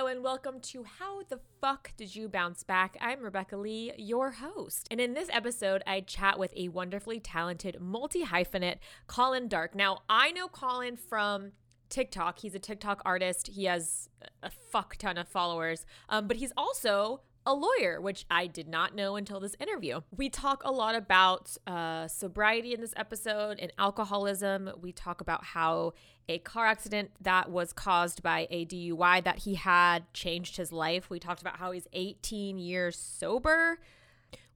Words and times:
Hello 0.00 0.10
and 0.10 0.24
welcome 0.24 0.60
to 0.60 0.82
How 0.82 1.24
the 1.28 1.40
Fuck 1.60 1.92
Did 1.98 2.16
You 2.16 2.26
Bounce 2.26 2.62
Back? 2.62 2.96
I'm 3.02 3.20
Rebecca 3.20 3.58
Lee, 3.58 3.92
your 3.98 4.30
host. 4.30 4.88
And 4.90 4.98
in 4.98 5.12
this 5.12 5.28
episode, 5.30 5.82
I 5.86 6.00
chat 6.00 6.38
with 6.38 6.54
a 6.56 6.68
wonderfully 6.68 7.20
talented 7.20 7.76
multi 7.82 8.24
hyphenate, 8.24 8.78
Colin 9.06 9.46
Darke. 9.46 9.74
Now, 9.74 9.98
I 10.08 10.30
know 10.30 10.48
Colin 10.48 10.96
from 10.96 11.52
TikTok. 11.90 12.38
He's 12.38 12.54
a 12.54 12.58
TikTok 12.58 13.02
artist. 13.04 13.48
He 13.48 13.66
has 13.66 14.08
a 14.42 14.48
fuck 14.48 14.96
ton 14.96 15.18
of 15.18 15.28
followers. 15.28 15.84
Um, 16.08 16.26
but 16.26 16.38
he's 16.38 16.54
also 16.56 17.20
a 17.46 17.54
lawyer, 17.54 18.00
which 18.00 18.26
I 18.30 18.46
did 18.46 18.68
not 18.68 18.94
know 18.94 19.16
until 19.16 19.40
this 19.40 19.56
interview. 19.58 20.00
We 20.14 20.28
talk 20.28 20.62
a 20.64 20.70
lot 20.70 20.94
about 20.94 21.56
uh, 21.66 22.06
sobriety 22.06 22.74
in 22.74 22.80
this 22.80 22.92
episode 22.96 23.58
and 23.58 23.72
alcoholism. 23.78 24.70
We 24.80 24.92
talk 24.92 25.20
about 25.20 25.44
how 25.44 25.94
a 26.28 26.38
car 26.38 26.66
accident 26.66 27.10
that 27.20 27.50
was 27.50 27.72
caused 27.72 28.22
by 28.22 28.46
a 28.50 28.66
DUI 28.66 29.24
that 29.24 29.40
he 29.40 29.54
had 29.54 30.12
changed 30.12 30.56
his 30.56 30.70
life. 30.70 31.08
We 31.08 31.18
talked 31.18 31.40
about 31.40 31.56
how 31.56 31.72
he's 31.72 31.88
18 31.92 32.58
years 32.58 32.96
sober. 32.96 33.78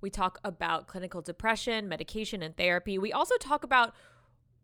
We 0.00 0.10
talk 0.10 0.38
about 0.44 0.86
clinical 0.86 1.22
depression, 1.22 1.88
medication, 1.88 2.42
and 2.42 2.56
therapy. 2.56 2.98
We 2.98 3.12
also 3.12 3.36
talk 3.38 3.64
about 3.64 3.94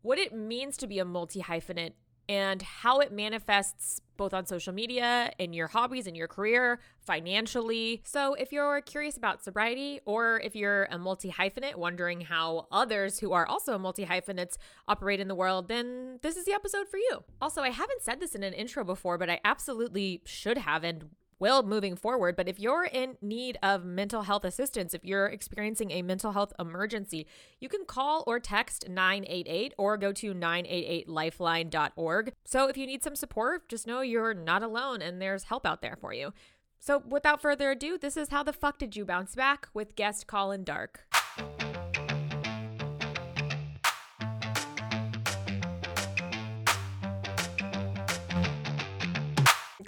what 0.03 0.19
it 0.19 0.35
means 0.35 0.77
to 0.79 0.87
be 0.87 0.99
a 0.99 1.05
multi 1.05 1.41
hyphenate 1.41 1.95
and 2.31 2.63
how 2.63 3.01
it 3.01 3.11
manifests 3.11 4.01
both 4.17 4.33
on 4.33 4.47
social 4.47 4.73
media, 4.73 5.33
in 5.41 5.53
your 5.53 5.67
hobbies, 5.67 6.07
in 6.07 6.15
your 6.15 6.29
career, 6.29 6.79
financially. 7.01 8.03
So, 8.05 8.35
if 8.35 8.53
you're 8.53 8.81
curious 8.83 9.17
about 9.17 9.43
sobriety, 9.43 9.99
or 10.05 10.41
if 10.45 10.55
you're 10.55 10.85
a 10.93 10.99
multi 10.99 11.29
hyphenate 11.29 11.75
wondering 11.75 12.21
how 12.21 12.69
others 12.71 13.19
who 13.19 13.33
are 13.33 13.47
also 13.47 13.79
multi 13.79 14.05
hyphenates 14.05 14.59
operate 14.87 15.19
in 15.19 15.27
the 15.27 15.35
world, 15.35 15.67
then 15.67 16.21
this 16.23 16.37
is 16.37 16.45
the 16.45 16.53
episode 16.53 16.87
for 16.89 16.99
you. 16.99 17.25
Also, 17.41 17.63
I 17.63 17.71
haven't 17.71 18.03
said 18.03 18.21
this 18.21 18.37
in 18.37 18.45
an 18.45 18.53
intro 18.53 18.85
before, 18.85 19.19
but 19.19 19.29
I 19.29 19.41
absolutely 19.45 20.23
should 20.25 20.59
have 20.59 20.85
and 20.85 21.07
will 21.41 21.65
moving 21.65 21.97
forward. 21.97 22.37
But 22.37 22.49
if 22.49 22.61
you're 22.61 22.85
in 22.85 23.17
need 23.21 23.59
of 23.63 23.85
mental 23.85 24.23
health 24.23 24.45
assistance, 24.45 24.95
if 24.95 25.05
you're 25.05 25.27
experiencing 25.27 25.91
a 25.91 26.03
mental 26.03 26.31
health 26.33 26.53
emergency, 26.59 27.27
you 27.59 27.69
can 27.69 27.85
call 27.87 28.23
or 28.27 28.39
text 28.39 28.89
988 28.89 29.75
or 29.77 29.97
go 29.97 30.13
to 30.13 30.33
988lifeline.org. 30.33 32.33
So 32.45 32.69
if 32.69 32.77
you 32.77 32.87
need 32.87 33.03
some 33.03 33.17
support, 33.17 33.69
just 33.69 33.89
know 33.89 34.03
you're 34.03 34.35
not 34.35 34.63
alone 34.63 35.03
and 35.03 35.21
there's 35.21 35.45
help 35.45 35.67
out 35.67 35.83
there 35.83 35.97
for 36.01 36.13
you. 36.13 36.33
So 36.79 37.03
without 37.07 37.43
further 37.43 37.73
ado, 37.73 37.99
this 37.99 38.17
is 38.17 38.29
How 38.29 38.43
the 38.43 38.53
Fuck 38.53 38.79
Did 38.79 38.97
You 38.97 39.05
Bounce 39.05 39.35
Back 39.35 39.69
with 39.75 39.97
guest 39.97 40.27
Colin 40.27 40.65
Darke. 40.65 41.05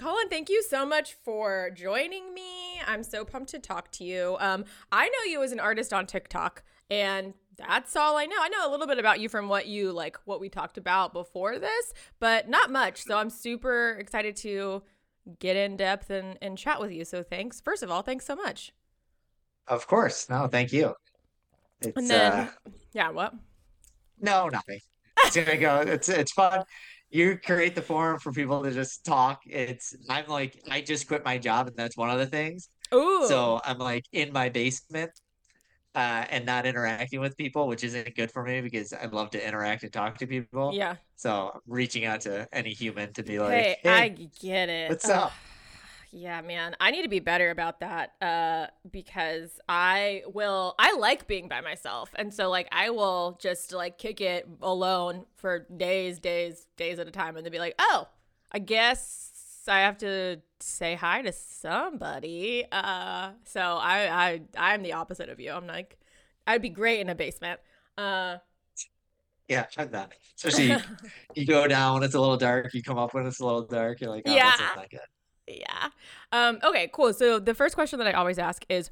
Colin, 0.02 0.28
thank 0.28 0.50
you 0.50 0.64
so 0.64 0.84
much 0.84 1.14
for 1.24 1.70
joining 1.76 2.34
me. 2.34 2.80
I'm 2.84 3.04
so 3.04 3.24
pumped 3.24 3.50
to 3.50 3.60
talk 3.60 3.92
to 3.92 4.04
you. 4.04 4.36
Um, 4.40 4.64
I 4.90 5.06
know 5.06 5.30
you 5.30 5.44
as 5.44 5.52
an 5.52 5.60
artist 5.60 5.92
on 5.92 6.06
TikTok, 6.06 6.64
and 6.90 7.34
that's 7.56 7.94
all 7.94 8.16
I 8.16 8.26
know. 8.26 8.34
I 8.40 8.48
know 8.48 8.68
a 8.68 8.70
little 8.72 8.88
bit 8.88 8.98
about 8.98 9.20
you 9.20 9.28
from 9.28 9.48
what 9.48 9.68
you 9.68 9.92
like, 9.92 10.16
what 10.24 10.40
we 10.40 10.48
talked 10.48 10.76
about 10.76 11.12
before 11.12 11.60
this, 11.60 11.94
but 12.18 12.48
not 12.48 12.68
much. 12.68 13.04
So 13.04 13.16
I'm 13.16 13.30
super 13.30 13.90
excited 14.00 14.34
to 14.38 14.82
get 15.38 15.56
in 15.56 15.76
depth 15.76 16.10
and, 16.10 16.36
and 16.42 16.58
chat 16.58 16.80
with 16.80 16.90
you. 16.90 17.04
So 17.04 17.22
thanks. 17.22 17.60
First 17.60 17.84
of 17.84 17.90
all, 17.92 18.02
thanks 18.02 18.26
so 18.26 18.34
much. 18.34 18.72
Of 19.68 19.86
course. 19.86 20.28
No, 20.28 20.48
thank 20.48 20.72
you. 20.72 20.94
It's, 21.80 21.96
and 21.96 22.10
then, 22.10 22.32
uh, 22.32 22.50
yeah, 22.92 23.10
what? 23.10 23.34
No, 24.20 24.48
nothing. 24.48 24.80
It's 25.24 25.36
gonna 25.36 25.56
go. 25.56 25.80
It's 25.86 26.08
it's 26.08 26.32
fun 26.32 26.64
you 27.12 27.38
create 27.38 27.74
the 27.74 27.82
forum 27.82 28.18
for 28.18 28.32
people 28.32 28.62
to 28.62 28.70
just 28.70 29.04
talk. 29.04 29.42
It's 29.46 29.94
I'm 30.08 30.26
like 30.26 30.60
I 30.70 30.80
just 30.80 31.06
quit 31.06 31.24
my 31.24 31.38
job 31.38 31.68
and 31.68 31.76
that's 31.76 31.96
one 31.96 32.10
of 32.10 32.18
the 32.18 32.26
things. 32.26 32.68
Ooh. 32.94 33.26
So 33.28 33.60
I'm 33.64 33.78
like 33.78 34.04
in 34.12 34.32
my 34.32 34.48
basement 34.48 35.10
uh, 35.94 36.24
and 36.30 36.46
not 36.46 36.64
interacting 36.64 37.20
with 37.20 37.36
people, 37.36 37.68
which 37.68 37.84
isn't 37.84 38.16
good 38.16 38.30
for 38.30 38.42
me 38.42 38.62
because 38.62 38.94
I 38.94 39.06
love 39.06 39.30
to 39.30 39.46
interact 39.46 39.82
and 39.82 39.92
talk 39.92 40.16
to 40.18 40.26
people. 40.26 40.72
Yeah. 40.74 40.96
So 41.16 41.50
I'm 41.54 41.60
reaching 41.66 42.06
out 42.06 42.22
to 42.22 42.48
any 42.50 42.70
human 42.70 43.12
to 43.12 43.22
be 43.22 43.38
like, 43.38 43.52
hey, 43.52 43.76
hey 43.82 43.90
I 43.90 44.08
get 44.08 44.70
it. 44.70 44.88
What's 44.88 45.08
up? 45.08 45.32
Yeah, 46.14 46.42
man. 46.42 46.76
I 46.78 46.90
need 46.90 47.04
to 47.04 47.08
be 47.08 47.20
better 47.20 47.50
about 47.50 47.80
that 47.80 48.12
uh 48.20 48.66
because 48.90 49.58
I 49.66 50.22
will 50.32 50.74
I 50.78 50.94
like 50.96 51.26
being 51.26 51.48
by 51.48 51.62
myself. 51.62 52.10
And 52.14 52.32
so 52.32 52.50
like 52.50 52.68
I 52.70 52.90
will 52.90 53.38
just 53.40 53.72
like 53.72 53.96
kick 53.96 54.20
it 54.20 54.46
alone 54.60 55.24
for 55.36 55.66
days, 55.74 56.18
days, 56.18 56.66
days 56.76 56.98
at 56.98 57.08
a 57.08 57.10
time 57.10 57.36
and 57.36 57.46
then 57.46 57.50
be 57.50 57.58
like, 57.58 57.74
"Oh, 57.78 58.08
I 58.52 58.58
guess 58.58 59.64
I 59.66 59.80
have 59.80 59.96
to 59.98 60.42
say 60.60 60.96
hi 60.96 61.22
to 61.22 61.32
somebody." 61.32 62.66
Uh 62.70 63.30
so 63.44 63.60
I 63.60 64.08
I 64.12 64.42
I'm 64.58 64.82
the 64.82 64.92
opposite 64.92 65.30
of 65.30 65.40
you. 65.40 65.50
I'm 65.50 65.66
like 65.66 65.98
I'd 66.46 66.60
be 66.60 66.68
great 66.68 67.00
in 67.00 67.08
a 67.08 67.14
basement. 67.14 67.58
Uh 67.96 68.36
yeah, 69.48 69.62
try 69.62 69.86
that. 69.86 70.12
Especially 70.36 70.76
you 71.34 71.46
go 71.46 71.66
down 71.66 71.94
when 71.94 72.02
it's 72.02 72.14
a 72.14 72.20
little 72.20 72.36
dark, 72.36 72.74
you 72.74 72.82
come 72.82 72.98
up 72.98 73.14
when 73.14 73.26
it's 73.26 73.40
a 73.40 73.46
little 73.46 73.62
dark, 73.62 74.00
you're 74.00 74.10
like, 74.10 74.24
oh, 74.26 74.34
yeah. 74.34 74.54
that's 74.58 74.76
not 74.76 74.90
good 74.90 75.00
yeah. 75.46 75.88
Um, 76.30 76.58
okay, 76.62 76.90
cool. 76.92 77.12
So 77.12 77.38
the 77.38 77.54
first 77.54 77.74
question 77.74 77.98
that 77.98 78.08
I 78.08 78.12
always 78.12 78.38
ask 78.38 78.64
is 78.68 78.90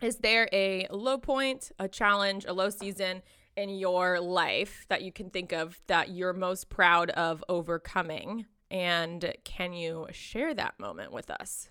Is 0.00 0.16
there 0.16 0.48
a 0.52 0.86
low 0.90 1.18
point, 1.18 1.72
a 1.78 1.88
challenge, 1.88 2.44
a 2.46 2.52
low 2.52 2.70
season 2.70 3.22
in 3.56 3.68
your 3.70 4.20
life 4.20 4.86
that 4.88 5.02
you 5.02 5.12
can 5.12 5.30
think 5.30 5.52
of 5.52 5.80
that 5.86 6.10
you're 6.10 6.32
most 6.32 6.68
proud 6.68 7.10
of 7.10 7.44
overcoming? 7.48 8.46
And 8.70 9.34
can 9.44 9.72
you 9.72 10.08
share 10.10 10.54
that 10.54 10.78
moment 10.80 11.12
with 11.12 11.30
us? 11.30 11.68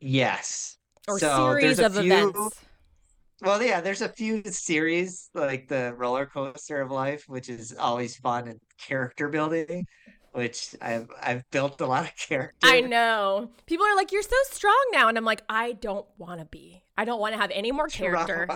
Yes. 0.00 0.78
Or 1.06 1.18
so 1.18 1.50
series 1.50 1.78
of 1.78 1.94
few, 1.94 2.02
events. 2.02 2.60
Well, 3.42 3.62
yeah, 3.62 3.80
there's 3.80 4.02
a 4.02 4.08
few 4.08 4.42
series 4.44 5.30
like 5.34 5.68
the 5.68 5.94
roller 5.96 6.26
coaster 6.26 6.80
of 6.80 6.90
life, 6.90 7.24
which 7.26 7.48
is 7.48 7.74
always 7.78 8.16
fun 8.16 8.48
and 8.48 8.60
character 8.78 9.28
building 9.28 9.86
which 10.32 10.74
I've 10.80 11.08
I've 11.20 11.48
built 11.50 11.80
a 11.80 11.86
lot 11.86 12.04
of 12.04 12.16
character. 12.28 12.66
I 12.66 12.80
know. 12.80 13.50
People 13.66 13.86
are 13.86 13.96
like, 13.96 14.12
"You're 14.12 14.22
so 14.22 14.36
strong 14.50 14.84
now," 14.92 15.08
and 15.08 15.18
I'm 15.18 15.24
like, 15.24 15.42
"I 15.48 15.72
don't 15.72 16.06
want 16.18 16.40
to 16.40 16.46
be. 16.46 16.82
I 16.96 17.04
don't 17.04 17.20
want 17.20 17.34
to 17.34 17.40
have 17.40 17.50
any 17.52 17.72
more 17.72 17.88
character. 17.88 18.46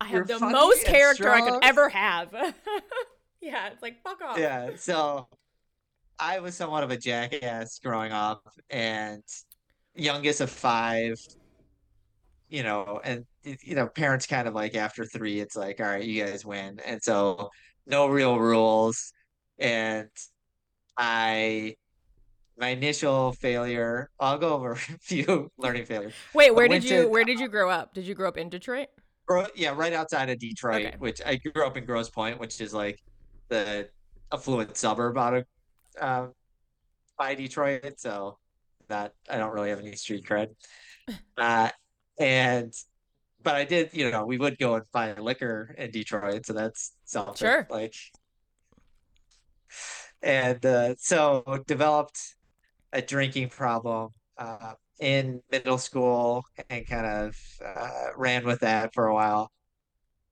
I 0.00 0.06
have 0.06 0.28
the 0.28 0.40
most 0.40 0.84
character 0.86 1.30
I 1.30 1.40
could 1.40 1.64
ever 1.64 1.88
have." 1.88 2.32
yeah, 3.40 3.68
it's 3.68 3.82
like 3.82 4.02
fuck 4.02 4.22
off. 4.22 4.38
Yeah. 4.38 4.70
So 4.76 5.28
I 6.18 6.40
was 6.40 6.54
somewhat 6.54 6.84
of 6.84 6.90
a 6.90 6.96
jackass 6.96 7.78
growing 7.78 8.12
up, 8.12 8.42
and 8.70 9.22
youngest 9.94 10.40
of 10.40 10.50
five. 10.50 11.20
You 12.48 12.62
know, 12.62 13.00
and 13.02 13.26
you 13.42 13.74
know, 13.74 13.88
parents 13.88 14.26
kind 14.26 14.46
of 14.46 14.54
like 14.54 14.76
after 14.76 15.04
three, 15.04 15.40
it's 15.40 15.56
like, 15.56 15.80
all 15.80 15.86
right, 15.86 16.04
you 16.04 16.24
guys 16.24 16.44
win, 16.44 16.80
and 16.86 17.02
so 17.02 17.50
no 17.86 18.06
real 18.06 18.38
rules, 18.38 19.12
and 19.58 20.08
I 20.96 21.76
my 22.58 22.68
initial 22.68 23.32
failure. 23.32 24.10
I'll 24.18 24.38
go 24.38 24.54
over 24.54 24.72
a 24.72 24.76
few 24.76 25.50
learning 25.58 25.86
failures. 25.86 26.14
Wait, 26.34 26.54
where 26.54 26.68
did 26.68 26.84
you 26.84 27.02
to, 27.02 27.08
where 27.08 27.24
did 27.24 27.38
you 27.38 27.48
grow 27.48 27.70
up? 27.70 27.94
Did 27.94 28.06
you 28.06 28.14
grow 28.14 28.28
up 28.28 28.36
in 28.36 28.48
Detroit? 28.48 28.88
Yeah, 29.56 29.74
right 29.74 29.92
outside 29.92 30.30
of 30.30 30.38
Detroit, 30.38 30.86
okay. 30.86 30.96
which 30.98 31.20
I 31.24 31.36
grew 31.36 31.66
up 31.66 31.76
in 31.76 31.84
Grosse 31.84 32.08
Pointe, 32.08 32.38
which 32.38 32.60
is 32.60 32.72
like 32.72 33.00
the 33.48 33.88
affluent 34.32 34.76
suburb 34.76 35.18
out 35.18 35.34
of 35.34 35.44
uh, 36.00 36.26
by 37.18 37.34
Detroit. 37.34 37.98
So 37.98 38.38
that 38.88 39.12
I 39.28 39.36
don't 39.38 39.52
really 39.52 39.70
have 39.70 39.80
any 39.80 39.96
street 39.96 40.24
cred. 40.24 40.48
Uh, 41.38 41.68
and 42.18 42.72
but 43.44 43.54
I 43.54 43.64
did, 43.64 43.90
you 43.92 44.10
know, 44.10 44.26
we 44.26 44.38
would 44.38 44.58
go 44.58 44.74
and 44.74 44.84
buy 44.92 45.14
liquor 45.14 45.72
in 45.78 45.92
Detroit, 45.92 46.46
so 46.46 46.52
that's 46.52 46.94
something. 47.04 47.36
Sure. 47.36 47.64
Like 47.70 47.94
and 50.22 50.64
uh, 50.64 50.94
so 50.98 51.62
developed 51.66 52.36
a 52.92 53.02
drinking 53.02 53.48
problem 53.48 54.10
uh, 54.38 54.74
in 55.00 55.40
middle 55.50 55.78
school 55.78 56.44
and 56.70 56.86
kind 56.86 57.06
of 57.06 57.36
uh, 57.64 58.08
ran 58.16 58.44
with 58.44 58.60
that 58.60 58.94
for 58.94 59.06
a 59.06 59.14
while. 59.14 59.50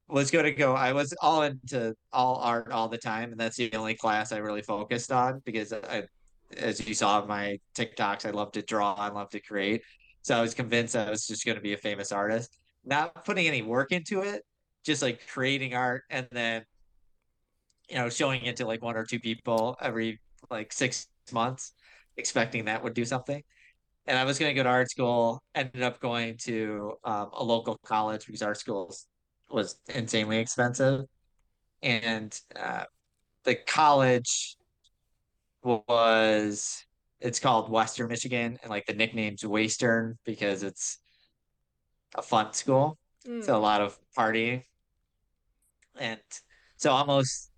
Was 0.08 0.31
going 0.31 0.44
to 0.44 0.53
go. 0.53 0.75
I 0.75 0.93
was 0.93 1.14
all 1.23 1.43
into 1.43 1.94
all 2.12 2.37
art 2.37 2.70
all 2.70 2.88
the 2.88 2.99
time, 2.99 3.32
and 3.32 3.41
that's 3.41 3.56
the 3.56 3.73
only 3.73 3.94
class 3.94 4.32
I 4.32 4.37
really 4.37 4.61
focused 4.61 5.11
on 5.11 5.41
because 5.47 5.73
I, 5.73 6.05
as 6.58 6.87
you 6.87 6.94
saw 6.94 7.23
in 7.23 7.29
my 7.29 7.58
TikToks, 7.75 8.26
I 8.26 8.31
love 8.31 8.53
to 8.53 8.62
draw, 8.62 8.94
I 8.94 9.08
love 9.08 9.31
to 9.31 9.41
create. 9.41 9.82
So 10.20 10.37
I 10.37 10.43
was 10.43 10.53
convinced 10.53 10.94
I 10.94 11.08
was 11.08 11.26
just 11.26 11.47
going 11.47 11.56
to 11.56 11.62
be 11.62 11.73
a 11.73 11.79
famous 11.79 12.12
artist. 12.12 12.58
Not 12.85 13.25
putting 13.25 13.47
any 13.47 13.62
work 13.62 13.93
into 13.93 14.20
it, 14.20 14.43
just 14.85 15.00
like 15.00 15.26
creating 15.26 15.75
art 15.75 16.03
and 16.11 16.29
then 16.31 16.64
you 17.88 17.96
know, 17.96 18.08
showing 18.08 18.42
it 18.44 18.56
to 18.56 18.66
like 18.66 18.82
one 18.82 18.96
or 18.96 19.04
two 19.04 19.20
people 19.20 19.76
every 19.81 20.20
like 20.50 20.72
six 20.72 21.06
months, 21.32 21.72
expecting 22.16 22.66
that 22.66 22.82
would 22.82 22.94
do 22.94 23.04
something. 23.04 23.42
And 24.06 24.19
I 24.19 24.25
was 24.25 24.38
going 24.38 24.50
to 24.50 24.54
go 24.54 24.62
to 24.62 24.69
art 24.69 24.90
school, 24.90 25.42
ended 25.54 25.82
up 25.82 26.00
going 26.00 26.36
to 26.42 26.94
um, 27.04 27.31
a 27.32 27.42
local 27.42 27.78
college 27.84 28.26
because 28.26 28.42
art 28.42 28.58
school 28.58 28.94
was 29.50 29.76
insanely 29.88 30.38
expensive. 30.38 31.04
And 31.82 32.38
uh, 32.54 32.84
the 33.44 33.54
college 33.54 34.56
was 35.62 36.84
it's 37.20 37.40
called 37.40 37.70
Western 37.70 38.08
Michigan, 38.08 38.58
and 38.62 38.70
like 38.70 38.84
the 38.84 38.92
nickname's 38.92 39.46
Western 39.46 40.19
because 40.25 40.62
it's 40.62 40.98
a 42.14 42.22
fun 42.22 42.52
school. 42.52 42.98
Mm. 43.26 43.42
So 43.42 43.56
a 43.56 43.58
lot 43.58 43.81
of 43.81 43.98
partying. 44.16 44.62
And 45.98 46.20
so 46.76 46.90
almost 46.90 47.50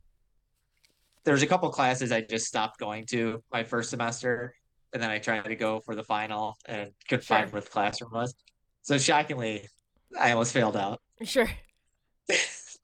there's 1.26 1.42
a 1.42 1.46
couple 1.46 1.68
classes 1.70 2.12
I 2.12 2.20
just 2.22 2.46
stopped 2.46 2.78
going 2.78 3.04
to 3.06 3.42
my 3.52 3.64
first 3.64 3.90
semester, 3.90 4.54
and 4.94 5.02
then 5.02 5.10
I 5.10 5.18
tried 5.18 5.42
to 5.44 5.56
go 5.56 5.80
for 5.80 5.94
the 5.96 6.04
final 6.04 6.56
and 6.66 6.92
couldn't 7.08 7.24
Sure. 7.24 7.36
find 7.38 7.52
where 7.52 7.60
the 7.60 7.68
classroom 7.68 8.12
was. 8.12 8.34
So 8.82 8.96
shockingly, 8.96 9.68
I 10.18 10.30
almost 10.32 10.52
failed 10.54 10.76
out. 10.76 11.00
Sure. 11.24 11.48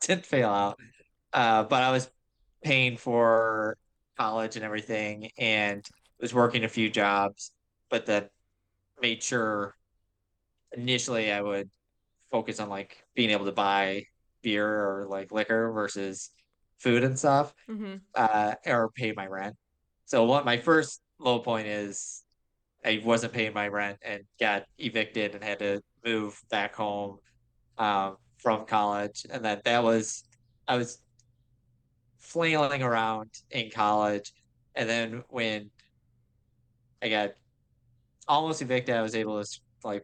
Didn't 0.01 0.27
fail 0.27 0.49
out. 0.49 0.79
Uh, 1.33 1.63
but 1.65 1.83
I 1.83 1.91
was 1.93 2.11
paying 2.65 2.97
for 2.97 3.77
college 4.19 4.57
and 4.57 4.65
everything 4.65 5.31
and 5.39 5.85
was 6.21 6.35
working 6.35 6.65
a 6.65 6.69
few 6.69 6.91
jobs, 6.91 7.53
but 7.91 8.07
then 8.07 8.29
made 9.01 9.23
sure 9.23 9.75
initially 10.73 11.31
I 11.31 11.41
would 11.43 11.71
focus 12.31 12.59
on 12.59 12.69
like 12.69 13.05
being 13.15 13.31
able 13.31 13.45
to 13.45 13.53
buy 13.53 14.05
beer 14.43 14.67
or 14.67 15.07
like 15.09 15.31
liquor 15.31 15.71
versus 15.73 16.31
food 16.83 17.05
and 17.05 17.19
stuff, 17.19 17.55
hmm 17.69 17.97
uh, 18.15 18.55
or 18.67 18.91
pay 18.91 19.13
my 19.13 19.27
rent. 19.27 19.57
So 20.05 20.25
what 20.25 20.45
my 20.45 20.59
first 20.59 21.01
low 21.19 21.39
point 21.39 21.67
is 21.67 22.23
I 22.85 23.01
wasn't 23.05 23.33
paying 23.33 23.55
my 23.55 23.69
rent 23.69 23.99
and 24.03 24.23
got 24.41 24.65
evicted 24.79 25.35
and 25.35 25.43
had 25.43 25.61
to 25.61 25.81
move 26.05 26.39
back 26.51 26.75
home 26.75 27.19
um, 27.79 28.17
from 28.39 28.67
college. 28.67 29.25
And 29.31 29.45
then 29.45 29.61
that 29.65 29.83
was 29.83 30.25
I 30.69 30.77
was 30.77 30.99
flailing 32.19 32.83
around 32.83 33.31
in 33.51 33.71
college. 33.71 34.33
And 34.75 34.89
then 34.89 35.23
when 35.29 35.71
I 37.03 37.09
got 37.09 37.31
almost 38.29 38.63
evicted, 38.63 38.95
I 38.95 39.03
was 39.03 39.15
able 39.15 39.43
to 39.43 39.61
like 39.85 40.03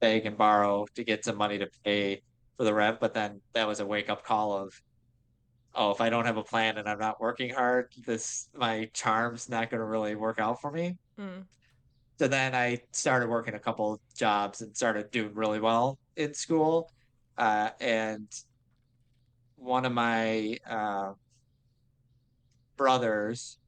beg 0.00 0.26
and 0.26 0.36
borrow 0.36 0.86
to 0.94 1.04
get 1.04 1.24
some 1.24 1.36
money 1.36 1.58
to 1.58 1.68
pay 1.84 2.22
for 2.56 2.64
the 2.64 2.74
rent. 2.74 3.00
But 3.00 3.14
then 3.14 3.40
that 3.54 3.66
was 3.66 3.80
a 3.80 3.86
wake 3.86 4.10
up 4.10 4.24
call 4.24 4.52
of, 4.56 4.72
oh, 5.78 5.92
if 5.92 6.00
I 6.00 6.10
don't 6.10 6.26
have 6.26 6.36
a 6.36 6.42
plan 6.42 6.76
and 6.76 6.88
I'm 6.88 6.98
not 6.98 7.20
working 7.20 7.50
hard, 7.50 7.92
this 8.04 8.48
my 8.54 8.90
charm's 8.92 9.48
not 9.48 9.70
going 9.70 9.78
to 9.78 9.86
really 9.86 10.16
work 10.16 10.40
out 10.40 10.60
for 10.60 10.72
me. 10.72 10.96
Mm. 11.18 11.44
So 12.18 12.26
then 12.26 12.52
I 12.52 12.80
started 12.90 13.28
working 13.28 13.54
a 13.54 13.60
couple 13.60 14.00
jobs 14.16 14.60
and 14.60 14.76
started 14.76 15.12
doing 15.12 15.32
really 15.34 15.60
well 15.60 15.96
in 16.16 16.34
school. 16.34 16.90
Uh, 17.38 17.70
and 17.80 18.26
one 19.54 19.84
of 19.84 19.92
my 19.92 20.58
uh, 20.68 21.12
brothers, 22.76 23.58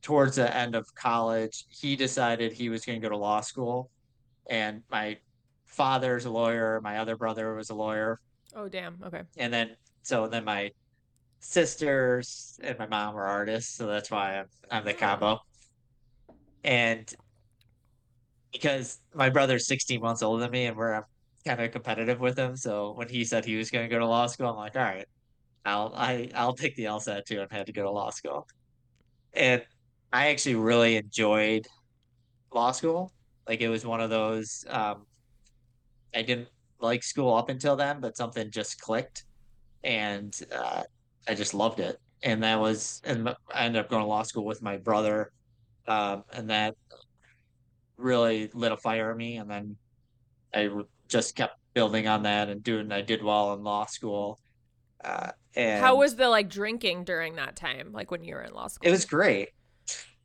towards 0.00 0.36
the 0.36 0.56
end 0.56 0.74
of 0.74 0.92
college, 0.94 1.66
he 1.68 1.96
decided 1.96 2.50
he 2.50 2.70
was 2.70 2.86
going 2.86 2.98
to 2.98 3.06
go 3.06 3.10
to 3.10 3.18
law 3.18 3.42
school. 3.42 3.90
And 4.48 4.82
my 4.90 5.18
father's 5.66 6.24
a 6.24 6.30
lawyer, 6.30 6.80
my 6.82 6.96
other 6.96 7.16
brother 7.16 7.54
was 7.54 7.68
a 7.68 7.74
lawyer. 7.74 8.20
Oh 8.56 8.68
damn. 8.68 8.96
Okay. 9.04 9.22
And 9.36 9.52
then, 9.52 9.76
so 10.02 10.26
then 10.26 10.44
my 10.44 10.70
sisters 11.42 12.58
and 12.62 12.78
my 12.78 12.86
mom 12.86 13.16
are 13.16 13.26
artists. 13.26 13.74
So 13.76 13.86
that's 13.86 14.10
why 14.10 14.38
I'm, 14.38 14.46
I'm 14.70 14.84
the 14.84 14.94
combo. 14.94 15.40
And 16.64 17.12
because 18.52 19.00
my 19.14 19.28
brother's 19.28 19.66
16 19.66 20.00
months 20.00 20.22
older 20.22 20.42
than 20.42 20.50
me 20.50 20.66
and 20.66 20.76
we're 20.76 21.02
kind 21.44 21.60
of 21.60 21.72
competitive 21.72 22.20
with 22.20 22.38
him. 22.38 22.56
So 22.56 22.92
when 22.92 23.08
he 23.08 23.24
said 23.24 23.44
he 23.44 23.56
was 23.56 23.70
going 23.70 23.84
to 23.84 23.88
go 23.88 23.98
to 23.98 24.06
law 24.06 24.26
school, 24.26 24.50
I'm 24.50 24.56
like, 24.56 24.76
all 24.76 24.82
right, 24.82 25.06
I'll, 25.64 25.92
I, 25.96 26.30
I'll 26.34 26.54
take 26.54 26.76
the 26.76 26.84
LSAT 26.84 27.24
too 27.24 27.40
and 27.40 27.50
had 27.50 27.66
to 27.66 27.72
go 27.72 27.82
to 27.82 27.90
law 27.90 28.10
school. 28.10 28.46
And 29.32 29.62
I 30.12 30.28
actually 30.28 30.56
really 30.56 30.96
enjoyed 30.96 31.66
law 32.52 32.72
school. 32.72 33.12
Like 33.48 33.60
it 33.60 33.68
was 33.68 33.84
one 33.84 34.00
of 34.00 34.10
those, 34.10 34.64
um, 34.68 35.06
I 36.14 36.22
didn't 36.22 36.48
like 36.80 37.02
school 37.02 37.34
up 37.34 37.48
until 37.48 37.74
then, 37.74 38.00
but 38.00 38.16
something 38.16 38.50
just 38.50 38.80
clicked 38.80 39.24
and, 39.84 40.38
uh, 40.54 40.82
I 41.28 41.34
just 41.34 41.54
loved 41.54 41.80
it. 41.80 42.00
And 42.22 42.42
that 42.42 42.60
was, 42.60 43.00
and 43.04 43.28
I 43.52 43.64
ended 43.64 43.80
up 43.80 43.90
going 43.90 44.02
to 44.02 44.06
law 44.06 44.22
school 44.22 44.44
with 44.44 44.62
my 44.62 44.76
brother. 44.76 45.32
Um, 45.88 46.24
and 46.32 46.50
that 46.50 46.76
really 47.96 48.50
lit 48.54 48.72
a 48.72 48.76
fire 48.76 49.10
in 49.10 49.16
me. 49.16 49.36
And 49.36 49.50
then 49.50 49.76
I 50.54 50.68
just 51.08 51.34
kept 51.34 51.58
building 51.74 52.06
on 52.06 52.22
that 52.24 52.48
and 52.48 52.62
doing, 52.62 52.92
I 52.92 53.02
did 53.02 53.22
well 53.22 53.54
in 53.54 53.62
law 53.62 53.86
school. 53.86 54.38
Uh, 55.04 55.32
and 55.54 55.82
How 55.84 55.96
was 55.96 56.16
the 56.16 56.28
like 56.28 56.48
drinking 56.48 57.04
during 57.04 57.36
that 57.36 57.56
time? 57.56 57.92
Like 57.92 58.10
when 58.10 58.24
you 58.24 58.34
were 58.34 58.42
in 58.42 58.52
law 58.54 58.68
school? 58.68 58.88
it 58.88 58.92
was 58.92 59.04
great. 59.04 59.50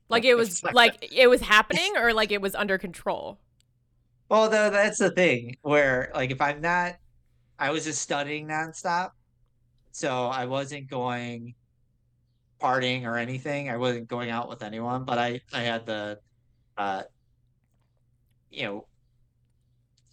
like 0.10 0.24
it 0.24 0.36
was 0.36 0.64
like 0.64 1.10
it 1.12 1.28
was 1.28 1.42
happening 1.42 1.94
or 1.98 2.14
like 2.14 2.32
it 2.32 2.42
was 2.42 2.56
under 2.56 2.78
control. 2.78 3.40
Well, 4.30 4.50
though 4.50 4.70
that's 4.70 5.00
the 5.00 5.12
thing 5.12 5.58
where 5.62 6.12
like 6.14 6.32
if 6.32 6.42
I'm 6.42 6.62
not, 6.62 6.96
I 7.60 7.72
was 7.72 7.86
just 7.86 8.02
studying 8.02 8.48
nonstop, 8.48 9.12
so 9.98 10.28
I 10.28 10.46
wasn't 10.46 10.88
going 10.92 11.56
partying 12.62 13.04
or 13.06 13.18
anything. 13.18 13.68
I 13.72 13.78
wasn't 13.78 14.08
going 14.08 14.30
out 14.30 14.48
with 14.48 14.62
anyone, 14.62 15.06
but 15.06 15.18
I 15.18 15.42
I 15.52 15.62
had 15.62 15.88
the, 15.88 16.20
uh, 16.78 17.02
you 18.52 18.64
know, 18.66 18.88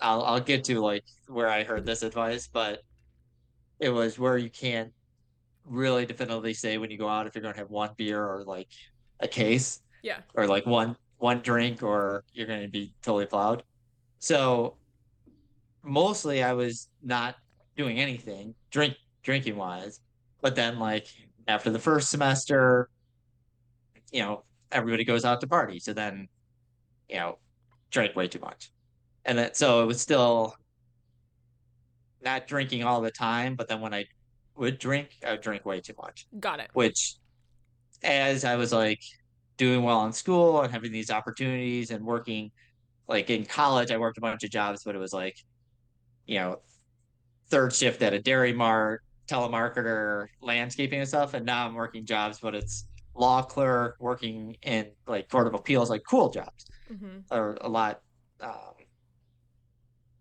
I'll 0.01 0.23
I'll 0.23 0.41
get 0.41 0.65
to 0.65 0.81
like 0.81 1.05
where 1.27 1.51
I 1.51 1.65
heard 1.65 1.85
this 1.85 2.03
advice, 2.03 2.49
but 2.49 2.81
it 3.79 3.91
was 3.91 4.19
where 4.19 4.39
you 4.39 4.49
can't 4.49 4.91
really 5.67 6.07
definitively 6.07 6.55
say 6.55 6.79
when 6.79 6.91
you 6.91 6.97
go 6.97 7.09
out 7.09 7.27
if 7.27 7.35
you're 7.35 7.43
going 7.43 7.53
to 7.55 7.61
have 7.61 7.71
one 7.71 7.91
beer 7.99 8.23
or 8.25 8.43
like 8.45 8.69
a 9.21 9.29
case 9.29 9.83
Yeah. 10.03 10.21
or 10.35 10.47
like 10.47 10.65
one 10.65 10.97
one 11.19 11.41
drink 11.41 11.83
or 11.83 12.25
you're 12.33 12.47
going 12.47 12.63
to 12.63 12.69
be 12.69 12.95
totally 13.03 13.27
plowed. 13.27 13.63
So 14.19 14.79
mostly 15.83 16.43
I 16.43 16.55
was 16.55 16.89
not 17.03 17.37
doing 17.77 17.99
anything 18.01 18.55
drink 18.71 18.95
drinking 19.25 19.57
wise, 19.57 19.99
but 20.41 20.55
then 20.55 20.79
like 20.79 21.09
after 21.49 21.71
the 21.71 21.79
first 21.79 22.11
semester, 22.11 22.89
you 24.13 24.21
know, 24.23 24.45
everybody 24.71 25.05
goes 25.05 25.25
out 25.25 25.41
to 25.41 25.47
party. 25.49 25.81
So 25.81 25.93
then, 25.93 26.29
you 27.09 27.17
know, 27.17 27.39
drank 27.91 28.15
way 28.15 28.29
too 28.29 28.39
much. 28.39 28.71
And 29.25 29.37
then 29.39 29.55
so 29.55 29.83
it 29.83 29.87
was 29.87 30.01
still 30.01 30.55
not 32.23 32.47
drinking 32.47 32.85
all 32.85 33.01
the 33.01 33.11
time, 33.11 33.57
but 33.57 33.69
then 33.69 33.81
when 33.81 33.93
I 33.93 34.05
would 34.57 34.79
drink, 34.79 35.11
I 35.27 35.33
would 35.33 35.41
drink 35.41 35.67
way 35.67 35.81
too 35.81 35.95
much 36.01 36.27
Got 36.39 36.61
it. 36.61 36.71
which 36.75 37.17
as 38.03 38.45
I 38.45 38.57
was 38.57 38.73
like 38.73 39.01
doing 39.57 39.83
well 39.83 40.05
in 40.07 40.13
school 40.13 40.61
and 40.63 40.73
having 40.73 40.93
these 40.93 41.11
opportunities 41.11 41.91
and 41.91 42.05
working 42.05 42.51
like 43.09 43.31
in 43.31 43.45
college, 43.45 43.91
I 43.91 43.97
worked 43.99 44.19
a 44.19 44.21
bunch 44.21 44.45
of 44.45 44.51
jobs, 44.51 44.83
but 44.85 44.95
it 44.95 44.99
was 44.99 45.13
like, 45.13 45.37
you 46.27 46.39
know, 46.39 46.61
third 47.51 47.73
shift 47.75 48.03
at 48.03 48.15
a 48.15 48.19
dairy 48.19 48.53
mart, 48.53 49.03
telemarketer, 49.29 50.29
landscaping 50.41 51.01
and 51.01 51.09
stuff. 51.09 51.35
And 51.35 51.47
now 51.47 51.67
I'm 51.67 51.75
working 51.75 52.07
jobs, 52.07 52.39
but 52.41 52.55
it's 52.55 52.89
law 53.15 53.43
clerk, 53.43 53.97
working 54.01 54.57
in 54.63 54.93
like 55.07 55.29
court 55.29 55.47
of 55.47 55.55
appeals, 55.55 55.91
like 55.91 56.03
cool 56.09 56.31
jobs 56.31 56.67
hmm 56.89 57.25
are 57.31 57.57
a 57.61 57.69
lot, 57.69 58.01
um, 58.41 58.75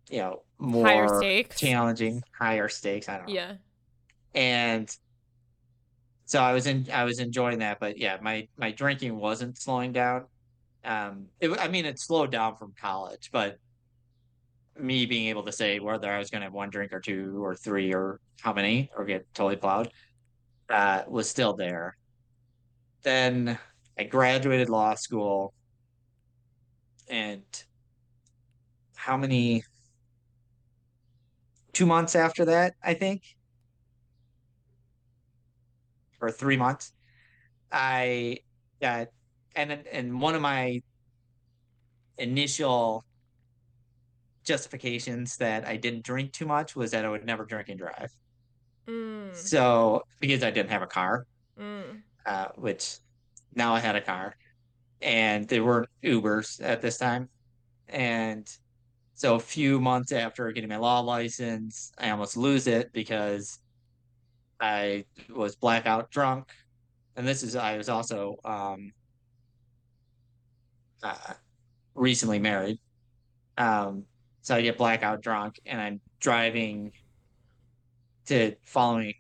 you 0.10 0.18
know, 0.20 0.44
more 0.60 0.84
Higher 0.84 1.08
stakes. 1.08 1.58
challenging, 1.58 2.22
higher 2.38 2.70
stakes. 2.70 3.10
I 3.10 3.18
don't 3.18 3.28
know 3.28 3.34
Yeah. 3.34 3.58
and 4.36 4.90
so 6.26 6.42
I 6.42 6.54
was 6.54 6.68
in 6.68 6.90
I 6.92 7.04
was 7.04 7.20
enjoying 7.20 7.60
that, 7.60 7.80
but 7.80 7.98
yeah, 7.98 8.18
my 8.22 8.48
my 8.58 8.72
drinking 8.72 9.16
wasn't 9.18 9.58
slowing 9.58 9.92
down. 9.92 10.28
Um, 10.84 11.30
it, 11.40 11.50
I 11.60 11.68
mean, 11.70 11.86
it 11.86 12.00
slowed 12.00 12.32
down 12.32 12.58
from 12.58 12.74
college, 12.80 13.30
but 13.32 13.58
me 14.78 15.06
being 15.06 15.28
able 15.28 15.44
to 15.44 15.52
say 15.52 15.80
whether 15.80 16.12
I 16.12 16.18
was 16.18 16.30
going 16.30 16.42
to 16.42 16.46
have 16.46 16.54
one 16.54 16.70
drink 16.70 16.94
or 16.94 17.00
two 17.00 17.44
or 17.44 17.56
three 17.56 17.94
or 17.94 18.20
how 18.42 18.54
many 18.54 18.90
or 18.96 19.06
get 19.06 19.26
totally 19.34 19.56
plowed, 19.56 19.92
uh, 20.70 21.04
was 21.08 21.30
still 21.30 21.54
there. 21.54 21.96
Then 23.04 23.60
I 23.98 24.04
graduated 24.04 24.70
law 24.70 24.96
school, 24.96 25.54
and 27.08 27.44
how 28.96 29.18
many? 29.18 29.64
Two 31.74 31.86
months 31.88 32.16
after 32.16 32.46
that, 32.46 32.76
I 32.84 32.94
think 32.94 33.24
or 36.24 36.32
three 36.32 36.58
months. 36.58 36.94
I 37.72 38.38
got 38.82 39.10
and 39.56 39.72
and 39.92 40.22
one 40.22 40.36
of 40.36 40.42
my 40.42 40.82
initial 42.18 43.04
justifications 44.44 45.38
that 45.38 45.66
I 45.68 45.78
didn't 45.78 46.04
drink 46.04 46.34
too 46.34 46.46
much 46.46 46.76
was 46.76 46.92
that 46.92 47.06
I 47.06 47.10
would 47.10 47.26
never 47.26 47.46
drink 47.46 47.70
and 47.70 47.80
drive. 47.80 48.12
Mm. 48.88 49.36
So 49.36 50.04
because 50.20 50.44
I 50.44 50.52
didn't 50.52 50.70
have 50.72 50.82
a 50.82 50.88
car, 50.88 51.26
Mm. 51.60 52.02
uh, 52.26 52.48
which 52.56 52.98
now 53.54 53.76
I 53.76 53.80
had 53.80 53.96
a 53.96 54.02
car, 54.02 54.36
and 55.02 55.48
there 55.48 55.64
weren't 55.64 55.90
Ubers 56.04 56.60
at 56.64 56.82
this 56.82 56.98
time, 56.98 57.30
and 57.88 58.48
so 59.14 59.36
a 59.36 59.40
few 59.40 59.80
months 59.80 60.12
after 60.12 60.52
getting 60.52 60.70
my 60.70 60.78
law 60.78 61.00
license, 61.00 61.92
I 61.98 62.10
almost 62.10 62.36
lose 62.36 62.66
it 62.66 62.92
because 62.92 63.60
I 64.60 65.06
was 65.30 65.56
blackout 65.56 66.10
drunk, 66.10 66.50
and 67.16 67.28
this 67.28 67.44
is 67.44 67.56
I 67.56 67.78
was 67.78 67.90
also 67.90 68.38
um, 68.44 68.92
uh, 71.04 71.34
recently 71.94 72.40
married. 72.40 72.80
Um, 73.58 74.06
so 74.44 74.56
I 74.56 74.62
get 74.62 74.78
blackout 74.78 75.22
drunk 75.22 75.60
and 75.66 75.80
I'm 75.80 76.02
driving 76.20 76.92
to 78.26 78.54
following 78.66 79.14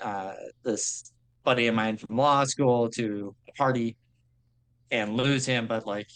uh, 0.00 0.32
this 0.64 1.12
buddy 1.44 1.68
of 1.68 1.74
mine 1.76 1.96
from 1.96 2.16
law 2.16 2.44
school 2.44 2.90
to 2.90 3.34
a 3.48 3.52
party 3.52 3.96
and 4.90 5.16
lose 5.16 5.46
him, 5.46 5.68
but 5.68 5.86
like 5.86 6.08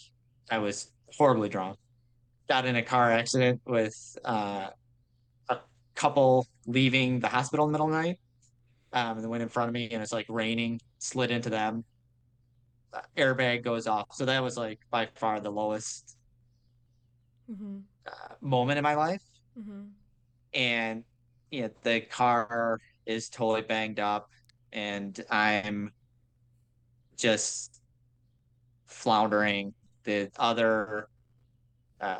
I 0.49 0.57
was 0.57 0.91
horribly 1.17 1.47
drunk. 1.47 1.77
Got 2.49 2.65
in 2.65 2.75
a 2.75 2.83
car 2.83 3.09
accident 3.09 3.61
with 3.65 3.95
uh, 4.25 4.67
a 5.47 5.57
couple 5.95 6.45
leaving 6.67 7.21
the 7.21 7.29
hospital 7.29 7.65
in 7.65 7.71
the 7.71 7.77
middle 7.77 7.87
of 7.87 7.93
the 7.93 8.01
night. 8.01 8.19
Um, 8.91 9.15
and 9.15 9.23
they 9.23 9.29
went 9.29 9.43
in 9.43 9.47
front 9.47 9.69
of 9.69 9.73
me 9.73 9.89
and 9.91 10.03
it's 10.03 10.11
like 10.11 10.25
raining, 10.27 10.81
slid 10.99 11.31
into 11.31 11.49
them. 11.49 11.85
Uh, 12.93 12.99
airbag 13.15 13.63
goes 13.63 13.87
off. 13.87 14.07
So 14.11 14.25
that 14.25 14.43
was 14.43 14.57
like 14.57 14.79
by 14.89 15.07
far 15.15 15.39
the 15.39 15.49
lowest 15.49 16.17
mm-hmm. 17.49 17.77
Uh, 18.07 18.33
moment 18.41 18.77
in 18.77 18.83
my 18.83 18.95
life. 18.95 19.23
Mm-hmm. 19.59 19.83
And 20.53 21.03
yeah, 21.49 21.69
the 21.83 22.01
car 22.01 22.79
is 23.05 23.29
totally 23.29 23.61
banged 23.61 23.99
up 23.99 24.29
and 24.71 25.19
I'm 25.29 25.91
just 27.17 27.81
floundering. 28.87 29.73
The 30.03 30.31
other, 30.37 31.07
uh, 31.99 32.17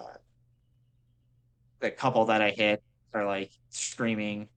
the 1.79 1.91
couple 1.91 2.25
that 2.25 2.41
I 2.41 2.51
hit 2.51 2.83
are 3.13 3.25
like 3.25 3.51
screaming. 3.69 4.47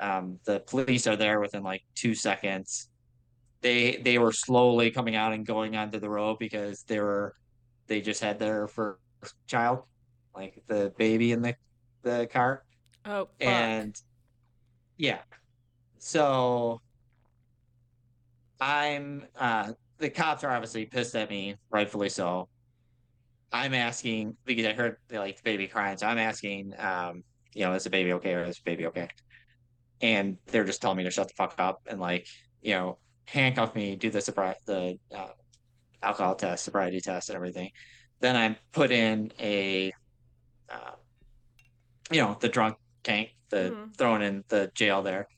Um, 0.00 0.38
the 0.44 0.60
police 0.60 1.06
are 1.06 1.16
there 1.16 1.40
within 1.40 1.62
like 1.62 1.82
two 1.94 2.14
seconds. 2.14 2.88
They 3.62 3.96
they 3.96 4.18
were 4.18 4.32
slowly 4.32 4.90
coming 4.90 5.14
out 5.14 5.32
and 5.32 5.46
going 5.46 5.76
onto 5.76 5.98
the 5.98 6.10
road 6.10 6.38
because 6.38 6.82
they 6.82 7.00
were 7.00 7.34
they 7.86 8.00
just 8.00 8.20
had 8.20 8.38
their 8.38 8.68
first 8.68 9.00
child, 9.46 9.84
like 10.36 10.62
the 10.66 10.92
baby 10.98 11.32
in 11.32 11.42
the 11.42 11.56
the 12.02 12.28
car. 12.32 12.62
Oh, 13.04 13.28
fuck. 13.40 13.48
and 13.48 14.00
yeah, 14.96 15.20
so 15.98 16.80
I'm 18.60 19.26
uh 19.38 19.72
the 19.98 20.10
cops 20.10 20.44
are 20.44 20.50
obviously 20.50 20.86
pissed 20.86 21.14
at 21.14 21.30
me, 21.30 21.56
rightfully 21.70 22.08
so. 22.08 22.48
I'm 23.52 23.74
asking 23.74 24.36
because 24.44 24.66
I 24.66 24.72
heard 24.72 24.96
like 25.10 25.36
the 25.36 25.42
baby 25.42 25.66
crying, 25.66 25.96
so 25.96 26.06
I'm 26.06 26.18
asking, 26.18 26.74
um, 26.78 27.22
you 27.54 27.64
know, 27.64 27.72
is 27.72 27.84
the 27.84 27.90
baby 27.90 28.12
okay 28.14 28.34
or 28.34 28.44
is 28.44 28.56
the 28.56 28.62
baby 28.64 28.86
okay? 28.86 29.08
And 30.02 30.36
they're 30.46 30.64
just 30.64 30.82
telling 30.82 30.98
me 30.98 31.04
to 31.04 31.10
shut 31.10 31.28
the 31.28 31.34
fuck 31.34 31.54
up 31.58 31.80
and 31.86 31.98
like, 31.98 32.26
you 32.60 32.74
know, 32.74 32.98
handcuff 33.26 33.74
me, 33.74 33.96
do 33.96 34.10
the 34.10 34.20
surprise, 34.20 34.56
the 34.66 34.98
uh, 35.14 35.28
alcohol 36.02 36.34
test, 36.34 36.64
sobriety 36.64 37.00
test, 37.00 37.30
and 37.30 37.36
everything. 37.36 37.70
Then 38.20 38.36
I'm 38.36 38.56
put 38.72 38.90
in 38.90 39.32
a, 39.38 39.92
uh, 40.68 40.92
you 42.10 42.20
know, 42.20 42.36
the 42.40 42.48
drunk 42.48 42.76
tank, 43.02 43.34
the 43.50 43.70
mm-hmm. 43.70 43.90
thrown 43.92 44.22
in 44.22 44.44
the 44.48 44.70
jail 44.74 45.02
there. 45.02 45.28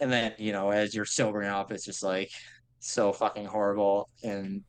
And 0.00 0.10
then 0.10 0.34
you 0.38 0.52
know 0.52 0.70
as 0.70 0.94
you're 0.94 1.04
sobering 1.04 1.48
up 1.48 1.70
it's 1.70 1.84
just 1.84 2.02
like 2.02 2.30
so 2.80 3.12
fucking 3.12 3.46
horrible. 3.46 4.08
And 4.24 4.62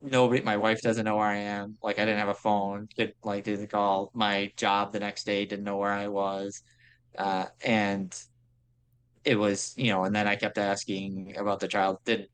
nobody 0.00 0.42
my 0.42 0.56
wife 0.56 0.80
doesn't 0.82 1.04
know 1.04 1.16
where 1.16 1.26
i 1.26 1.36
am. 1.36 1.76
Like 1.82 1.98
i 1.98 2.04
didn't 2.04 2.20
have 2.20 2.28
a 2.28 2.34
phone. 2.34 2.88
Did 2.96 3.14
like 3.22 3.44
didn't 3.44 3.68
call. 3.68 4.10
My 4.14 4.50
job 4.56 4.92
the 4.92 5.00
next 5.00 5.24
day 5.24 5.44
didn't 5.44 5.64
know 5.64 5.76
where 5.76 5.92
i 5.92 6.08
was. 6.08 6.62
Uh, 7.18 7.46
and 7.62 8.18
it 9.24 9.36
was 9.36 9.74
you 9.76 9.90
know 9.90 10.04
and 10.04 10.14
then 10.14 10.28
i 10.28 10.36
kept 10.36 10.58
asking 10.58 11.34
about 11.36 11.60
the 11.60 11.68
child. 11.68 11.98
Didn't 12.04 12.30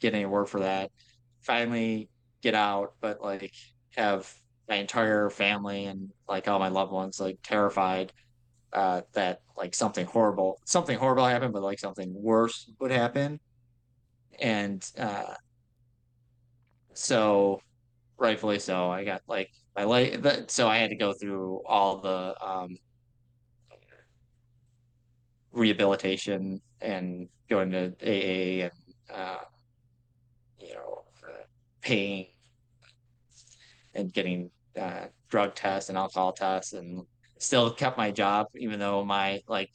get 0.00 0.14
any 0.14 0.26
word 0.26 0.48
for 0.48 0.60
that 0.60 0.90
finally 1.44 2.08
get 2.42 2.54
out 2.54 2.94
but 3.00 3.22
like 3.22 3.52
have 3.96 4.32
my 4.68 4.76
entire 4.76 5.30
family 5.30 5.86
and 5.86 6.10
like 6.28 6.48
all 6.48 6.58
my 6.58 6.68
loved 6.68 6.92
ones 6.92 7.20
like 7.20 7.38
terrified 7.42 8.12
uh, 8.74 9.02
that 9.12 9.40
like 9.56 9.74
something 9.74 10.04
horrible, 10.04 10.60
something 10.66 10.98
horrible 10.98 11.24
happened, 11.24 11.52
but 11.52 11.62
like 11.62 11.78
something 11.78 12.12
worse 12.12 12.68
would 12.80 12.90
happen. 12.90 13.38
And 14.40 14.84
uh, 14.98 15.34
so, 16.92 17.60
rightfully 18.18 18.58
so, 18.58 18.90
I 18.90 19.04
got 19.04 19.22
like 19.28 19.50
my 19.76 19.84
life. 19.84 20.20
So 20.48 20.68
I 20.68 20.78
had 20.78 20.90
to 20.90 20.96
go 20.96 21.12
through 21.12 21.62
all 21.66 22.00
the 22.00 22.34
um, 22.44 22.76
rehabilitation 25.52 26.60
and 26.80 27.28
going 27.48 27.70
to 27.70 27.94
AA 28.02 28.64
and 28.64 28.72
uh, 29.12 29.38
you 30.58 30.74
know 30.74 31.03
paying 31.84 32.26
and 33.94 34.12
getting 34.12 34.50
uh, 34.80 35.06
drug 35.28 35.54
tests 35.54 35.88
and 35.88 35.98
alcohol 35.98 36.32
tests 36.32 36.72
and 36.72 37.02
still 37.38 37.70
kept 37.70 37.98
my 37.98 38.10
job, 38.10 38.46
even 38.56 38.78
though 38.78 39.04
my 39.04 39.40
like 39.46 39.70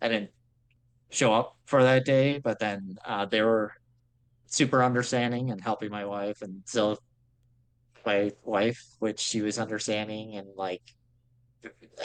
I 0.00 0.08
didn't 0.08 0.30
show 1.10 1.34
up 1.34 1.56
for 1.66 1.82
that 1.82 2.04
day. 2.04 2.38
But 2.38 2.58
then 2.58 2.96
uh, 3.04 3.26
they 3.26 3.42
were 3.42 3.72
super 4.46 4.82
understanding 4.82 5.50
and 5.50 5.60
helping 5.60 5.90
my 5.90 6.04
wife, 6.04 6.42
and 6.42 6.62
still 6.64 6.98
my 8.06 8.30
wife, 8.44 8.82
which 9.00 9.20
she 9.20 9.42
was 9.42 9.58
understanding 9.58 10.36
and 10.36 10.48
like 10.56 10.82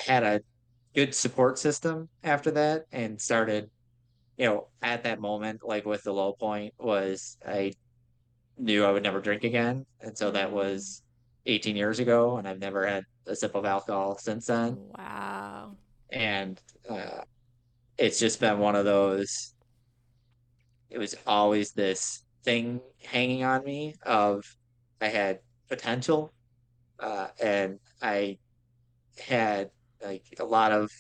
had 0.05 0.23
a 0.23 0.41
good 0.95 1.15
support 1.15 1.57
system 1.57 2.09
after 2.23 2.51
that, 2.51 2.83
and 2.91 3.21
started. 3.21 3.69
You 4.35 4.47
know, 4.47 4.67
at 4.81 5.03
that 5.03 5.21
moment, 5.21 5.61
like 5.63 5.85
with 5.85 6.01
the 6.01 6.11
low 6.11 6.33
point, 6.33 6.73
was 6.79 7.37
I 7.45 7.73
knew 8.57 8.83
I 8.85 8.91
would 8.91 9.03
never 9.03 9.19
drink 9.19 9.43
again, 9.43 9.85
and 10.01 10.17
so 10.17 10.31
that 10.31 10.51
was 10.51 11.01
18 11.45 11.75
years 11.75 11.99
ago, 11.99 12.37
and 12.37 12.47
I've 12.47 12.59
never 12.59 12.85
had 12.85 13.03
a 13.27 13.35
sip 13.35 13.55
of 13.55 13.65
alcohol 13.65 14.17
since 14.17 14.47
then. 14.47 14.77
Wow. 14.97 15.75
And 16.11 16.59
uh, 16.89 17.21
it's 17.97 18.19
just 18.19 18.39
been 18.39 18.59
one 18.59 18.75
of 18.75 18.85
those. 18.85 19.53
It 20.89 20.97
was 20.97 21.15
always 21.25 21.71
this 21.71 22.23
thing 22.43 22.81
hanging 23.03 23.43
on 23.43 23.63
me 23.63 23.95
of 24.05 24.43
I 25.01 25.07
had 25.07 25.39
potential, 25.69 26.33
uh, 26.99 27.27
and 27.41 27.79
I 28.01 28.37
had 29.19 29.69
like 30.03 30.23
a 30.39 30.45
lot 30.45 30.71
of 30.71 30.91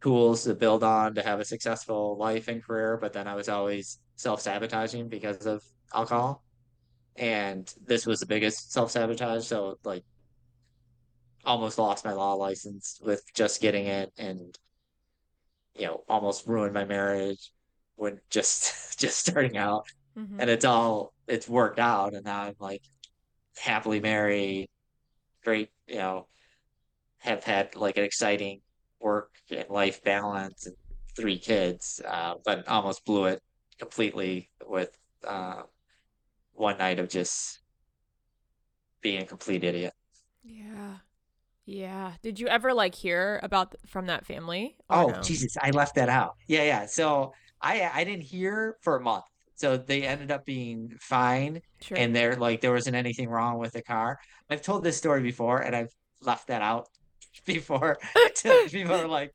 tools 0.00 0.44
to 0.44 0.54
build 0.54 0.84
on 0.84 1.14
to 1.14 1.22
have 1.22 1.40
a 1.40 1.44
successful 1.44 2.16
life 2.18 2.48
and 2.48 2.62
career, 2.62 2.96
but 2.96 3.12
then 3.12 3.26
I 3.26 3.34
was 3.34 3.48
always 3.48 3.98
self 4.16 4.40
sabotaging 4.40 5.08
because 5.08 5.46
of 5.46 5.62
alcohol. 5.94 6.42
And 7.18 7.72
this 7.86 8.06
was 8.06 8.20
the 8.20 8.26
biggest 8.26 8.72
self 8.72 8.90
sabotage. 8.92 9.44
So, 9.44 9.78
like, 9.84 10.04
almost 11.44 11.78
lost 11.78 12.04
my 12.04 12.12
law 12.12 12.34
license 12.34 13.00
with 13.02 13.22
just 13.34 13.62
getting 13.62 13.86
it 13.86 14.12
and 14.18 14.58
you 15.74 15.86
know 15.86 16.02
almost 16.08 16.46
ruined 16.46 16.74
my 16.74 16.84
marriage 16.84 17.52
when 17.96 18.20
just 18.30 18.98
just 19.00 19.18
starting 19.18 19.56
out 19.56 19.86
mm-hmm. 20.16 20.40
and 20.40 20.50
it's 20.50 20.64
all 20.64 21.12
it's 21.26 21.48
worked 21.48 21.78
out 21.78 22.14
and 22.14 22.24
now 22.24 22.42
i'm 22.42 22.54
like 22.58 22.82
happily 23.56 24.00
married 24.00 24.68
great 25.42 25.70
you 25.86 25.96
know 25.96 26.26
have 27.18 27.42
had 27.44 27.74
like 27.74 27.96
an 27.96 28.04
exciting 28.04 28.60
work 29.00 29.30
and 29.50 29.68
life 29.70 30.02
balance 30.04 30.66
and 30.66 30.76
three 31.16 31.38
kids 31.38 32.00
uh, 32.06 32.34
but 32.44 32.66
almost 32.68 33.04
blew 33.04 33.24
it 33.24 33.42
completely 33.78 34.50
with 34.66 34.90
uh, 35.26 35.62
one 36.58 36.78
night 36.78 36.98
of 36.98 37.08
just 37.08 37.60
being 39.00 39.22
a 39.22 39.26
complete 39.26 39.64
idiot 39.64 39.92
yeah 40.42 40.96
yeah. 41.68 42.12
Did 42.22 42.40
you 42.40 42.48
ever 42.48 42.72
like 42.72 42.94
hear 42.94 43.40
about 43.42 43.74
from 43.86 44.06
that 44.06 44.24
family? 44.24 44.78
Oh 44.88 45.08
no? 45.08 45.20
Jesus, 45.20 45.54
I 45.60 45.70
left 45.70 45.96
that 45.96 46.08
out. 46.08 46.36
Yeah, 46.46 46.62
yeah. 46.62 46.86
So 46.86 47.34
I 47.60 47.90
I 47.92 48.04
didn't 48.04 48.22
hear 48.22 48.78
for 48.80 48.96
a 48.96 49.00
month. 49.00 49.24
So 49.54 49.76
they 49.76 50.04
ended 50.04 50.30
up 50.30 50.46
being 50.46 50.94
fine, 50.98 51.60
sure. 51.82 51.98
and 51.98 52.16
there 52.16 52.36
like 52.36 52.62
there 52.62 52.72
wasn't 52.72 52.96
anything 52.96 53.28
wrong 53.28 53.58
with 53.58 53.72
the 53.72 53.82
car. 53.82 54.18
I've 54.48 54.62
told 54.62 54.82
this 54.82 54.96
story 54.96 55.20
before, 55.20 55.60
and 55.60 55.76
I've 55.76 55.92
left 56.22 56.46
that 56.46 56.62
out 56.62 56.88
before. 57.44 57.98
people 58.70 58.94
are 58.94 59.06
like, 59.06 59.34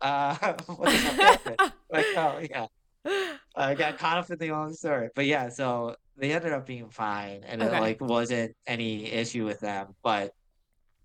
uh, 0.00 0.34
like 1.92 2.06
oh 2.16 2.40
yeah. 2.42 2.66
I 3.04 3.74
got 3.74 3.98
caught 3.98 4.18
up 4.18 4.30
in 4.30 4.38
the 4.38 4.50
wrong 4.50 4.72
story, 4.72 5.08
but 5.14 5.26
yeah. 5.26 5.48
So 5.48 5.96
they 6.16 6.32
ended 6.32 6.52
up 6.52 6.66
being 6.66 6.90
fine, 6.90 7.44
and 7.44 7.62
okay. 7.62 7.76
it 7.76 7.80
like 7.80 8.00
wasn't 8.00 8.56
any 8.66 9.10
issue 9.10 9.44
with 9.44 9.60
them. 9.60 9.94
But 10.02 10.32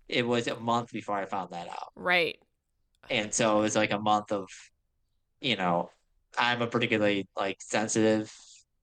it 0.08 0.26
was 0.26 0.46
a 0.48 0.58
month 0.58 0.92
before 0.92 1.16
I 1.16 1.26
found 1.26 1.52
that 1.52 1.68
out. 1.68 1.92
Right. 1.96 2.38
And 3.10 3.32
so 3.32 3.58
it 3.58 3.62
was 3.62 3.76
like 3.76 3.92
a 3.92 3.98
month 3.98 4.32
of, 4.32 4.48
you 5.40 5.56
know, 5.56 5.90
I'm 6.38 6.62
a 6.62 6.66
particularly 6.66 7.28
like 7.36 7.58
sensitive 7.60 8.32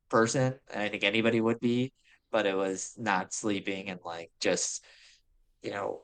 person, 0.09 0.55
and 0.71 0.83
I 0.83 0.89
think 0.89 1.03
anybody 1.03 1.41
would 1.41 1.59
be, 1.59 1.93
but 2.31 2.45
it 2.45 2.55
was 2.55 2.93
not 2.97 3.33
sleeping 3.33 3.89
and 3.89 3.99
like 4.05 4.31
just, 4.39 4.83
you 5.61 5.71
know, 5.71 6.01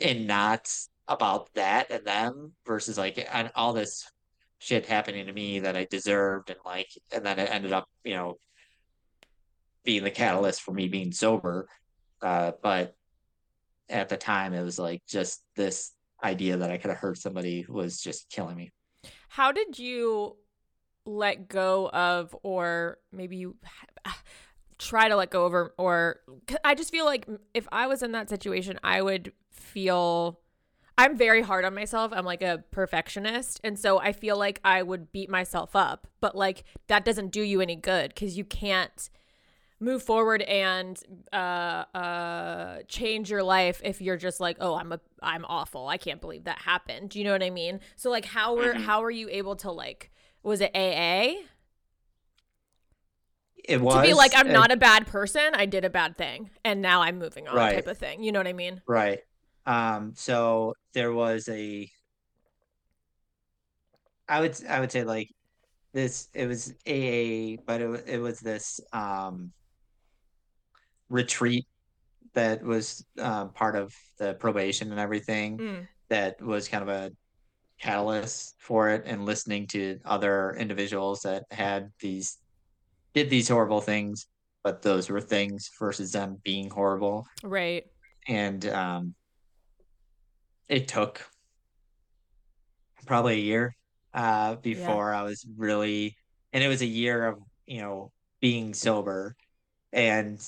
and 0.00 0.26
not 0.26 0.72
about 1.08 1.52
that 1.54 1.90
and 1.90 2.04
them 2.06 2.52
versus 2.66 2.96
like 2.96 3.26
and 3.32 3.50
all 3.54 3.72
this 3.72 4.10
shit 4.62 4.86
happening 4.86 5.26
to 5.26 5.32
me 5.32 5.58
that 5.58 5.76
I 5.76 5.86
deserved 5.90 6.48
and 6.48 6.58
like 6.64 6.88
and 7.12 7.26
then 7.26 7.40
it 7.40 7.50
ended 7.50 7.72
up, 7.72 7.88
you 8.04 8.14
know, 8.14 8.36
being 9.84 10.04
the 10.04 10.10
catalyst 10.10 10.62
for 10.62 10.72
me 10.72 10.86
being 10.86 11.10
sober. 11.10 11.68
Uh, 12.20 12.52
but 12.62 12.94
at 13.88 14.08
the 14.08 14.16
time 14.16 14.54
it 14.54 14.62
was 14.62 14.78
like 14.78 15.02
just 15.08 15.42
this 15.56 15.90
idea 16.22 16.58
that 16.58 16.70
I 16.70 16.78
could 16.78 16.90
have 16.90 17.00
hurt 17.00 17.18
somebody 17.18 17.66
was 17.68 18.00
just 18.00 18.30
killing 18.30 18.56
me. 18.56 18.72
How 19.28 19.50
did 19.50 19.80
you 19.80 20.36
let 21.04 21.48
go 21.48 21.88
of 21.88 22.36
or 22.44 22.98
maybe 23.10 23.38
you 23.38 23.56
try 24.78 25.08
to 25.08 25.16
let 25.16 25.30
go 25.30 25.44
of 25.44 25.54
or, 25.54 25.74
or 25.76 26.20
I 26.62 26.76
just 26.76 26.92
feel 26.92 27.04
like 27.04 27.26
if 27.52 27.66
I 27.72 27.88
was 27.88 28.04
in 28.04 28.12
that 28.12 28.30
situation, 28.30 28.78
I 28.84 29.02
would 29.02 29.32
feel 29.50 30.38
I'm 30.98 31.16
very 31.16 31.42
hard 31.42 31.64
on 31.64 31.74
myself. 31.74 32.12
I'm 32.14 32.24
like 32.24 32.42
a 32.42 32.64
perfectionist. 32.70 33.60
And 33.64 33.78
so 33.78 33.98
I 33.98 34.12
feel 34.12 34.36
like 34.36 34.60
I 34.64 34.82
would 34.82 35.12
beat 35.12 35.30
myself 35.30 35.74
up, 35.74 36.06
but 36.20 36.36
like 36.36 36.64
that 36.88 37.04
doesn't 37.04 37.28
do 37.32 37.42
you 37.42 37.60
any 37.60 37.76
good 37.76 38.14
because 38.14 38.36
you 38.36 38.44
can't 38.44 39.08
move 39.80 40.02
forward 40.02 40.42
and 40.42 41.02
uh, 41.32 41.84
uh, 41.94 42.78
change 42.88 43.30
your 43.30 43.42
life 43.42 43.80
if 43.84 44.00
you're 44.00 44.16
just 44.16 44.38
like, 44.38 44.56
oh, 44.60 44.74
I'm 44.74 44.92
a, 44.92 45.00
I'm 45.20 45.44
awful. 45.46 45.88
I 45.88 45.96
can't 45.96 46.20
believe 46.20 46.44
that 46.44 46.58
happened. 46.58 47.10
Do 47.10 47.18
you 47.18 47.24
know 47.24 47.32
what 47.32 47.42
I 47.42 47.50
mean? 47.50 47.80
So 47.96 48.10
like, 48.10 48.24
how 48.24 48.54
were, 48.54 48.74
mm-hmm. 48.74 48.82
how 48.82 49.00
were 49.00 49.10
you 49.10 49.28
able 49.30 49.56
to 49.56 49.70
like, 49.72 50.10
was 50.42 50.60
it 50.60 50.70
AA? 50.74 51.42
It 53.64 53.80
was 53.80 53.94
to 53.94 54.02
be 54.02 54.14
like, 54.14 54.32
I'm 54.34 54.52
not 54.52 54.72
a 54.72 54.76
bad 54.76 55.06
person. 55.06 55.54
I 55.54 55.66
did 55.66 55.84
a 55.84 55.90
bad 55.90 56.16
thing, 56.16 56.50
and 56.64 56.82
now 56.82 57.02
I'm 57.02 57.18
moving 57.18 57.46
on, 57.46 57.54
right. 57.54 57.76
type 57.76 57.86
of 57.86 57.96
thing. 57.96 58.24
You 58.24 58.32
know 58.32 58.40
what 58.40 58.48
I 58.48 58.52
mean? 58.52 58.82
Right. 58.88 59.20
Um, 59.66 60.12
so 60.14 60.74
there 60.92 61.12
was 61.12 61.48
a 61.48 61.90
I 64.28 64.40
would 64.40 64.56
I 64.68 64.80
would 64.80 64.92
say 64.92 65.04
like 65.04 65.28
this 65.92 66.28
it 66.34 66.46
was 66.46 66.70
AA, 66.86 67.62
but 67.66 67.80
it 67.80 68.04
it 68.06 68.18
was 68.18 68.40
this 68.40 68.80
um 68.92 69.52
retreat 71.08 71.66
that 72.34 72.62
was 72.62 73.04
um, 73.18 73.52
part 73.52 73.76
of 73.76 73.94
the 74.18 74.34
probation 74.34 74.90
and 74.90 74.98
everything 74.98 75.58
mm. 75.58 75.88
that 76.08 76.40
was 76.40 76.68
kind 76.68 76.82
of 76.82 76.88
a 76.88 77.10
catalyst 77.78 78.54
for 78.58 78.88
it 78.88 79.02
and 79.06 79.26
listening 79.26 79.66
to 79.66 79.98
other 80.04 80.56
individuals 80.58 81.20
that 81.20 81.44
had 81.50 81.90
these 82.00 82.38
did 83.12 83.28
these 83.28 83.48
horrible 83.48 83.80
things 83.80 84.26
but 84.62 84.82
those 84.82 85.10
were 85.10 85.20
things 85.20 85.68
versus 85.78 86.12
them 86.12 86.38
being 86.44 86.70
horrible 86.70 87.26
right 87.42 87.84
and 88.28 88.66
um 88.68 89.14
it 90.68 90.88
took 90.88 91.26
probably 93.06 93.34
a 93.34 93.38
year 93.38 93.76
uh, 94.14 94.56
before 94.56 95.10
yeah. 95.10 95.20
I 95.20 95.22
was 95.22 95.46
really, 95.56 96.16
and 96.52 96.62
it 96.62 96.68
was 96.68 96.82
a 96.82 96.86
year 96.86 97.26
of 97.26 97.38
you 97.66 97.80
know 97.80 98.12
being 98.40 98.74
sober, 98.74 99.36
and 99.92 100.40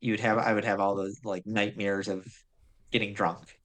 you'd 0.00 0.20
have 0.20 0.38
I 0.38 0.52
would 0.52 0.64
have 0.64 0.80
all 0.80 0.94
those 0.94 1.20
like 1.24 1.46
nightmares 1.46 2.08
of 2.08 2.26
getting 2.90 3.14
drunk, 3.14 3.58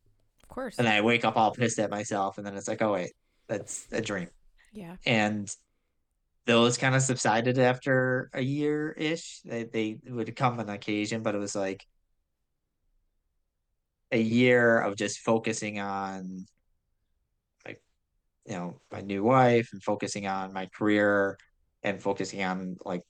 of 0.44 0.50
course, 0.50 0.78
and 0.78 0.88
I 0.88 1.02
wake 1.02 1.26
up 1.26 1.38
all 1.38 1.52
pissed 1.52 1.80
at 1.80 1.90
myself, 1.90 2.38
and 2.38 2.46
then 2.46 2.56
it's 2.56 2.68
like, 2.68 2.82
oh 2.82 2.94
wait, 2.94 3.12
that's 3.48 3.88
a 3.92 4.02
dream, 4.02 4.30
yeah, 4.74 4.96
and 5.06 5.54
those 6.46 6.78
kind 6.78 6.96
of 6.96 7.02
subsided 7.02 7.58
after 7.58 8.30
a 8.34 8.42
year 8.42 8.92
ish. 8.92 9.42
They 9.42 9.64
they 9.64 9.98
would 10.08 10.36
come 10.36 10.60
on 10.60 10.70
occasion, 10.70 11.24
but 11.24 11.36
it 11.36 11.40
was 11.40 11.56
like 11.56 11.86
a 14.12 14.20
year 14.20 14.80
of 14.80 14.96
just 14.96 15.20
focusing 15.20 15.80
on 15.80 16.46
like 17.66 17.82
you 18.46 18.54
know 18.54 18.80
my 18.92 19.02
new 19.02 19.24
wife 19.24 19.70
and 19.74 19.84
focusing 19.84 20.28
on 20.28 20.54
my 20.54 20.68
career 20.68 21.38
and 21.84 22.02
focusing 22.02 22.44
on 22.44 22.78
like 22.86 23.02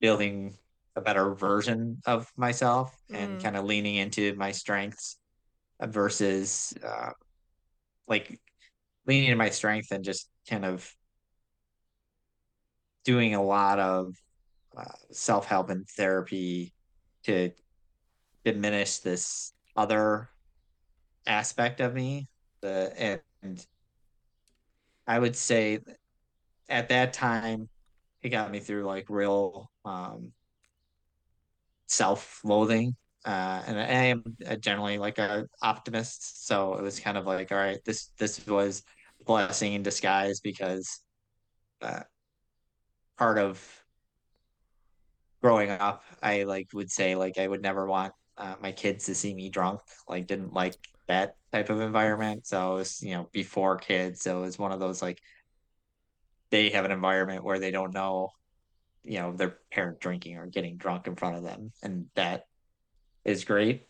building 0.00 0.56
a 0.96 1.00
better 1.00 1.34
version 1.34 2.00
of 2.06 2.30
myself 2.36 2.94
mm. 3.10 3.16
and 3.16 3.42
kind 3.42 3.56
of 3.56 3.64
leaning 3.64 3.96
into 3.96 4.34
my 4.34 4.52
strengths 4.52 5.16
versus 5.82 6.74
uh, 6.84 7.10
like 8.08 8.38
leaning 9.06 9.26
into 9.26 9.36
my 9.36 9.50
strength 9.50 9.92
and 9.92 10.04
just 10.04 10.28
kind 10.48 10.64
of 10.64 10.92
doing 13.04 13.34
a 13.34 13.42
lot 13.42 13.78
of 13.78 14.14
uh, 14.76 14.84
self-help 15.10 15.70
and 15.70 15.88
therapy 15.88 16.72
to 17.24 17.50
diminish 18.44 18.98
this 18.98 19.52
other 19.76 20.30
aspect 21.26 21.80
of 21.80 21.94
me. 21.94 22.28
The 22.62 23.20
and 23.42 23.66
I 25.06 25.18
would 25.18 25.36
say 25.36 25.80
at 26.68 26.88
that 26.88 27.12
time 27.12 27.68
it 28.22 28.28
got 28.28 28.50
me 28.50 28.60
through 28.60 28.84
like 28.84 29.06
real 29.08 29.70
um, 29.84 30.32
self-loathing. 31.88 32.96
Uh, 33.24 33.62
and 33.66 33.78
I 33.78 33.84
am 33.84 34.24
generally 34.60 34.96
like 34.98 35.18
a 35.18 35.46
optimist, 35.62 36.46
so 36.46 36.74
it 36.74 36.82
was 36.82 37.00
kind 37.00 37.18
of 37.18 37.26
like, 37.26 37.52
all 37.52 37.58
right, 37.58 37.78
this 37.84 38.06
this 38.18 38.46
was 38.46 38.82
blessing 39.26 39.74
in 39.74 39.82
disguise 39.82 40.40
because 40.40 41.00
uh, 41.82 42.00
part 43.18 43.38
of 43.38 43.62
growing 45.42 45.70
up, 45.70 46.02
I 46.22 46.44
like 46.44 46.68
would 46.72 46.90
say 46.90 47.14
like 47.14 47.36
I 47.38 47.46
would 47.46 47.62
never 47.62 47.86
want 47.86 48.14
uh, 48.40 48.54
my 48.60 48.72
kids 48.72 49.04
to 49.04 49.14
see 49.14 49.34
me 49.34 49.50
drunk. 49.50 49.80
Like 50.08 50.26
didn't 50.26 50.52
like 50.52 50.74
that 51.06 51.36
type 51.52 51.70
of 51.70 51.80
environment. 51.80 52.46
So 52.46 52.72
it 52.72 52.76
was 52.76 53.02
you 53.02 53.12
know 53.12 53.28
before 53.32 53.76
kids. 53.76 54.22
So 54.22 54.38
it 54.38 54.42
was 54.42 54.58
one 54.58 54.72
of 54.72 54.80
those 54.80 55.02
like 55.02 55.20
they 56.50 56.70
have 56.70 56.84
an 56.84 56.90
environment 56.90 57.44
where 57.44 57.60
they 57.60 57.70
don't 57.70 57.94
know, 57.94 58.30
you 59.04 59.20
know, 59.20 59.32
their 59.32 59.58
parent 59.70 60.00
drinking 60.00 60.36
or 60.36 60.46
getting 60.46 60.78
drunk 60.78 61.06
in 61.06 61.14
front 61.14 61.36
of 61.36 61.42
them, 61.44 61.70
and 61.82 62.06
that 62.16 62.46
is 63.24 63.44
great. 63.44 63.86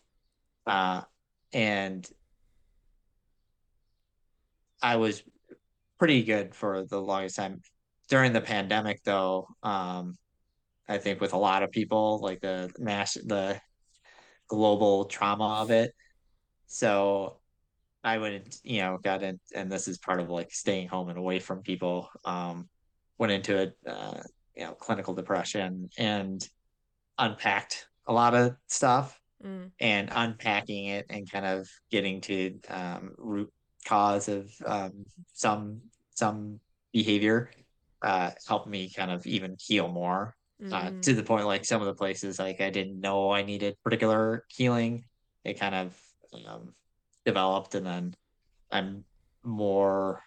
Uh, 0.66 1.02
and 1.52 2.08
I 4.82 4.96
was 4.96 5.22
pretty 5.98 6.24
good 6.24 6.54
for 6.54 6.84
the 6.84 7.00
longest 7.00 7.36
time. 7.36 7.60
During 8.08 8.32
the 8.32 8.40
pandemic, 8.40 9.02
though, 9.04 9.46
um, 9.62 10.18
I 10.88 10.98
think 10.98 11.20
with 11.20 11.32
a 11.32 11.38
lot 11.38 11.62
of 11.62 11.70
people, 11.70 12.18
like 12.20 12.40
the 12.40 12.72
mass, 12.78 13.14
the 13.14 13.60
global 14.50 15.04
trauma 15.04 15.60
of 15.62 15.70
it. 15.70 15.94
So 16.66 17.38
I 18.02 18.18
wouldn't, 18.18 18.58
you 18.64 18.80
know, 18.80 18.98
got 19.02 19.22
in, 19.22 19.38
and 19.54 19.70
this 19.70 19.86
is 19.86 19.98
part 19.98 20.20
of 20.20 20.28
like 20.28 20.52
staying 20.52 20.88
home 20.88 21.08
and 21.08 21.18
away 21.18 21.38
from 21.38 21.62
people. 21.62 22.10
Um, 22.24 22.68
went 23.16 23.32
into 23.32 23.56
it, 23.56 23.76
uh, 23.86 24.20
you 24.56 24.64
know, 24.64 24.72
clinical 24.72 25.14
depression 25.14 25.88
and 25.96 26.46
unpacked 27.18 27.86
a 28.06 28.12
lot 28.12 28.34
of 28.34 28.56
stuff 28.66 29.20
mm. 29.44 29.70
and 29.78 30.08
unpacking 30.10 30.86
it 30.86 31.06
and 31.10 31.30
kind 31.30 31.46
of 31.46 31.68
getting 31.90 32.20
to 32.22 32.58
um, 32.68 33.12
root 33.18 33.52
cause 33.86 34.28
of 34.28 34.50
um, 34.66 35.04
some 35.32 35.80
some 36.10 36.60
behavior 36.92 37.50
uh, 38.02 38.30
helped 38.48 38.66
me 38.66 38.90
kind 38.90 39.10
of 39.10 39.26
even 39.26 39.56
heal 39.60 39.88
more 39.88 40.34
mm. 40.62 40.72
uh, 40.72 40.90
to 41.02 41.14
the 41.14 41.22
point 41.22 41.46
like 41.46 41.64
some 41.64 41.80
of 41.80 41.86
the 41.86 41.94
places 41.94 42.38
like 42.38 42.60
I 42.60 42.70
didn't 42.70 43.00
know 43.00 43.30
I 43.30 43.42
needed 43.42 43.76
particular 43.82 44.44
healing. 44.48 45.04
It 45.44 45.58
kind 45.58 45.74
of 45.74 45.98
um, 46.46 46.74
developed, 47.24 47.74
and 47.74 47.86
then 47.86 48.14
I'm 48.70 49.04
more 49.42 50.22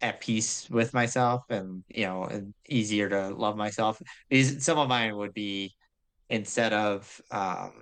at 0.00 0.20
peace 0.20 0.68
with 0.68 0.92
myself, 0.92 1.44
and 1.48 1.82
you 1.88 2.04
know, 2.04 2.24
and 2.24 2.52
easier 2.68 3.08
to 3.08 3.30
love 3.30 3.56
myself. 3.56 4.00
These 4.28 4.64
some 4.64 4.78
of 4.78 4.88
mine 4.88 5.16
would 5.16 5.34
be 5.34 5.74
instead 6.28 6.72
of 6.72 7.20
um, 7.30 7.72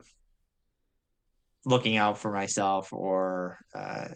looking 1.64 1.96
out 1.96 2.18
for 2.18 2.33
myself 2.33 2.92
or 2.92 3.59
uh, 3.74 4.09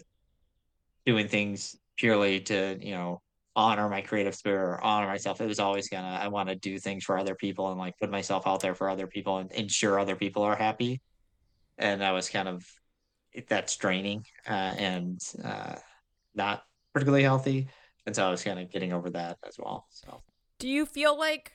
doing 1.05 1.27
things 1.27 1.75
purely 1.97 2.39
to 2.41 2.77
you 2.81 2.91
know 2.91 3.21
honor 3.57 3.89
my 3.89 4.01
creative 4.01 4.35
spirit 4.35 4.63
or 4.63 4.83
honor 4.83 5.07
myself. 5.07 5.41
It 5.41 5.47
was 5.47 5.59
always 5.59 5.89
gonna 5.89 6.19
I 6.21 6.27
want 6.27 6.47
to 6.47 6.55
do 6.55 6.77
things 6.77 7.03
for 7.03 7.17
other 7.17 7.35
people 7.35 7.71
and 7.71 7.79
like 7.79 7.97
put 7.97 8.11
myself 8.11 8.45
out 8.45 8.61
there 8.61 8.75
for 8.75 8.87
other 8.87 9.07
people 9.07 9.39
and 9.39 9.51
ensure 9.51 9.99
other 9.99 10.15
people 10.15 10.43
are 10.43 10.55
happy. 10.55 11.01
And 11.79 12.01
that 12.01 12.11
was 12.11 12.29
kind 12.29 12.47
of 12.47 12.63
that's 13.49 13.75
draining 13.75 14.23
uh, 14.47 14.73
and 14.77 15.19
uh, 15.43 15.75
not 16.35 16.63
particularly 16.93 17.23
healthy. 17.23 17.67
And 18.05 18.15
so 18.15 18.25
I 18.25 18.29
was 18.29 18.43
kind 18.43 18.59
of 18.59 18.71
getting 18.71 18.93
over 18.93 19.09
that 19.09 19.37
as 19.45 19.57
well. 19.57 19.87
So 19.89 20.21
do 20.59 20.69
you 20.69 20.85
feel 20.85 21.17
like 21.17 21.53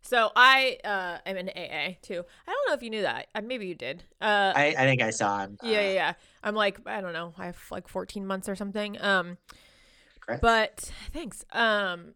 so 0.00 0.30
I 0.34 0.78
uh, 0.84 1.18
am 1.26 1.36
in 1.36 1.50
AA 1.50 1.96
too. 2.00 2.24
I 2.46 2.50
don't 2.50 2.68
know 2.68 2.74
if 2.74 2.82
you 2.82 2.88
knew 2.88 3.02
that. 3.02 3.26
Uh, 3.34 3.42
maybe 3.42 3.66
you 3.66 3.74
did. 3.74 4.04
Uh, 4.22 4.52
I, 4.56 4.74
I 4.78 4.86
think 4.86 5.02
I 5.02 5.10
saw 5.10 5.40
him. 5.40 5.58
Yeah, 5.62 5.82
yeah, 5.82 5.92
yeah. 5.92 6.12
I'm 6.42 6.54
like 6.54 6.80
I 6.86 7.02
don't 7.02 7.12
know. 7.12 7.34
I 7.36 7.46
have 7.46 7.58
like 7.70 7.88
14 7.88 8.26
months 8.26 8.48
or 8.48 8.56
something. 8.56 8.98
Um, 9.02 9.36
but 10.40 10.92
thanks. 11.12 11.44
Um 11.52 12.14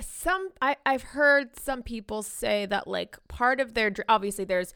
some 0.00 0.50
I 0.60 0.76
I've 0.84 1.02
heard 1.02 1.58
some 1.58 1.82
people 1.82 2.22
say 2.22 2.66
that 2.66 2.86
like 2.86 3.18
part 3.28 3.60
of 3.60 3.74
their 3.74 3.92
obviously 4.08 4.44
there's 4.44 4.74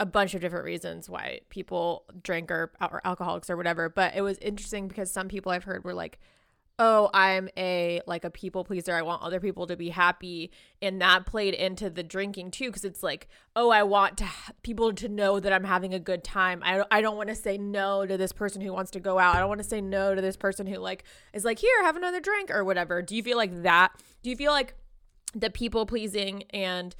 a 0.00 0.06
bunch 0.06 0.34
of 0.34 0.40
different 0.40 0.64
reasons 0.64 1.10
why 1.10 1.40
people 1.48 2.04
drink 2.22 2.50
or, 2.50 2.70
or 2.80 3.00
alcoholics 3.04 3.50
or 3.50 3.56
whatever. 3.56 3.88
But 3.88 4.14
it 4.14 4.22
was 4.22 4.38
interesting 4.38 4.86
because 4.88 5.10
some 5.10 5.28
people 5.28 5.50
I've 5.50 5.64
heard 5.64 5.84
were 5.84 5.94
like, 5.94 6.20
oh 6.78 7.10
i'm 7.12 7.48
a 7.56 8.00
like 8.06 8.24
a 8.24 8.30
people 8.30 8.64
pleaser. 8.64 8.94
I 8.94 9.02
want 9.02 9.22
other 9.22 9.40
people 9.40 9.66
to 9.66 9.76
be 9.76 9.90
happy. 9.90 10.50
And 10.80 11.00
that 11.00 11.26
played 11.26 11.54
into 11.54 11.90
the 11.90 12.02
drinking 12.02 12.52
too 12.52 12.66
because 12.66 12.84
it's 12.84 13.02
like 13.02 13.28
oh 13.56 13.70
i 13.70 13.82
want 13.82 14.18
to 14.18 14.24
ha- 14.24 14.52
people 14.62 14.92
to 14.92 15.08
know 15.08 15.40
that 15.40 15.52
i'm 15.52 15.64
having 15.64 15.94
a 15.94 15.98
good 15.98 16.22
time. 16.22 16.62
I, 16.64 16.84
I 16.90 17.00
don't 17.00 17.16
want 17.16 17.28
to 17.30 17.34
say 17.34 17.58
no 17.58 18.06
to 18.06 18.16
this 18.16 18.32
person 18.32 18.60
who 18.60 18.72
wants 18.72 18.90
to 18.92 19.00
go 19.00 19.18
out. 19.18 19.34
I 19.34 19.40
don't 19.40 19.48
want 19.48 19.62
to 19.62 19.68
say 19.68 19.80
no 19.80 20.14
to 20.14 20.20
this 20.20 20.36
person 20.36 20.66
who 20.66 20.76
like 20.78 21.04
is 21.32 21.44
like 21.44 21.58
here 21.58 21.82
have 21.82 21.96
another 21.96 22.20
drink 22.20 22.50
or 22.50 22.64
whatever. 22.64 23.02
Do 23.02 23.16
you 23.16 23.22
feel 23.22 23.36
like 23.36 23.62
that? 23.62 23.92
Do 24.22 24.30
you 24.30 24.36
feel 24.36 24.52
like 24.52 24.74
the 25.34 25.50
people 25.50 25.86
pleasing 25.86 26.44
and 26.50 26.94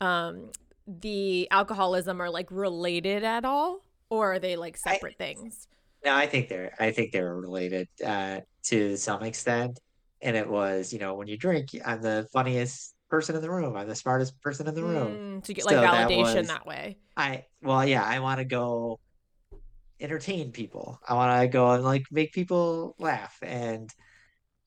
um 0.00 0.50
the 0.86 1.48
alcoholism 1.50 2.20
are 2.20 2.30
like 2.30 2.50
related 2.50 3.24
at 3.24 3.44
all? 3.44 3.80
Or 4.10 4.34
are 4.34 4.38
they 4.38 4.56
like 4.56 4.76
separate 4.76 5.16
I, 5.18 5.24
things? 5.24 5.66
No 6.04 6.14
i 6.14 6.26
think 6.26 6.50
they're 6.50 6.74
i 6.78 6.90
think 6.90 7.12
they're 7.12 7.34
related. 7.34 7.88
Uh 8.04 8.40
to 8.64 8.96
some 8.96 9.22
extent. 9.22 9.80
And 10.22 10.36
it 10.36 10.48
was, 10.48 10.92
you 10.92 10.98
know, 10.98 11.14
when 11.14 11.28
you 11.28 11.36
drink, 11.36 11.70
I'm 11.84 12.00
the 12.00 12.26
funniest 12.32 12.94
person 13.10 13.36
in 13.36 13.42
the 13.42 13.50
room. 13.50 13.76
I'm 13.76 13.88
the 13.88 13.94
smartest 13.94 14.40
person 14.40 14.66
in 14.66 14.74
the 14.74 14.82
room. 14.82 15.38
Mm, 15.38 15.44
to 15.44 15.54
get 15.54 15.66
like 15.66 15.76
so 15.76 15.82
validation 15.82 16.08
that, 16.08 16.36
was, 16.36 16.48
that, 16.48 16.66
way. 16.66 16.98
I 17.16 17.44
well, 17.62 17.86
yeah, 17.86 18.02
I 18.02 18.20
want 18.20 18.38
to 18.38 18.44
go 18.44 18.98
entertain 20.00 20.50
people. 20.50 20.98
I 21.06 21.14
want 21.14 21.42
to 21.42 21.48
go 21.48 21.72
and 21.72 21.84
like 21.84 22.06
make 22.10 22.32
people 22.32 22.94
laugh. 22.98 23.38
And 23.42 23.90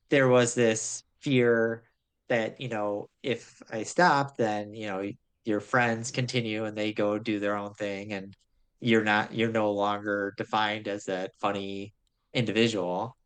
there 0.08 0.28
was 0.28 0.54
this 0.54 1.02
fear 1.20 1.82
that, 2.28 2.60
you 2.60 2.68
know, 2.68 3.08
if 3.22 3.62
I 3.70 3.82
stop, 3.82 4.36
then, 4.36 4.74
you 4.74 4.86
know, 4.86 5.10
your 5.44 5.60
friends 5.60 6.10
continue 6.10 6.64
and 6.64 6.76
they 6.76 6.92
go 6.92 7.18
do 7.18 7.40
their 7.40 7.56
own 7.56 7.74
thing 7.74 8.12
and 8.12 8.36
you're 8.80 9.04
not 9.04 9.34
you're 9.34 9.50
no 9.50 9.72
longer 9.72 10.34
defined 10.36 10.86
as 10.86 11.06
that 11.06 11.34
funny 11.40 11.94
individual 12.32 13.16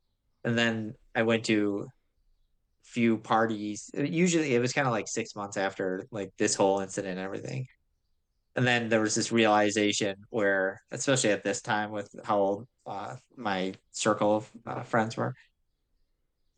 and 0.45 0.59
then 0.59 0.95
I 1.15 1.23
went 1.23 1.45
to 1.47 1.89
few 2.83 3.17
parties. 3.19 3.91
Usually 3.95 4.55
it 4.55 4.61
was 4.61 4.73
kind 4.73 4.87
of 4.87 4.93
like 4.93 5.09
six 5.09 5.35
months 5.35 5.57
after 5.57 6.05
like 6.11 6.31
this 6.39 6.55
whole 6.55 6.81
incident 6.81 7.19
and 7.19 7.25
everything. 7.25 7.67
And 8.55 8.67
then 8.67 8.91
there 8.91 9.01
was 9.01 9.15
this 9.15 9.33
realization 9.33 10.17
where, 10.29 10.81
especially 10.91 11.31
at 11.31 11.43
this 11.43 11.63
time 11.63 11.91
with 11.91 12.15
how 12.23 12.39
old 12.39 12.69
uh, 12.87 13.17
my 13.37 13.73
circle 13.93 14.37
of 14.37 14.51
uh, 14.67 14.83
friends 14.83 15.17
were, 15.17 15.35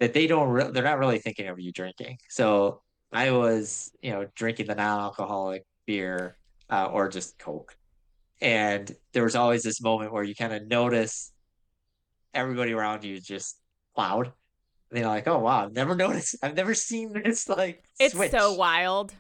that 0.00 0.12
they 0.12 0.26
don't, 0.26 0.48
re- 0.48 0.70
they're 0.72 0.82
not 0.82 0.98
really 0.98 1.18
thinking 1.18 1.46
of 1.46 1.60
you 1.60 1.70
drinking. 1.70 2.18
So 2.28 2.82
I 3.12 3.30
was, 3.30 3.92
you 4.02 4.10
know, 4.10 4.26
drinking 4.34 4.66
the 4.66 4.74
non-alcoholic 4.74 5.64
beer 5.86 6.36
uh, 6.68 6.86
or 6.86 7.08
just 7.08 7.38
Coke. 7.38 7.76
And 8.40 8.90
there 9.12 9.22
was 9.22 9.36
always 9.36 9.62
this 9.62 9.80
moment 9.80 10.12
where 10.12 10.24
you 10.24 10.34
kind 10.34 10.52
of 10.52 10.66
notice 10.66 11.32
everybody 12.34 12.72
around 12.72 13.04
you 13.04 13.20
just 13.20 13.56
loud. 13.96 14.26
And 14.90 14.98
they're 15.00 15.06
like, 15.06 15.26
oh 15.26 15.38
wow, 15.38 15.64
I've 15.64 15.72
never 15.72 15.94
noticed. 16.04 16.36
I've 16.42 16.56
never 16.56 16.74
seen 16.74 17.12
this 17.12 17.48
like 17.48 17.84
It's 17.98 18.14
switch. 18.14 18.30
so 18.30 18.54
wild. 18.54 19.12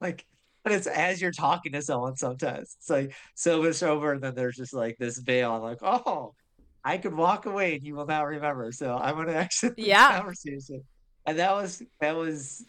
Like 0.00 0.26
but 0.66 0.72
it's 0.72 0.88
as 0.88 1.22
you're 1.22 1.30
talking 1.30 1.70
to 1.74 1.80
someone 1.80 2.16
sometimes. 2.16 2.76
It's 2.80 2.90
like 2.90 3.14
sober 3.36 3.72
over, 3.82 4.12
and 4.14 4.20
then 4.20 4.34
there's 4.34 4.56
just 4.56 4.74
like 4.74 4.96
this 4.98 5.16
veil. 5.16 5.52
I'm 5.52 5.62
like, 5.62 5.78
oh, 5.80 6.34
I 6.84 6.98
could 6.98 7.14
walk 7.14 7.46
away 7.46 7.76
and 7.76 7.84
you 7.84 7.94
will 7.94 8.06
not 8.06 8.26
remember. 8.26 8.72
So 8.72 8.96
I'm 8.96 9.14
gonna 9.14 9.32
exit 9.34 9.74
yeah. 9.76 10.16
conversation. 10.18 10.82
And 11.24 11.38
that 11.38 11.52
was 11.54 11.82
that 12.00 12.16
was 12.16 12.64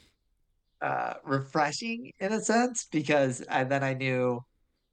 uh 0.79 1.15
refreshing 1.23 2.11
in 2.19 2.33
a 2.33 2.39
sense 2.39 2.85
because 2.91 3.43
I 3.49 3.63
then 3.63 3.83
I 3.83 3.95
knew 3.95 4.43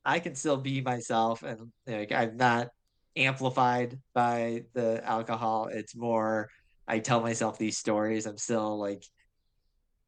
I 0.03 0.19
can 0.19 0.35
still 0.35 0.57
be 0.57 0.81
myself 0.81 1.43
and 1.43 1.73
like 1.87 2.11
I'm 2.11 2.39
not 2.39 2.69
amplified 3.17 3.99
by 4.15 4.65
the 4.73 5.03
alcohol. 5.05 5.69
It's 5.73 5.97
more 5.97 6.49
I 6.87 6.99
tell 6.99 7.21
myself 7.21 7.59
these 7.59 7.79
stories. 7.79 8.27
I'm 8.27 8.39
still 8.39 8.79
like 8.79 9.05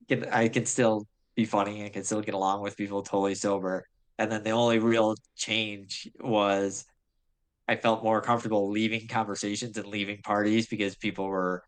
get 0.08 0.32
I 0.32 0.48
can 0.48 0.66
still 0.66 1.06
be 1.34 1.44
funny 1.44 1.82
and 1.82 1.92
can 1.92 2.04
still 2.04 2.20
get 2.20 2.34
along 2.34 2.62
with 2.62 2.76
people 2.76 3.02
totally 3.02 3.34
sober. 3.34 3.86
And 4.18 4.32
then 4.32 4.42
the 4.42 4.50
only 4.50 4.78
real 4.78 5.14
change 5.36 6.08
was 6.20 6.84
I 7.68 7.76
felt 7.76 8.02
more 8.02 8.20
comfortable 8.20 8.70
leaving 8.70 9.08
conversations 9.08 9.76
and 9.76 9.86
leaving 9.86 10.22
parties 10.22 10.66
because 10.66 10.96
people 10.96 11.26
were 11.26 11.64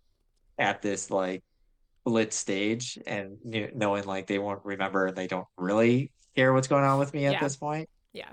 at 0.59 0.81
this 0.81 1.11
like 1.11 1.42
lit 2.05 2.33
stage 2.33 2.98
and 3.07 3.37
knowing 3.44 4.05
like 4.05 4.27
they 4.27 4.38
won't 4.38 4.64
remember 4.64 5.07
and 5.07 5.16
they 5.16 5.27
don't 5.27 5.46
really 5.57 6.11
care 6.35 6.53
what's 6.53 6.68
going 6.68 6.85
on 6.85 6.98
with 6.98 7.12
me 7.12 7.27
at 7.27 7.40
this 7.40 7.57
point. 7.57 7.88
Yeah. 8.12 8.31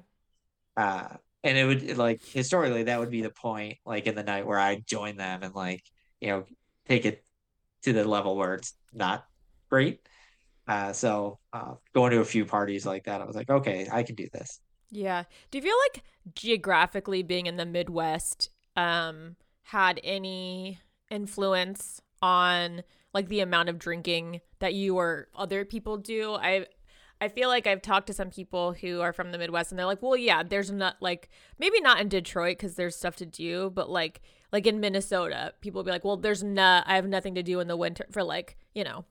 Uh, 0.77 1.17
and 1.45 1.57
it 1.57 1.65
would 1.65 1.97
like 1.97 2.23
historically 2.25 2.83
that 2.83 2.99
would 2.99 3.11
be 3.11 3.21
the 3.21 3.29
point 3.29 3.77
like 3.85 4.07
in 4.07 4.15
the 4.15 4.23
night 4.23 4.45
where 4.45 4.59
I 4.59 4.81
join 4.85 5.15
them 5.15 5.43
and 5.43 5.53
like 5.53 5.83
you 6.19 6.29
know 6.29 6.45
take 6.87 7.05
it 7.05 7.23
to 7.83 7.93
the 7.93 8.03
level 8.03 8.35
where 8.35 8.55
it's 8.55 8.73
not 8.91 9.25
great. 9.69 10.01
Uh, 10.67 10.91
so 10.91 11.37
uh, 11.53 11.75
going 11.93 12.11
to 12.11 12.19
a 12.19 12.25
few 12.25 12.43
parties 12.43 12.85
like 12.85 13.03
that, 13.03 13.21
I 13.21 13.25
was 13.25 13.35
like, 13.35 13.49
okay, 13.49 13.87
I 13.91 14.01
can 14.01 14.15
do 14.15 14.27
this. 14.33 14.59
Yeah. 14.89 15.23
Do 15.51 15.59
you 15.59 15.63
feel 15.63 15.77
like 15.93 16.03
geographically 16.33 17.21
being 17.21 17.45
in 17.45 17.57
the 17.57 17.65
Midwest 17.65 18.49
um, 18.75 19.35
had 19.61 19.99
any 20.03 20.79
influence 21.11 22.01
on 22.23 22.81
like 23.13 23.29
the 23.29 23.41
amount 23.41 23.69
of 23.69 23.77
drinking 23.77 24.41
that 24.59 24.73
you 24.73 24.97
or 24.97 25.27
other 25.35 25.63
people 25.63 25.97
do? 25.97 26.33
I 26.33 26.65
I 27.21 27.29
feel 27.29 27.47
like 27.47 27.65
I've 27.65 27.81
talked 27.81 28.07
to 28.07 28.13
some 28.13 28.29
people 28.29 28.73
who 28.73 29.01
are 29.01 29.13
from 29.13 29.31
the 29.31 29.37
Midwest 29.37 29.71
and 29.71 29.79
they're 29.79 29.85
like, 29.85 30.01
well, 30.01 30.17
yeah, 30.17 30.43
there's 30.43 30.71
not 30.71 30.97
like 30.99 31.29
maybe 31.57 31.79
not 31.79 31.99
in 31.99 32.09
Detroit 32.09 32.57
because 32.57 32.75
there's 32.75 32.95
stuff 32.95 33.15
to 33.17 33.25
do, 33.25 33.71
but 33.73 33.89
like 33.89 34.21
like 34.51 34.67
in 34.67 34.79
Minnesota, 34.79 35.53
people 35.59 35.79
will 35.79 35.85
be 35.85 35.91
like, 35.91 36.05
well, 36.05 36.17
there's 36.17 36.43
not, 36.43 36.85
I 36.87 36.95
have 36.95 37.07
nothing 37.07 37.35
to 37.35 37.43
do 37.43 37.59
in 37.59 37.67
the 37.67 37.75
winter 37.75 38.05
for 38.11 38.23
like, 38.23 38.57
you 38.73 38.85
know, 38.85 39.03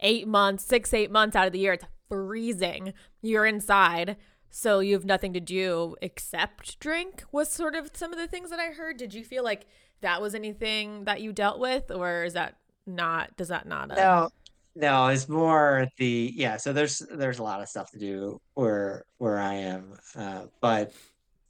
eight 0.00 0.26
months, 0.26 0.64
six, 0.64 0.94
eight 0.94 1.10
months 1.10 1.36
out 1.36 1.46
of 1.46 1.52
the 1.52 1.58
year. 1.58 1.74
It's 1.74 1.84
freezing. 2.08 2.94
You're 3.20 3.44
inside. 3.44 4.16
So 4.48 4.80
you 4.80 4.94
have 4.94 5.04
nothing 5.04 5.32
to 5.34 5.40
do 5.40 5.96
except 6.00 6.78
drink 6.80 7.24
was 7.30 7.50
sort 7.50 7.74
of 7.74 7.90
some 7.92 8.12
of 8.12 8.18
the 8.18 8.26
things 8.28 8.48
that 8.50 8.58
I 8.58 8.68
heard. 8.68 8.96
Did 8.96 9.12
you 9.12 9.22
feel 9.22 9.44
like 9.44 9.66
that 10.00 10.22
was 10.22 10.34
anything 10.34 11.04
that 11.04 11.20
you 11.20 11.32
dealt 11.32 11.58
with 11.58 11.90
or 11.90 12.24
is 12.24 12.32
that 12.32 12.56
not, 12.86 13.36
does 13.36 13.48
that 13.48 13.66
not? 13.66 13.90
Uh... 13.90 13.94
No, 13.96 14.30
no, 14.74 15.08
it's 15.08 15.28
more 15.28 15.88
the 15.98 16.32
yeah. 16.34 16.56
So 16.56 16.72
there's 16.72 16.98
there's 16.98 17.38
a 17.38 17.42
lot 17.42 17.60
of 17.60 17.68
stuff 17.68 17.90
to 17.92 17.98
do 17.98 18.40
where 18.54 19.04
where 19.18 19.38
I 19.38 19.54
am, 19.54 19.94
uh, 20.16 20.46
but 20.60 20.92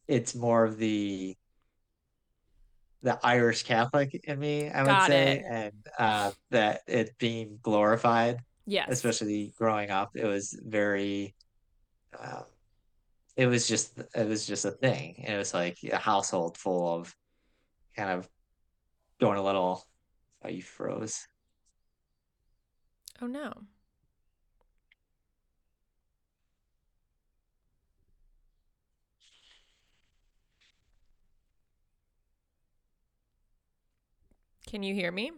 it's 0.06 0.34
more 0.34 0.64
of 0.64 0.76
the 0.76 1.37
the 3.02 3.18
Irish 3.22 3.62
Catholic 3.62 4.14
in 4.24 4.38
me, 4.38 4.70
I 4.70 4.82
would 4.82 5.06
say, 5.06 5.38
it. 5.38 5.44
and 5.48 5.72
uh, 5.98 6.30
that 6.50 6.82
it 6.87 7.16
being 7.18 7.58
glorified. 7.62 8.40
Yeah, 8.66 8.87
especially 8.88 9.54
growing 9.56 9.90
up, 9.90 10.10
it 10.14 10.26
was 10.26 10.58
very. 10.62 11.34
Uh, 12.18 12.42
it 13.37 13.46
was 13.46 13.66
just 13.66 13.98
it 14.14 14.28
was 14.28 14.46
just 14.46 14.64
a 14.64 14.70
thing. 14.70 15.24
It 15.26 15.37
was 15.37 15.52
like 15.54 15.78
a 15.90 15.96
household 15.96 16.56
full 16.56 16.94
of 16.94 17.14
kind 17.96 18.10
of 18.10 18.28
going 19.20 19.38
a 19.38 19.42
little. 19.42 19.84
Oh, 20.44 20.48
you 20.48 20.62
froze. 20.62 21.26
Oh 23.20 23.27
no. 23.27 23.66
Can 34.66 34.83
you 34.83 34.94
hear 34.94 35.11
me? 35.11 35.33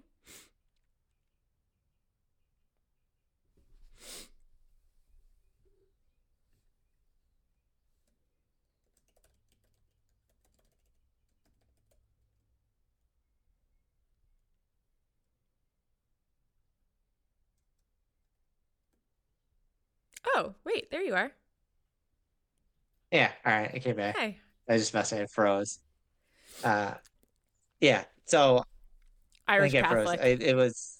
Oh, 20.35 20.55
wait, 20.65 20.91
there 20.91 21.03
you 21.03 21.15
are. 21.15 21.33
Yeah, 23.13 23.31
all 23.45 23.53
right, 23.53 23.71
I 23.73 23.79
came 23.79 23.97
back. 23.97 24.17
Hi. 24.17 24.39
I 24.69 24.77
just 24.77 24.93
messed 24.93 25.13
it 25.13 25.31
froze. 25.31 25.79
Uh, 26.65 26.95
yeah. 27.81 28.05
So 28.25 28.63
Irish 29.47 29.75
I 29.75 29.83
Catholic. 29.83 30.21
It, 30.21 30.43
it, 30.43 30.57
was, 30.57 30.99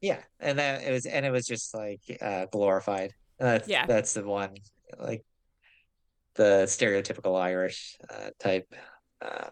yeah, 0.00 0.18
and 0.40 0.58
then 0.58 0.82
it 0.82 0.90
was, 0.90 1.06
and 1.06 1.24
it 1.24 1.30
was 1.30 1.46
just 1.46 1.74
like 1.74 2.00
uh, 2.20 2.46
glorified. 2.46 3.14
that's 3.38 3.68
yeah. 3.68 3.86
that's 3.86 4.14
the 4.14 4.24
one, 4.24 4.54
like 4.98 5.24
the 6.34 6.64
stereotypical 6.66 7.40
Irish 7.40 7.96
uh, 8.10 8.30
type, 8.40 8.72
uh, 9.20 9.48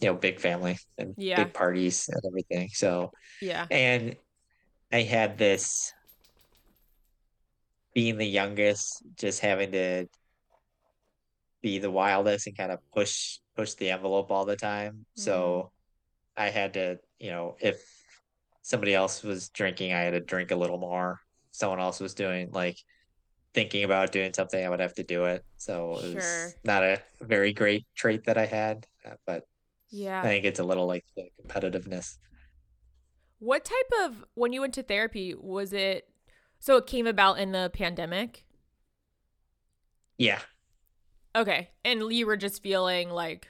you 0.00 0.08
know, 0.08 0.14
big 0.14 0.40
family 0.40 0.78
and 0.96 1.14
yeah. 1.18 1.44
big 1.44 1.52
parties 1.52 2.08
and 2.08 2.22
everything. 2.26 2.70
So 2.72 3.12
yeah, 3.42 3.66
and 3.70 4.16
I 4.92 5.02
had 5.02 5.36
this 5.36 5.92
being 7.94 8.18
the 8.18 8.26
youngest, 8.26 9.02
just 9.16 9.40
having 9.40 9.72
to 9.72 10.06
be 11.62 11.78
the 11.78 11.90
wildest 11.90 12.46
and 12.46 12.56
kind 12.56 12.70
of 12.72 12.78
push 12.92 13.38
push 13.56 13.74
the 13.74 13.90
envelope 13.90 14.30
all 14.30 14.44
the 14.44 14.56
time. 14.56 15.06
So 15.14 15.70
I 16.36 16.50
had 16.50 16.74
to, 16.74 16.98
you 17.20 17.30
know, 17.30 17.56
if 17.60 17.80
somebody 18.62 18.94
else 18.94 19.22
was 19.22 19.48
drinking, 19.50 19.92
I 19.92 20.00
had 20.00 20.10
to 20.10 20.20
drink 20.20 20.50
a 20.50 20.56
little 20.56 20.78
more. 20.78 21.20
Someone 21.52 21.80
else 21.80 22.00
was 22.00 22.14
doing 22.14 22.50
like 22.50 22.76
thinking 23.54 23.84
about 23.84 24.10
doing 24.10 24.32
something, 24.34 24.62
I 24.64 24.68
would 24.68 24.80
have 24.80 24.94
to 24.94 25.04
do 25.04 25.26
it. 25.26 25.44
So 25.56 25.98
it 25.98 26.02
Sure. 26.02 26.14
was 26.14 26.56
not 26.64 26.82
a 26.82 27.00
very 27.20 27.52
great 27.52 27.86
trait 27.94 28.24
that 28.24 28.36
I 28.36 28.46
had, 28.46 28.86
uh, 29.06 29.14
but 29.24 29.44
yeah. 29.90 30.20
I 30.20 30.24
think 30.24 30.44
it's 30.44 30.58
a 30.58 30.64
little 30.64 30.86
like 30.86 31.04
the 31.16 31.28
competitiveness. 31.40 32.18
What 33.38 33.64
type 33.64 33.90
of 34.04 34.24
when 34.34 34.52
you 34.52 34.60
went 34.60 34.74
to 34.74 34.82
therapy 34.82 35.34
was 35.38 35.72
it 35.72 36.08
so 36.64 36.78
it 36.78 36.86
came 36.86 37.06
about 37.06 37.38
in 37.38 37.52
the 37.52 37.70
pandemic? 37.74 38.46
Yeah. 40.16 40.40
Okay. 41.36 41.68
And 41.84 42.10
you 42.10 42.24
were 42.24 42.38
just 42.38 42.62
feeling 42.62 43.10
like 43.10 43.48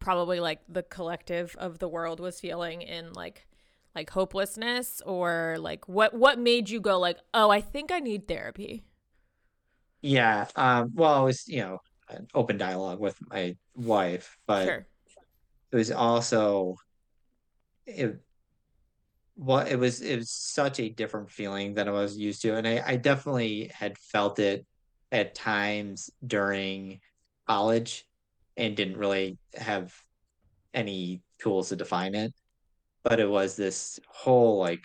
probably 0.00 0.40
like 0.40 0.58
the 0.68 0.82
collective 0.82 1.54
of 1.60 1.78
the 1.78 1.86
world 1.86 2.18
was 2.18 2.40
feeling 2.40 2.82
in 2.82 3.12
like 3.12 3.46
like 3.94 4.10
hopelessness 4.10 5.00
or 5.06 5.58
like 5.60 5.88
what 5.88 6.12
what 6.12 6.40
made 6.40 6.68
you 6.68 6.80
go 6.80 6.98
like, 6.98 7.18
"Oh, 7.32 7.50
I 7.50 7.60
think 7.60 7.92
I 7.92 8.00
need 8.00 8.26
therapy." 8.26 8.82
Yeah. 10.02 10.48
Um, 10.56 10.90
well, 10.92 11.22
it 11.22 11.24
was, 11.26 11.46
you 11.46 11.60
know, 11.60 11.78
an 12.08 12.26
open 12.34 12.58
dialogue 12.58 12.98
with 12.98 13.16
my 13.30 13.54
wife, 13.76 14.36
but 14.48 14.64
Sure. 14.66 14.86
it 15.70 15.76
was 15.76 15.92
also 15.92 16.74
it 17.86 18.20
what 19.36 19.68
it 19.68 19.78
was 19.78 20.00
it 20.00 20.16
was 20.16 20.30
such 20.30 20.80
a 20.80 20.88
different 20.88 21.30
feeling 21.30 21.74
than 21.74 21.88
I 21.88 21.92
was 21.92 22.16
used 22.16 22.42
to. 22.42 22.56
And 22.56 22.66
I, 22.66 22.82
I 22.84 22.96
definitely 22.96 23.70
had 23.72 23.98
felt 23.98 24.38
it 24.38 24.66
at 25.12 25.34
times 25.34 26.10
during 26.26 27.00
college 27.46 28.06
and 28.56 28.76
didn't 28.76 28.96
really 28.96 29.38
have 29.54 29.94
any 30.74 31.22
tools 31.38 31.68
to 31.68 31.76
define 31.76 32.14
it. 32.14 32.32
But 33.04 33.20
it 33.20 33.28
was 33.28 33.56
this 33.56 34.00
whole 34.08 34.58
like 34.58 34.84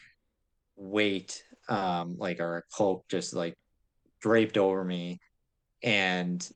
weight, 0.76 1.44
um, 1.70 2.18
like 2.18 2.40
or 2.40 2.58
a 2.58 2.64
cloak 2.72 3.06
just 3.10 3.34
like 3.34 3.56
draped 4.22 4.58
over 4.58 4.84
me 4.84 5.20
and 5.82 6.48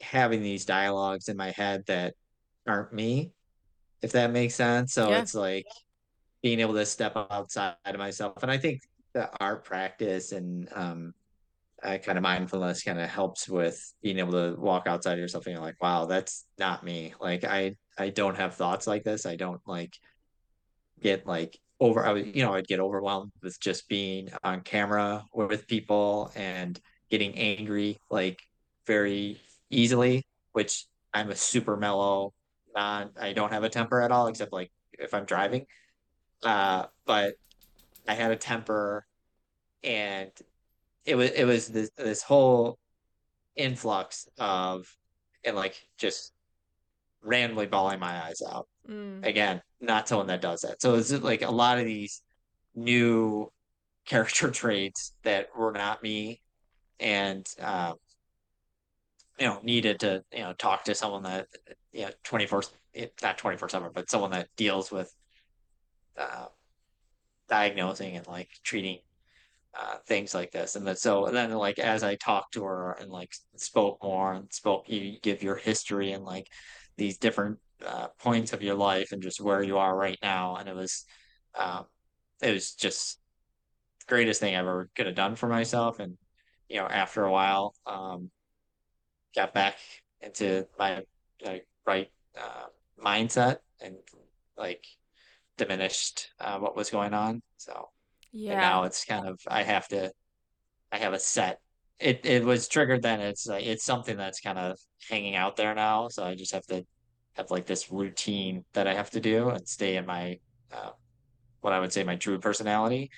having 0.00 0.42
these 0.42 0.64
dialogues 0.64 1.28
in 1.28 1.36
my 1.36 1.50
head 1.50 1.84
that 1.86 2.14
aren't 2.66 2.92
me, 2.92 3.32
if 4.00 4.12
that 4.12 4.30
makes 4.32 4.54
sense. 4.54 4.94
So 4.94 5.10
Yeah. 5.10 5.18
it's 5.18 5.34
like 5.34 5.66
being 6.42 6.60
able 6.60 6.74
to 6.74 6.86
step 6.86 7.16
outside 7.16 7.74
of 7.84 7.98
myself. 7.98 8.42
And 8.42 8.50
I 8.50 8.58
think 8.58 8.82
the 9.12 9.28
art 9.40 9.64
practice 9.64 10.32
and 10.32 10.68
um 10.74 11.14
uh, 11.82 11.98
kind 11.98 12.18
of 12.18 12.22
mindfulness 12.22 12.82
kind 12.82 13.00
of 13.00 13.08
helps 13.08 13.48
with 13.48 13.92
being 14.02 14.18
able 14.18 14.32
to 14.32 14.54
walk 14.60 14.86
outside 14.86 15.14
of 15.14 15.18
yourself 15.18 15.46
and 15.46 15.54
you're 15.54 15.64
like, 15.64 15.80
wow, 15.82 16.04
that's 16.04 16.44
not 16.58 16.84
me. 16.84 17.14
Like 17.20 17.44
I 17.44 17.76
I 17.98 18.10
don't 18.10 18.36
have 18.36 18.54
thoughts 18.54 18.86
like 18.86 19.04
this. 19.04 19.26
I 19.26 19.36
don't 19.36 19.60
like 19.66 19.96
get 21.00 21.26
like 21.26 21.58
over 21.80 22.04
I 22.04 22.12
would 22.12 22.36
you 22.36 22.44
know 22.44 22.52
I'd 22.52 22.66
get 22.66 22.80
overwhelmed 22.80 23.32
with 23.42 23.58
just 23.60 23.88
being 23.88 24.28
on 24.44 24.60
camera 24.60 25.24
with 25.32 25.66
people 25.66 26.30
and 26.36 26.78
getting 27.10 27.34
angry 27.36 27.98
like 28.10 28.40
very 28.86 29.40
easily, 29.70 30.26
which 30.52 30.84
I'm 31.14 31.30
a 31.30 31.36
super 31.36 31.76
mellow 31.76 32.34
non 32.74 33.10
I 33.18 33.32
don't 33.32 33.52
have 33.52 33.64
a 33.64 33.70
temper 33.70 34.02
at 34.02 34.12
all 34.12 34.26
except 34.26 34.52
like 34.52 34.70
if 34.92 35.14
I'm 35.14 35.24
driving. 35.24 35.66
Uh 36.42 36.86
but 37.06 37.34
I 38.08 38.14
had 38.14 38.30
a 38.30 38.36
temper 38.36 39.06
and 39.82 40.30
it 41.04 41.14
was 41.14 41.30
it 41.30 41.44
was 41.44 41.68
this 41.68 41.90
this 41.96 42.22
whole 42.22 42.78
influx 43.56 44.28
of 44.38 44.86
and 45.44 45.56
like 45.56 45.76
just 45.98 46.32
randomly 47.22 47.66
bawling 47.66 48.00
my 48.00 48.24
eyes 48.24 48.42
out. 48.46 48.66
Mm. 48.88 49.24
Again, 49.24 49.60
not 49.80 50.08
someone 50.08 50.26
that 50.28 50.40
does 50.40 50.62
that. 50.62 50.80
So 50.80 50.94
it's 50.94 51.12
like 51.12 51.42
a 51.42 51.50
lot 51.50 51.78
of 51.78 51.84
these 51.84 52.22
new 52.74 53.50
character 54.06 54.50
traits 54.50 55.14
that 55.22 55.48
were 55.56 55.72
not 55.72 56.02
me 56.02 56.40
and 56.98 57.46
um 57.60 57.94
you 59.38 59.46
know 59.46 59.58
needed 59.62 59.98
to 60.00 60.22
you 60.32 60.40
know 60.40 60.52
talk 60.54 60.84
to 60.84 60.94
someone 60.94 61.22
that 61.22 61.46
you 61.92 62.02
know 62.02 62.10
24 62.24 62.62
not 63.22 63.38
24 63.38 63.68
7 63.68 63.90
but 63.94 64.10
someone 64.10 64.30
that 64.30 64.48
deals 64.56 64.90
with 64.90 65.14
uh 66.18 66.46
diagnosing 67.48 68.16
and 68.16 68.26
like 68.26 68.48
treating 68.62 68.98
uh, 69.78 69.96
things 70.06 70.34
like 70.34 70.50
this. 70.50 70.76
And 70.76 70.86
then 70.86 70.96
so 70.96 71.26
and 71.26 71.36
then 71.36 71.52
like 71.52 71.78
as 71.78 72.02
I 72.02 72.16
talked 72.16 72.54
to 72.54 72.64
her 72.64 72.92
and 72.92 73.10
like 73.10 73.32
spoke 73.56 74.02
more 74.02 74.32
and 74.32 74.52
spoke, 74.52 74.88
you 74.88 75.18
give 75.20 75.42
your 75.42 75.56
history 75.56 76.12
and 76.12 76.24
like 76.24 76.46
these 76.96 77.18
different 77.18 77.58
uh, 77.86 78.08
points 78.18 78.52
of 78.52 78.62
your 78.62 78.74
life 78.74 79.12
and 79.12 79.22
just 79.22 79.40
where 79.40 79.62
you 79.62 79.78
are 79.78 79.96
right 79.96 80.18
now. 80.22 80.56
And 80.56 80.68
it 80.68 80.74
was, 80.74 81.04
um, 81.58 81.84
it 82.42 82.52
was 82.52 82.74
just 82.74 83.18
greatest 84.06 84.40
thing 84.40 84.54
I 84.54 84.58
ever 84.58 84.90
could 84.96 85.06
have 85.06 85.14
done 85.14 85.36
for 85.36 85.48
myself. 85.48 86.00
And 86.00 86.16
you 86.68 86.76
know, 86.76 86.86
after 86.86 87.24
a 87.24 87.32
while, 87.32 87.74
um, 87.86 88.30
got 89.34 89.54
back 89.54 89.76
into 90.20 90.66
my 90.78 91.02
like 91.44 91.66
right 91.86 92.10
uh, 92.38 92.66
mindset 93.02 93.58
and 93.80 93.96
like 94.56 94.84
diminished 95.60 96.30
uh, 96.40 96.58
what 96.60 96.76
was 96.76 96.90
going 96.90 97.14
on. 97.14 97.42
So 97.58 97.90
Yeah. 98.32 98.60
now 98.60 98.84
it's 98.84 99.04
kind 99.04 99.28
of 99.28 99.40
I 99.48 99.64
have 99.64 99.88
to 99.90 100.12
I 100.92 100.98
have 100.98 101.12
a 101.14 101.18
set. 101.18 101.60
It 102.00 102.24
it 102.26 102.44
was 102.44 102.68
triggered 102.68 103.02
then. 103.02 103.20
It's 103.20 103.46
like 103.46 103.66
it's 103.66 103.84
something 103.84 104.16
that's 104.16 104.40
kind 104.40 104.58
of 104.58 104.78
hanging 105.10 105.36
out 105.36 105.56
there 105.56 105.74
now. 105.74 106.08
So 106.08 106.24
I 106.24 106.34
just 106.36 106.52
have 106.52 106.66
to 106.66 106.84
have 107.34 107.50
like 107.50 107.66
this 107.66 107.90
routine 107.92 108.64
that 108.74 108.86
I 108.88 108.94
have 108.94 109.10
to 109.12 109.20
do 109.20 109.50
and 109.50 109.68
stay 109.68 109.96
in 109.96 110.06
my 110.06 110.38
uh, 110.72 110.90
what 111.62 111.72
I 111.74 111.80
would 111.80 111.92
say 111.92 112.04
my 112.04 112.16
true 112.16 112.38
personality. 112.40 113.10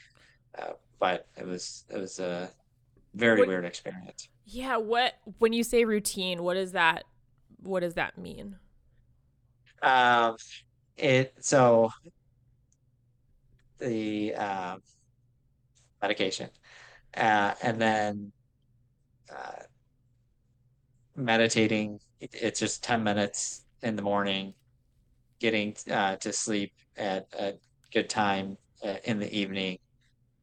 Uh, 0.58 0.72
but 1.00 1.26
it 1.36 1.46
was 1.46 1.84
it 1.90 1.98
was 1.98 2.18
a 2.20 2.50
very 3.14 3.42
What 3.42 3.48
weird 3.48 3.64
experience. 3.66 4.28
Yeah, 4.46 4.78
what 4.78 5.14
when 5.38 5.52
you 5.52 5.64
say 5.64 5.84
routine, 5.84 6.42
what 6.42 6.54
does 6.54 6.72
that 6.72 7.04
what 7.62 7.80
does 7.80 7.94
that 7.94 8.18
mean? 8.18 8.58
Um, 9.82 10.36
it 10.96 11.34
so 11.40 11.90
the 13.82 14.34
uh, 14.34 14.76
medication, 16.00 16.50
uh, 17.16 17.54
and 17.62 17.80
then 17.80 18.32
uh, 19.34 19.62
meditating. 21.16 21.98
It, 22.20 22.30
it's 22.32 22.60
just 22.60 22.82
ten 22.84 23.02
minutes 23.02 23.64
in 23.82 23.96
the 23.96 24.02
morning 24.02 24.54
getting 25.40 25.74
uh, 25.90 26.16
to 26.16 26.32
sleep 26.32 26.72
at 26.96 27.26
a 27.38 27.54
good 27.92 28.08
time 28.08 28.56
uh, 28.84 28.96
in 29.04 29.18
the 29.18 29.32
evening 29.36 29.76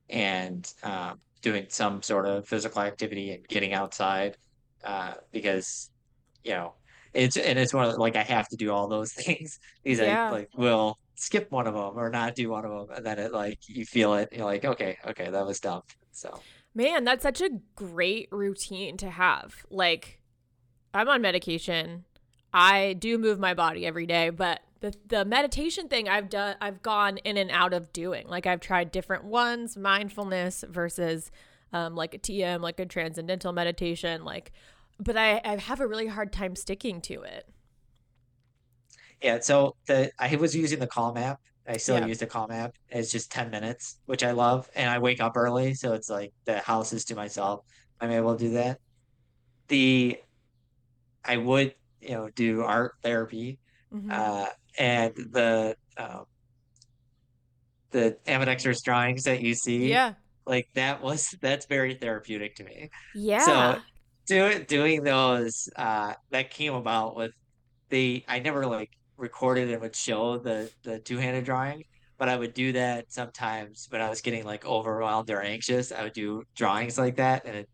and 0.09 0.71
um, 0.83 1.19
doing 1.41 1.65
some 1.69 2.01
sort 2.01 2.25
of 2.25 2.47
physical 2.47 2.81
activity 2.81 3.31
and 3.31 3.47
getting 3.47 3.73
outside 3.73 4.35
uh, 4.83 5.13
because 5.31 5.89
you 6.43 6.51
know 6.51 6.73
it's 7.13 7.37
and 7.37 7.57
it's 7.57 7.73
one 7.73 7.85
of 7.85 7.93
the, 7.93 7.99
like 7.99 8.15
I 8.15 8.23
have 8.23 8.47
to 8.49 8.57
do 8.57 8.71
all 8.71 8.87
those 8.87 9.13
things 9.23 9.59
because 9.83 9.99
I 10.01 10.29
like 10.29 10.49
will 10.55 10.97
skip 11.19 11.51
one 11.51 11.67
of 11.67 11.73
them 11.73 11.97
or 11.97 12.09
not 12.09 12.35
do 12.35 12.49
one 12.49 12.65
of 12.65 12.71
them 12.71 12.95
and 12.95 13.05
then 13.05 13.19
it 13.19 13.31
like 13.33 13.59
you 13.67 13.85
feel 13.85 14.13
it 14.13 14.29
you're 14.31 14.45
like 14.45 14.63
okay 14.65 14.97
okay 15.05 15.29
that 15.29 15.45
was 15.45 15.59
dumb 15.59 15.81
so 16.11 16.39
Man, 16.75 17.03
that's 17.03 17.23
such 17.23 17.41
a 17.41 17.49
great 17.75 18.29
routine 18.31 18.97
to 18.97 19.09
have. 19.09 19.65
Like, 19.69 20.19
I'm 20.93 21.09
on 21.09 21.21
medication. 21.21 22.05
I 22.53 22.93
do 22.93 23.17
move 23.17 23.39
my 23.39 23.53
body 23.53 23.85
every 23.85 24.05
day, 24.05 24.29
but 24.29 24.61
the 24.79 24.93
the 25.07 25.25
meditation 25.25 25.87
thing 25.87 26.07
I've 26.07 26.29
done 26.29 26.55
I've 26.61 26.81
gone 26.81 27.17
in 27.17 27.37
and 27.37 27.51
out 27.51 27.73
of 27.73 27.91
doing. 27.91 28.27
Like 28.27 28.47
I've 28.47 28.61
tried 28.61 28.91
different 28.91 29.25
ones, 29.25 29.77
mindfulness 29.77 30.63
versus 30.67 31.31
um 31.73 31.95
like 31.95 32.13
a 32.13 32.17
TM, 32.17 32.61
like 32.61 32.79
a 32.79 32.85
transcendental 32.85 33.51
meditation, 33.51 34.23
like 34.23 34.51
but 34.99 35.15
I, 35.17 35.41
I 35.43 35.57
have 35.57 35.79
a 35.79 35.87
really 35.87 36.07
hard 36.07 36.31
time 36.31 36.55
sticking 36.55 37.01
to 37.01 37.21
it. 37.21 37.47
Yeah 39.21 39.39
so 39.39 39.75
the 39.87 40.11
I 40.19 40.35
was 40.35 40.55
using 40.55 40.79
the 40.79 40.87
Calm 40.87 41.17
app 41.17 41.39
I 41.67 41.77
still 41.77 41.99
Yeah. 41.99 42.07
use 42.07 42.19
the 42.19 42.27
Calm 42.27 42.51
app 42.51 42.71
it's 42.89 43.11
just 43.11 43.31
10 43.31 43.49
minutes 43.51 43.99
which 44.05 44.23
I 44.23 44.31
love 44.31 44.69
and 44.75 44.89
I 44.89 44.99
wake 44.99 45.21
up 45.21 45.37
early 45.37 45.73
so 45.75 45.93
it's 45.93 46.09
like 46.09 46.31
the 46.45 46.59
house 46.59 46.93
is 46.93 47.05
to 47.05 47.15
myself 47.15 47.61
I'm 47.99 48.11
able 48.11 48.35
to 48.35 48.43
do 48.45 48.51
that 48.51 48.79
the 49.69 50.19
I 51.23 51.37
would, 51.37 51.75
you 51.99 52.11
know, 52.11 52.29
do 52.29 52.61
art 52.63 52.93
therapy, 53.03 53.59
hmm 53.91 54.09
uh, 54.11 54.49
and 54.77 55.13
the 55.15 55.75
um, 55.97 56.25
the 57.91 58.17
ambidextrous 58.27 58.81
drawings 58.81 59.23
that 59.23 59.41
you 59.41 59.53
see, 59.55 59.89
Yeah. 59.89 60.13
like 60.45 60.67
that 60.75 61.01
was 61.01 61.35
that's 61.41 61.65
very 61.65 61.95
therapeutic 61.95 62.55
to 62.55 62.63
me. 62.63 62.89
Yeah. 63.15 63.75
So 63.75 63.79
doing 64.27 64.63
doing 64.65 65.03
those, 65.03 65.67
uh, 65.75 66.13
that 66.31 66.51
came 66.51 66.73
about 66.73 67.15
with 67.15 67.31
the 67.89 68.23
I 68.27 68.39
never 68.39 68.65
like 68.67 68.89
recorded 69.19 69.69
and 69.71 69.81
would 69.81 69.95
show 69.95 70.37
the 70.37 70.71
the 70.83 70.99
two-handed 70.99 71.45
drawing, 71.45 71.83
but 72.17 72.29
I 72.29 72.37
would 72.37 72.53
do 72.53 72.71
that 72.73 73.11
sometimes 73.11 73.87
when 73.89 74.01
I 74.01 74.09
was 74.09 74.21
getting 74.21 74.45
like 74.45 74.65
overwhelmed 74.65 75.29
or 75.29 75.41
anxious. 75.41 75.91
I 75.91 76.03
would 76.03 76.13
do 76.13 76.43
drawings 76.55 76.97
like 76.97 77.17
that, 77.17 77.45
and 77.45 77.55
it, 77.57 77.69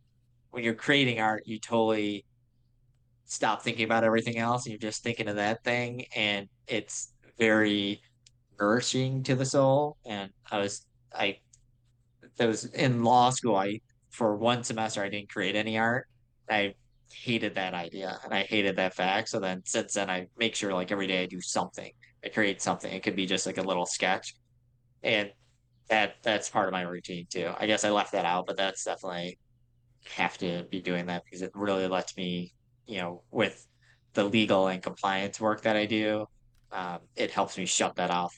when 0.51 0.63
you're 0.63 0.75
creating 0.75 1.19
art, 1.19 1.43
you 1.45 1.59
totally 1.59 2.25
stop 3.25 3.61
thinking 3.63 3.85
about 3.85 4.03
everything 4.03 4.37
else 4.37 4.65
and 4.65 4.71
you're 4.71 4.79
just 4.79 5.03
thinking 5.03 5.27
of 5.27 5.35
that 5.35 5.63
thing 5.63 6.05
and 6.15 6.47
it's 6.67 7.13
very 7.39 8.01
nourishing 8.59 9.23
to 9.23 9.35
the 9.35 9.45
soul 9.45 9.97
and 10.05 10.29
I 10.51 10.59
was 10.59 10.85
I 11.13 11.39
that 12.37 12.47
was 12.47 12.65
in 12.65 13.03
law 13.03 13.31
school 13.31 13.55
I 13.55 13.81
for 14.11 14.35
one 14.35 14.63
semester 14.63 15.03
I 15.03 15.09
didn't 15.09 15.29
create 15.29 15.55
any 15.55 15.77
art 15.77 16.07
I 16.49 16.75
hated 17.11 17.55
that 17.55 17.73
idea 17.73 18.19
and 18.23 18.33
I 18.33 18.43
hated 18.43 18.75
that 18.77 18.93
fact. 18.93 19.29
So 19.29 19.39
then 19.39 19.61
since 19.65 19.93
then 19.93 20.09
I 20.09 20.27
make 20.37 20.55
sure 20.55 20.73
like 20.73 20.91
every 20.91 21.07
day 21.07 21.23
I 21.23 21.25
do 21.25 21.41
something. 21.41 21.91
I 22.23 22.29
create 22.29 22.61
something. 22.61 22.91
It 22.91 23.03
could 23.03 23.15
be 23.15 23.25
just 23.25 23.45
like 23.45 23.57
a 23.57 23.63
little 23.63 23.85
sketch. 23.85 24.35
And 25.03 25.31
that 25.89 26.15
that's 26.23 26.49
part 26.49 26.67
of 26.67 26.71
my 26.71 26.81
routine 26.81 27.27
too. 27.29 27.51
I 27.57 27.67
guess 27.67 27.83
I 27.83 27.91
left 27.91 28.13
that 28.13 28.25
out 28.25 28.47
but 28.47 28.57
that's 28.57 28.83
definitely 28.83 29.37
have 30.15 30.37
to 30.39 30.65
be 30.69 30.81
doing 30.81 31.07
that 31.07 31.23
because 31.23 31.41
it 31.41 31.51
really 31.53 31.87
lets 31.87 32.15
me 32.17 32.53
you 32.87 32.99
know, 32.99 33.23
with 33.31 33.65
the 34.13 34.23
legal 34.23 34.67
and 34.67 34.81
compliance 34.81 35.39
work 35.39 35.61
that 35.61 35.75
I 35.75 35.85
do, 35.85 36.27
um, 36.71 36.99
it 37.15 37.31
helps 37.31 37.57
me 37.57 37.65
shut 37.65 37.95
that 37.95 38.11
off 38.11 38.35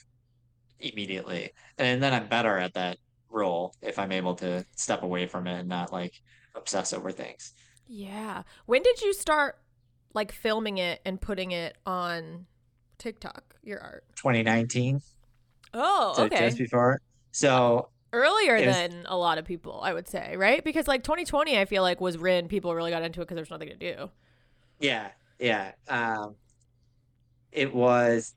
immediately. 0.79 1.51
And 1.77 2.01
then 2.01 2.13
I'm 2.13 2.27
better 2.27 2.57
at 2.57 2.73
that 2.73 2.97
role 3.29 3.73
if 3.81 3.99
I'm 3.99 4.11
able 4.11 4.35
to 4.35 4.65
step 4.75 5.03
away 5.03 5.27
from 5.27 5.47
it 5.47 5.59
and 5.59 5.69
not 5.69 5.91
like 5.91 6.13
obsess 6.55 6.93
over 6.93 7.11
things. 7.11 7.53
Yeah. 7.87 8.43
When 8.65 8.83
did 8.83 9.01
you 9.01 9.13
start 9.13 9.59
like 10.13 10.31
filming 10.31 10.77
it 10.77 11.01
and 11.05 11.19
putting 11.19 11.51
it 11.51 11.77
on 11.85 12.45
TikTok, 12.97 13.55
your 13.63 13.79
art? 13.79 14.03
2019. 14.15 15.01
Oh, 15.73 16.13
So 16.15 16.23
okay. 16.25 16.39
just 16.47 16.57
before. 16.57 17.01
So 17.31 17.89
Earlier 18.13 18.55
was- 18.55 18.75
than 18.75 19.05
a 19.07 19.17
lot 19.17 19.37
of 19.37 19.45
people, 19.45 19.79
I 19.81 19.93
would 19.93 20.07
say, 20.07 20.35
right? 20.37 20.63
Because 20.63 20.87
like 20.87 21.03
2020, 21.03 21.57
I 21.57 21.65
feel 21.65 21.83
like 21.83 21.99
was 22.01 22.17
when 22.17 22.47
people 22.47 22.73
really 22.73 22.91
got 22.91 23.03
into 23.03 23.21
it 23.21 23.25
because 23.25 23.35
there's 23.35 23.49
nothing 23.51 23.69
to 23.69 23.75
do. 23.75 24.09
yeah, 24.79 25.09
yeah. 25.39 25.73
Um, 25.87 26.35
it 27.51 27.73
was 27.73 28.33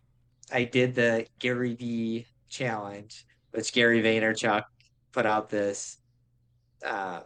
I 0.53 0.65
did 0.65 0.95
the 0.95 1.27
Gary 1.39 1.75
V 1.75 2.27
challenge, 2.49 3.25
which 3.53 3.73
Gary 3.73 4.03
Vaynerchuk 4.03 4.65
put 5.13 5.25
out 5.27 5.49
this 5.49 5.99
uh 6.85 7.21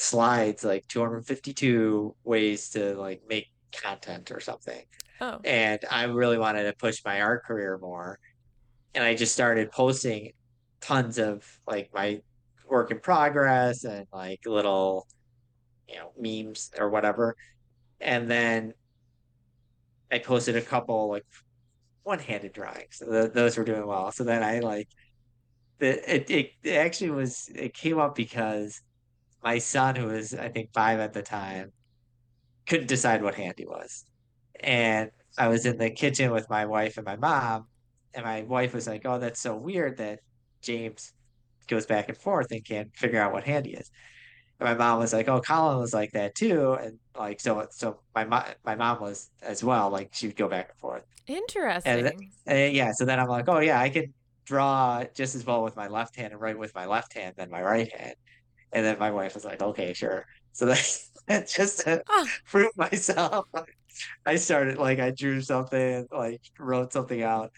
slides 0.00 0.64
like 0.64 0.86
252 0.88 2.16
ways 2.24 2.70
to 2.70 2.94
like 2.96 3.22
make 3.28 3.48
content 3.72 4.30
or 4.30 4.40
something. 4.40 4.82
Oh, 5.20 5.38
And 5.44 5.80
I 5.90 6.04
really 6.04 6.38
wanted 6.38 6.64
to 6.64 6.74
push 6.74 7.02
my 7.04 7.20
art 7.20 7.44
career 7.44 7.78
more. 7.80 8.18
And 8.94 9.04
I 9.04 9.14
just 9.14 9.34
started 9.34 9.70
posting 9.70 10.32
tons 10.80 11.18
of 11.18 11.44
like 11.66 11.90
my 11.94 12.20
work 12.68 12.90
in 12.90 13.00
progress 13.00 13.84
and 13.84 14.06
like 14.12 14.40
little, 14.46 15.06
you 15.88 15.96
know, 15.96 16.12
memes 16.18 16.70
or 16.78 16.88
whatever. 16.90 17.36
And 18.00 18.30
then 18.30 18.74
I 20.10 20.18
posted 20.18 20.56
a 20.56 20.62
couple 20.62 21.10
like 21.10 21.26
one-handed 22.04 22.52
drawings. 22.52 22.96
So 22.98 23.06
th 23.10 23.32
those 23.32 23.56
were 23.56 23.64
doing 23.64 23.86
well. 23.86 24.12
So 24.12 24.24
then 24.24 24.42
I 24.42 24.60
like 24.60 24.88
the 25.78 25.90
it, 26.14 26.30
it 26.30 26.52
it 26.64 26.76
actually 26.76 27.10
was 27.10 27.50
it 27.54 27.74
came 27.74 27.98
up 27.98 28.14
because 28.14 28.80
my 29.42 29.58
son, 29.58 29.96
who 29.96 30.06
was 30.06 30.34
I 30.34 30.48
think 30.50 30.70
five 30.74 31.00
at 31.00 31.12
the 31.12 31.22
time, 31.22 31.72
couldn't 32.66 32.88
decide 32.88 33.22
what 33.22 33.34
hand 33.34 33.54
he 33.58 33.66
was. 33.66 34.04
And 34.60 35.10
I 35.38 35.48
was 35.48 35.66
in 35.66 35.78
the 35.78 35.90
kitchen 35.90 36.32
with 36.32 36.48
my 36.50 36.66
wife 36.66 36.96
and 36.98 37.06
my 37.06 37.16
mom, 37.16 37.68
and 38.14 38.24
my 38.24 38.42
wife 38.42 38.74
was 38.74 38.86
like, 38.88 39.02
"Oh, 39.06 39.18
that's 39.18 39.40
so 39.40 39.56
weird 39.56 39.98
that 39.98 40.20
James 40.62 41.12
goes 41.68 41.86
back 41.86 42.08
and 42.08 42.18
forth 42.18 42.48
and 42.52 42.64
can't 42.64 42.90
figure 42.96 43.20
out 43.22 43.32
what 43.32 43.44
hand 43.44 43.66
he 43.66 43.74
is." 43.74 43.90
And 44.60 44.68
my 44.68 44.74
mom 44.74 44.98
was 45.00 45.12
like, 45.12 45.28
"Oh, 45.28 45.40
Colin 45.40 45.78
was 45.78 45.94
like 45.94 46.12
that 46.12 46.34
too," 46.34 46.74
and 46.74 46.98
like 47.16 47.40
so 47.40 47.66
so 47.72 48.02
my 48.14 48.24
mom 48.24 48.44
my 48.64 48.76
mom 48.76 49.00
was 49.00 49.30
as 49.42 49.64
well. 49.64 49.90
Like 49.90 50.10
she 50.14 50.28
would 50.28 50.36
go 50.36 50.48
back 50.48 50.70
and 50.70 50.78
forth. 50.78 51.04
interesting. 51.84 52.32
And 52.46 52.74
yeah, 52.74 52.92
so 52.92 53.04
then 53.04 53.20
I'm 53.20 53.28
like, 53.28 53.48
"Oh 53.48 53.60
yeah, 53.60 53.80
I 53.80 53.90
can 53.90 54.14
draw 54.46 55.04
just 55.14 55.34
as 55.34 55.44
well 55.46 55.62
with 55.62 55.76
my 55.76 55.88
left 55.88 56.16
hand 56.16 56.32
and 56.32 56.40
write 56.40 56.58
with 56.58 56.74
my 56.74 56.86
left 56.86 57.14
hand 57.14 57.36
than 57.36 57.50
my 57.50 57.62
right 57.62 57.90
hand." 57.96 58.14
And 58.72 58.84
then 58.84 58.98
my 58.98 59.10
wife 59.10 59.34
was 59.34 59.44
like, 59.44 59.62
"Okay, 59.62 59.92
sure." 59.94 60.24
So 60.52 60.66
that's 60.66 61.10
just 61.54 61.80
to 61.80 62.02
Ah, 62.08 62.26
prove 62.50 62.70
myself. 62.76 63.46
I 64.26 64.36
started 64.36 64.78
like 64.78 64.98
I 64.98 65.10
drew 65.10 65.40
something, 65.42 66.06
like 66.12 66.40
wrote 66.58 66.92
something 66.92 67.22
out. 67.22 67.52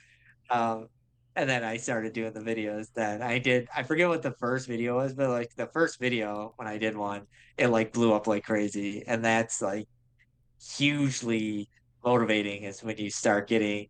Um, 0.51 0.89
and 1.37 1.49
then 1.51 1.65
I 1.65 1.79
started 1.79 2.13
doing 2.15 2.33
the 2.35 2.41
videos. 2.41 2.89
Then 2.95 3.23
I 3.23 3.39
did, 3.39 3.69
I 3.75 3.85
forget 3.85 4.09
what 4.09 4.23
the 4.23 4.35
first 4.41 4.69
video 4.69 4.97
was, 4.97 5.15
but 5.15 5.31
like 5.31 5.51
the 5.57 5.69
first 5.69 6.01
video 6.01 6.55
when 6.57 6.69
I 6.69 6.79
did 6.79 6.97
one, 6.97 7.27
it 7.59 7.69
like 7.69 7.93
blew 7.93 8.15
up 8.15 8.27
like 8.29 8.45
crazy. 8.45 9.05
And 9.07 9.25
that's 9.25 9.63
like 9.63 9.89
hugely 10.77 11.69
motivating 12.05 12.65
is 12.65 12.83
when 12.83 12.97
you 12.99 13.11
start 13.11 13.49
getting 13.49 13.87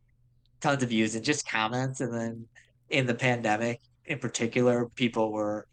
tons 0.61 0.83
of 0.83 0.91
views 0.91 1.15
and 1.15 1.25
just 1.25 1.49
comments. 1.49 2.01
And 2.01 2.15
then 2.15 2.49
in 2.91 3.07
the 3.07 3.15
pandemic 3.15 3.81
in 4.07 4.19
particular, 4.19 4.89
people 4.97 5.33
were 5.33 5.67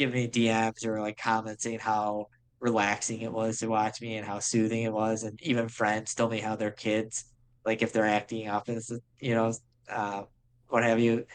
giving 0.00 0.14
me 0.14 0.28
DMs 0.28 0.86
or 0.86 0.98
like 0.98 1.18
comments 1.18 1.62
saying 1.62 1.78
how 1.78 2.26
relaxing 2.58 3.20
it 3.20 3.30
was 3.30 3.58
to 3.58 3.66
watch 3.66 4.00
me 4.00 4.16
and 4.16 4.26
how 4.26 4.38
soothing 4.38 4.82
it 4.84 4.92
was. 4.92 5.24
And 5.24 5.38
even 5.42 5.68
friends 5.68 6.14
told 6.14 6.30
me 6.30 6.40
how 6.40 6.56
their 6.56 6.70
kids, 6.70 7.26
like 7.66 7.82
if 7.82 7.92
they're 7.92 8.06
acting 8.06 8.48
up 8.48 8.70
as 8.70 8.90
you 9.18 9.34
know, 9.34 9.52
uh, 9.90 10.22
what 10.68 10.84
have 10.84 11.00
you, 11.00 11.26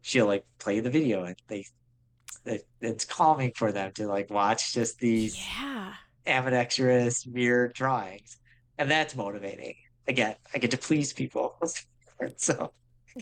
she'll 0.00 0.24
like 0.24 0.46
play 0.58 0.80
the 0.80 0.88
video 0.88 1.24
and 1.24 1.36
they, 1.48 1.66
it, 2.46 2.66
it's 2.80 3.04
calming 3.04 3.52
for 3.54 3.70
them 3.70 3.92
to 3.92 4.06
like 4.06 4.30
watch 4.30 4.72
just 4.72 4.98
these 4.98 5.38
yeah. 5.38 5.92
ambidextrous 6.26 7.26
weird 7.26 7.74
drawings, 7.74 8.38
and 8.78 8.90
that's 8.90 9.14
motivating. 9.14 9.74
Again, 10.08 10.36
I 10.54 10.58
get 10.58 10.70
to 10.70 10.78
please 10.78 11.12
people, 11.12 11.60
so 12.36 12.72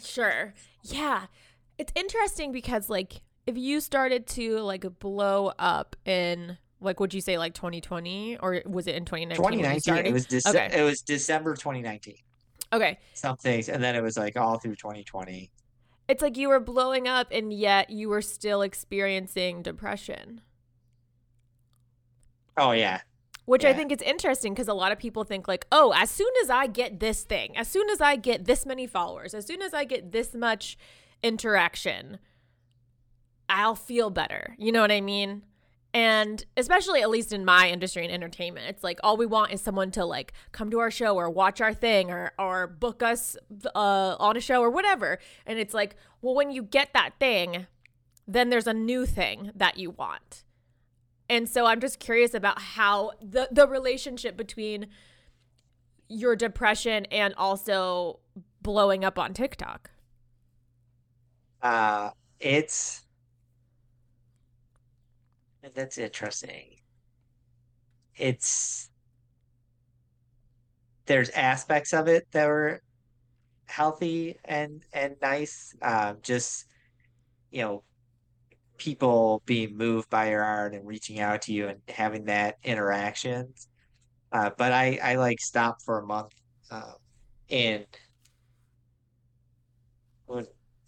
Sure. 0.00 0.54
Yeah. 0.84 1.26
It's 1.78 1.92
interesting 1.96 2.52
because 2.52 2.88
like 2.88 3.22
if 3.48 3.56
you 3.56 3.80
started 3.80 4.26
to 4.26 4.58
like 4.58 4.84
blow 4.98 5.50
up 5.58 5.96
in 6.04 6.58
like 6.80 7.00
would 7.00 7.14
you 7.14 7.22
say 7.22 7.38
like 7.38 7.54
2020 7.54 8.36
or 8.38 8.62
was 8.66 8.86
it 8.86 8.94
in 8.94 9.06
2019? 9.06 9.36
2019 9.82 10.06
it 10.06 10.12
was 10.12 10.26
Dece- 10.26 10.50
Okay. 10.50 10.78
it 10.78 10.82
was 10.82 11.00
December 11.00 11.54
2019. 11.54 12.14
Okay. 12.70 12.98
Some 13.14 13.38
things, 13.38 13.70
and 13.70 13.82
then 13.82 13.96
it 13.96 14.02
was 14.02 14.18
like 14.18 14.36
all 14.36 14.58
through 14.58 14.76
2020. 14.76 15.50
It's 16.08 16.20
like 16.20 16.36
you 16.36 16.50
were 16.50 16.60
blowing 16.60 17.08
up 17.08 17.28
and 17.32 17.50
yet 17.50 17.88
you 17.88 18.10
were 18.10 18.20
still 18.20 18.60
experiencing 18.60 19.62
depression. 19.62 20.42
Oh 22.58 22.72
yeah, 22.72 23.00
Which 23.46 23.64
I 23.64 23.72
think 23.72 23.92
is 23.92 24.02
interesting 24.02 24.52
because 24.52 24.68
a 24.68 24.74
lot 24.74 24.92
of 24.92 24.98
people 24.98 25.24
think 25.24 25.46
like, 25.48 25.64
"Oh, 25.72 25.94
as 25.96 26.10
soon 26.10 26.32
as 26.42 26.50
I 26.50 26.66
get 26.66 27.00
this 27.00 27.22
thing, 27.22 27.56
as 27.56 27.68
soon 27.68 27.88
as 27.88 28.00
I 28.02 28.16
get 28.16 28.44
this 28.44 28.66
many 28.66 28.86
followers, 28.86 29.32
as 29.32 29.46
soon 29.46 29.62
as 29.62 29.72
I 29.72 29.84
get 29.84 30.12
this 30.12 30.34
much 30.34 30.76
interaction, 31.22 32.18
I'll 33.48 33.74
feel 33.74 34.10
better." 34.10 34.54
You 34.58 34.72
know 34.72 34.80
what 34.80 34.92
I 34.92 35.00
mean? 35.00 35.42
And 35.94 36.44
especially 36.56 37.00
at 37.00 37.08
least 37.08 37.32
in 37.32 37.44
my 37.44 37.70
industry 37.70 38.04
and 38.04 38.12
entertainment, 38.12 38.66
it's 38.68 38.84
like 38.84 39.00
all 39.02 39.16
we 39.16 39.24
want 39.26 39.52
is 39.52 39.62
someone 39.62 39.90
to 39.92 40.04
like 40.04 40.32
come 40.52 40.70
to 40.70 40.78
our 40.80 40.90
show 40.90 41.16
or 41.16 41.30
watch 41.30 41.60
our 41.60 41.72
thing 41.72 42.10
or 42.10 42.32
or 42.38 42.66
book 42.66 43.02
us 43.02 43.36
uh, 43.74 44.16
on 44.18 44.36
a 44.36 44.40
show 44.40 44.60
or 44.60 44.70
whatever. 44.70 45.18
And 45.46 45.58
it's 45.58 45.72
like, 45.74 45.96
well, 46.20 46.34
when 46.34 46.50
you 46.50 46.62
get 46.62 46.92
that 46.92 47.12
thing, 47.18 47.66
then 48.26 48.50
there's 48.50 48.66
a 48.66 48.74
new 48.74 49.06
thing 49.06 49.50
that 49.54 49.78
you 49.78 49.90
want. 49.90 50.44
And 51.30 51.48
so 51.48 51.64
I'm 51.66 51.80
just 51.80 51.98
curious 51.98 52.34
about 52.34 52.60
how 52.60 53.12
the 53.22 53.48
the 53.50 53.66
relationship 53.66 54.36
between 54.36 54.88
your 56.08 56.36
depression 56.36 57.06
and 57.06 57.34
also 57.34 58.20
blowing 58.62 59.04
up 59.04 59.18
on 59.18 59.32
TikTok. 59.32 59.90
uh, 61.62 62.10
it's 62.40 63.04
that's 65.74 65.98
interesting. 65.98 66.76
It's 68.16 68.90
there's 71.06 71.30
aspects 71.30 71.92
of 71.92 72.06
it 72.08 72.26
that 72.32 72.46
were 72.46 72.82
healthy 73.66 74.36
and 74.44 74.84
and 74.92 75.16
nice. 75.22 75.74
Um, 75.82 76.18
just 76.22 76.66
you 77.50 77.62
know, 77.62 77.84
people 78.76 79.42
being 79.46 79.76
moved 79.76 80.10
by 80.10 80.30
your 80.30 80.42
art 80.42 80.74
and 80.74 80.86
reaching 80.86 81.20
out 81.20 81.42
to 81.42 81.52
you 81.52 81.68
and 81.68 81.80
having 81.88 82.24
that 82.24 82.56
interaction. 82.64 83.52
Uh, 84.32 84.50
but 84.56 84.72
I 84.72 84.98
I 85.02 85.14
like 85.16 85.40
stopped 85.40 85.82
for 85.82 85.98
a 86.00 86.06
month 86.06 86.32
um, 86.70 86.94
in 87.48 87.84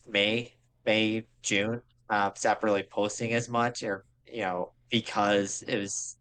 May, 0.07 0.53
May, 0.85 1.25
June. 1.43 1.83
Um, 2.11 2.33
stopped 2.35 2.65
really 2.65 2.83
posting 2.83 3.33
as 3.35 3.49
much, 3.49 3.83
or 3.83 4.05
you 4.33 4.43
know, 4.43 4.75
because 4.91 5.63
it 5.69 5.79
was 5.79 6.17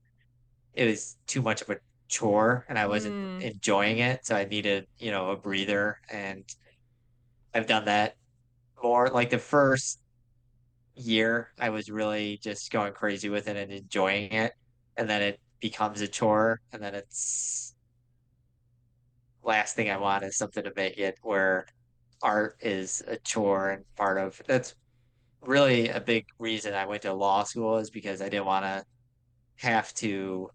it 0.74 0.86
was 0.88 1.18
too 1.28 1.42
much 1.42 1.62
of 1.64 1.70
a 1.72 1.78
chore 2.10 2.66
and 2.70 2.80
I 2.80 2.88
wasn't 2.88 3.18
Mm. 3.42 3.42
enjoying 3.42 4.00
it. 4.00 4.26
So 4.26 4.36
I 4.36 4.46
needed, 4.46 4.88
you 4.98 5.12
know, 5.12 5.32
a 5.32 5.38
breather, 5.38 5.98
and 6.10 6.46
I've 7.54 7.68
done 7.68 7.86
that 7.86 8.16
more. 8.84 9.10
Like 9.10 9.30
the 9.30 9.40
first 9.40 10.00
year, 10.96 11.54
I 11.60 11.70
was 11.72 11.90
really 11.90 12.40
just 12.44 12.72
going 12.72 12.94
crazy 12.94 13.30
with 13.30 13.48
it 13.48 13.58
and 13.58 13.72
enjoying 13.72 14.34
it, 14.34 14.54
and 14.98 15.10
then 15.10 15.22
it 15.24 15.42
becomes 15.62 16.02
a 16.02 16.08
chore 16.10 16.60
and 16.74 16.84
then 16.84 16.96
it's 16.96 17.76
last 19.44 19.76
thing 19.76 19.90
I 19.90 19.98
want 19.98 20.24
is 20.24 20.38
something 20.38 20.64
to 20.64 20.72
make 20.76 20.98
it 20.98 21.16
where 21.22 21.66
art 22.22 22.58
is 22.62 23.04
a 23.08 23.18
chore 23.20 23.70
and 23.72 23.86
part 23.96 24.18
of 24.18 24.42
that's 24.48 24.76
really 25.42 25.90
a 25.90 26.02
big 26.02 26.26
reason 26.38 26.74
I 26.74 26.86
went 26.86 27.04
to 27.04 27.14
law 27.14 27.44
school 27.44 27.78
is 27.78 27.90
because 27.90 28.22
I 28.22 28.30
didn't 28.30 28.46
want 28.46 28.66
to 28.66 28.84
have 29.58 29.94
to 29.96 30.50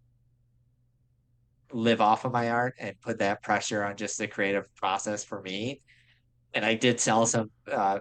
live 1.72 2.01
off 2.01 2.24
of 2.24 2.32
my 2.32 2.51
art 2.51 2.74
and 2.78 2.95
put 3.01 3.18
that 3.18 3.43
pressure 3.43 3.85
on 3.85 3.97
just 3.97 4.18
the 4.18 4.28
creative 4.28 4.64
process 4.76 5.24
for 5.24 5.41
me. 5.43 5.80
And 6.55 6.64
I 6.64 6.74
did 6.74 7.01
sell 7.01 7.26
some 7.26 7.51
uh, 7.70 8.01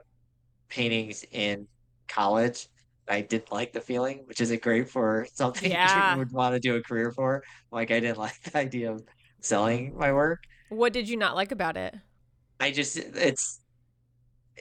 paintings 0.69 1.25
in 1.31 1.67
college. 2.07 2.67
I 3.07 3.21
didn't 3.21 3.51
like 3.51 3.73
the 3.73 3.81
feeling, 3.81 4.23
which 4.25 4.41
isn't 4.41 4.61
great 4.61 4.89
for 4.89 5.27
something 5.33 5.71
Yeah. 5.71 6.13
you 6.13 6.19
would 6.19 6.31
want 6.31 6.53
to 6.55 6.59
do 6.59 6.75
a 6.75 6.83
career 6.83 7.11
for. 7.11 7.43
Like 7.71 7.91
I 7.91 7.99
didn't 7.99 8.17
like 8.19 8.39
the 8.43 8.57
idea 8.57 8.91
of 8.91 9.03
selling 9.41 9.97
my 9.97 10.13
work. 10.13 10.39
What 10.69 10.93
did 10.93 11.09
you 11.09 11.17
not 11.17 11.35
like 11.35 11.51
about 11.51 11.77
it? 11.77 11.95
I 12.59 12.71
just 12.71 12.97
it's 12.97 13.59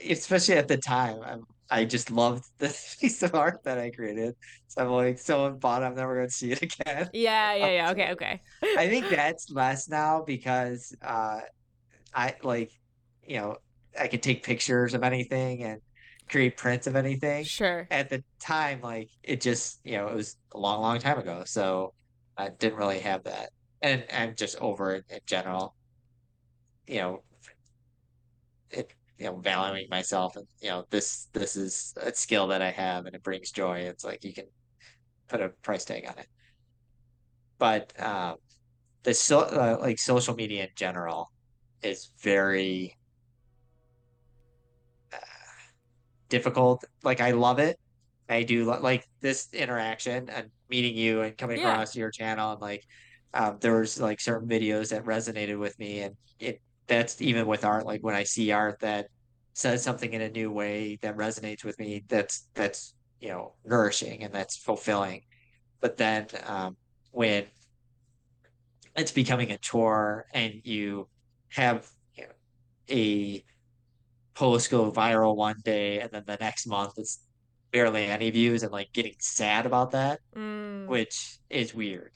especially 0.09 0.55
at 0.55 0.67
the 0.67 0.77
time, 0.77 1.21
I'm, 1.23 1.43
I 1.69 1.85
just 1.85 2.11
loved 2.11 2.45
this 2.59 2.95
piece 3.01 3.23
of 3.23 3.35
art 3.35 3.63
that 3.63 3.77
I 3.77 3.89
created. 3.89 4.35
So 4.67 4.83
I'm 4.83 4.89
like, 4.91 5.19
someone 5.19 5.57
bought 5.57 5.81
it, 5.81 5.85
I'm 5.85 5.95
never 5.95 6.15
going 6.15 6.27
to 6.27 6.33
see 6.33 6.51
it 6.51 6.61
again. 6.61 7.09
Yeah, 7.13 7.53
yeah, 7.55 7.71
yeah. 7.71 7.91
Okay, 7.91 8.11
okay. 8.11 8.41
I 8.77 8.87
think 8.89 9.09
that's 9.09 9.49
less 9.49 9.89
now 9.89 10.23
because 10.25 10.95
uh, 11.01 11.41
I 12.13 12.35
like, 12.43 12.71
you 13.25 13.37
know, 13.37 13.57
I 13.99 14.07
can 14.07 14.19
take 14.19 14.43
pictures 14.43 14.93
of 14.93 15.03
anything 15.03 15.63
and 15.63 15.81
create 16.29 16.57
prints 16.57 16.87
of 16.87 16.95
anything. 16.95 17.43
Sure. 17.43 17.87
At 17.91 18.09
the 18.09 18.23
time, 18.39 18.81
like 18.81 19.09
it 19.23 19.41
just, 19.41 19.79
you 19.83 19.97
know, 19.97 20.07
it 20.07 20.15
was 20.15 20.37
a 20.53 20.59
long, 20.59 20.81
long 20.81 20.99
time 20.99 21.19
ago. 21.19 21.43
So 21.45 21.93
I 22.37 22.49
didn't 22.49 22.77
really 22.77 22.99
have 22.99 23.23
that. 23.23 23.49
And 23.81 24.03
I'm 24.11 24.35
just 24.35 24.57
over 24.59 24.95
it 24.95 25.05
in 25.09 25.19
general. 25.25 25.75
You 26.87 26.97
know, 26.97 27.23
you 29.17 29.25
know, 29.25 29.37
valuing 29.39 29.87
myself 29.89 30.35
and, 30.35 30.47
you 30.61 30.69
know, 30.69 30.85
this 30.91 31.27
this 31.33 31.55
is 31.55 31.93
a 31.97 32.13
skill 32.15 32.47
that 32.47 32.61
I 32.61 32.71
have 32.71 33.05
and 33.05 33.15
it 33.15 33.23
brings 33.23 33.51
joy. 33.51 33.79
It's 33.81 34.03
like 34.03 34.23
you 34.23 34.33
can 34.33 34.47
put 35.29 35.41
a 35.41 35.49
price 35.63 35.85
tag 35.85 36.05
on 36.07 36.17
it. 36.19 36.27
But 37.57 37.99
um 37.99 38.37
the 39.03 39.13
so 39.13 39.41
uh, 39.41 39.77
like 39.81 39.99
social 39.99 40.35
media 40.35 40.63
in 40.65 40.69
general 40.75 41.31
is 41.81 42.11
very 42.23 42.97
uh, 45.11 45.17
difficult. 46.29 46.83
Like 47.03 47.21
I 47.21 47.31
love 47.31 47.59
it. 47.59 47.77
I 48.29 48.43
do 48.43 48.65
like 48.65 49.05
this 49.21 49.47
interaction 49.53 50.29
and 50.29 50.49
meeting 50.69 50.95
you 50.95 51.21
and 51.21 51.37
coming 51.37 51.57
Yeah. 51.57 51.69
across 51.71 51.95
your 51.95 52.11
channel 52.11 52.53
and 52.53 52.61
like 52.61 52.83
um, 53.33 53.57
there 53.61 53.79
was 53.79 53.99
like 53.99 54.21
certain 54.21 54.47
videos 54.47 54.89
that 54.91 55.03
resonated 55.05 55.59
with 55.59 55.77
me 55.79 56.01
and 56.01 56.15
it 56.39 56.61
that's 56.87 57.21
even 57.21 57.47
with 57.47 57.65
art 57.65 57.85
like 57.85 58.03
when 58.03 58.15
I 58.15 58.23
see 58.23 58.51
art 58.51 58.79
that 58.81 59.07
says 59.53 59.83
something 59.83 60.13
in 60.13 60.21
a 60.21 60.29
new 60.29 60.51
way 60.51 60.97
that 61.01 61.15
resonates 61.15 61.63
with 61.63 61.77
me 61.79 62.03
that's 62.07 62.47
that's 62.55 62.95
you 63.19 63.29
know 63.29 63.53
nourishing 63.65 64.23
and 64.23 64.33
that's 64.33 64.57
fulfilling. 64.57 65.21
But 65.79 65.97
then 65.97 66.27
um, 66.45 66.77
when 67.11 67.45
it's 68.95 69.11
becoming 69.11 69.51
a 69.51 69.57
chore 69.57 70.25
and 70.33 70.53
you 70.63 71.07
have 71.49 71.87
you 72.15 72.23
know, 72.23 72.29
a 72.89 73.43
post 74.35 74.71
go 74.71 74.91
viral 74.91 75.35
one 75.35 75.55
day 75.63 75.99
and 75.99 76.11
then 76.11 76.23
the 76.25 76.37
next 76.39 76.67
month 76.67 76.93
it's 76.97 77.19
barely 77.71 78.05
any 78.05 78.29
views 78.29 78.63
and 78.63 78.71
like 78.71 78.91
getting 78.93 79.15
sad 79.19 79.65
about 79.65 79.91
that, 79.91 80.19
Mm, 80.35 80.87
which 80.87 81.37
is 81.49 81.73
weird. 81.73 82.11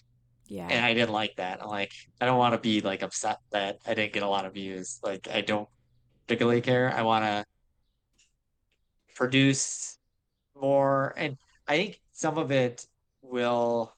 And. 0.70 0.86
I 0.86 0.94
didn't 0.94 1.12
like 1.12 1.36
that. 1.38 1.62
I'm 1.62 1.70
like, 1.70 1.92
I 2.22 2.26
don't 2.26 2.38
want 2.38 2.54
to 2.54 2.60
be 2.60 2.82
like 2.82 3.04
upset 3.04 3.40
that 3.52 3.80
I 3.86 3.94
didn't 3.94 4.14
get 4.14 4.24
a 4.24 4.28
lot 4.28 4.46
of 4.46 4.54
views. 4.54 5.00
Like 5.04 5.28
I 5.32 5.42
don't 5.42 5.68
particularly 6.26 6.62
care. 6.62 6.94
I 6.94 7.02
want 7.04 7.26
to 7.26 7.46
produce 9.16 9.98
more 10.56 11.14
and 11.18 11.38
I 11.68 11.78
think 11.78 12.02
some 12.14 12.38
of 12.38 12.52
it 12.52 12.86
will 13.22 13.94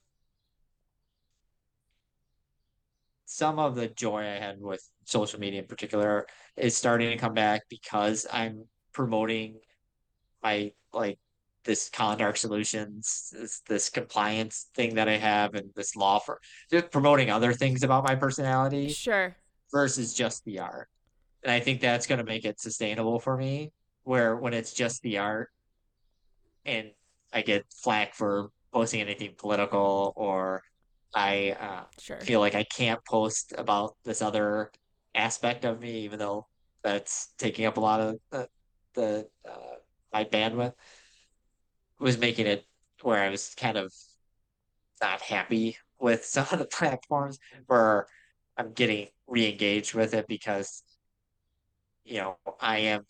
some 3.26 3.60
of 3.60 3.76
the 3.76 3.88
joy 3.88 4.22
I 4.22 4.40
had 4.40 4.60
with 4.60 4.82
social 5.06 5.40
media 5.40 5.62
in 5.62 5.68
particular 5.68 6.26
is 6.58 6.76
starting 6.76 7.10
to 7.12 7.18
come 7.18 7.34
back 7.34 7.62
because 7.70 8.26
I'm 8.32 8.66
promoting 8.92 9.60
my 10.42 10.72
like 10.94 11.20
this 11.70 11.88
Colin 11.88 12.18
Darke 12.18 12.36
Solutions, 12.36 13.32
this, 13.32 13.62
this 13.68 13.90
compliance 13.92 14.72
thing 14.74 14.96
that 14.96 15.08
I 15.08 15.18
have, 15.18 15.54
and 15.54 15.70
this 15.76 15.96
law 15.96 16.18
for 16.18 16.42
just 16.72 16.90
promoting 16.90 17.30
other 17.30 17.54
things 17.54 17.84
about 17.84 18.04
my 18.04 18.16
personality 18.16 18.90
Sure. 18.90 19.36
versus 19.72 20.16
just 20.16 20.44
the 20.46 20.58
art. 20.58 20.90
And 21.44 21.52
I 21.52 21.60
think 21.60 21.80
that's 21.80 22.08
going 22.08 22.18
to 22.18 22.26
make 22.26 22.44
it 22.44 22.60
sustainable 22.60 23.20
for 23.20 23.38
me. 23.38 23.72
Where 24.02 24.36
when 24.36 24.56
it's 24.56 24.74
just 24.74 25.04
the 25.04 25.20
art, 25.20 25.52
and 26.66 26.90
I 27.32 27.44
get 27.44 27.66
flack 27.72 28.16
for 28.16 28.50
posting 28.74 29.02
anything 29.02 29.36
political 29.38 30.14
or 30.16 30.64
I 31.14 31.56
uh, 31.60 31.84
Sure. 32.00 32.20
feel 32.20 32.40
like 32.40 32.56
I 32.56 32.64
can't 32.64 33.00
post 33.06 33.54
about 33.56 33.96
this 34.04 34.24
other 34.24 34.72
aspect 35.14 35.66
of 35.66 35.80
me, 35.80 36.00
even 36.00 36.18
though 36.18 36.48
that's 36.84 37.32
taking 37.38 37.66
up 37.68 37.78
a 37.78 37.80
lot 37.80 38.00
of 38.00 38.16
the, 38.32 38.50
the 38.96 39.28
uh, 39.48 39.76
my 40.12 40.24
bandwidth, 40.24 40.74
was 42.00 42.18
making 42.18 42.48
it 42.48 42.66
where 43.02 43.22
I 43.22 43.30
was 43.30 43.54
kind 43.56 43.78
of 43.78 43.94
not 45.02 45.22
happy 45.22 45.78
with 46.00 46.26
some 46.26 46.48
of 46.52 46.60
the 46.60 46.66
platforms 46.66 47.40
where 47.68 48.08
I'm 48.58 48.74
getting 48.74 49.08
re-engaged 49.28 49.94
with 49.94 50.14
it 50.14 50.28
because 50.28 50.84
you 52.04 52.18
know 52.18 52.38
I 52.60 52.80
am 52.80 53.06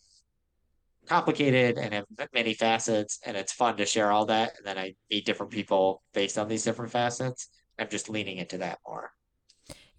complicated 1.08 1.78
and 1.78 1.94
have 1.94 2.06
many 2.34 2.54
facets 2.54 3.20
and 3.26 3.36
it's 3.36 3.54
fun 3.54 3.78
to 3.78 3.86
share 3.86 4.12
all 4.12 4.26
that 4.28 4.58
and 4.58 4.66
then 4.66 4.78
I 4.78 4.94
meet 5.10 5.26
different 5.26 5.52
people 5.52 6.04
based 6.14 6.38
on 6.38 6.48
these 6.48 6.64
different 6.64 6.92
facets. 6.92 7.50
I'm 7.80 7.90
just 7.90 8.10
leaning 8.10 8.38
into 8.38 8.60
that 8.60 8.80
more. 8.86 9.12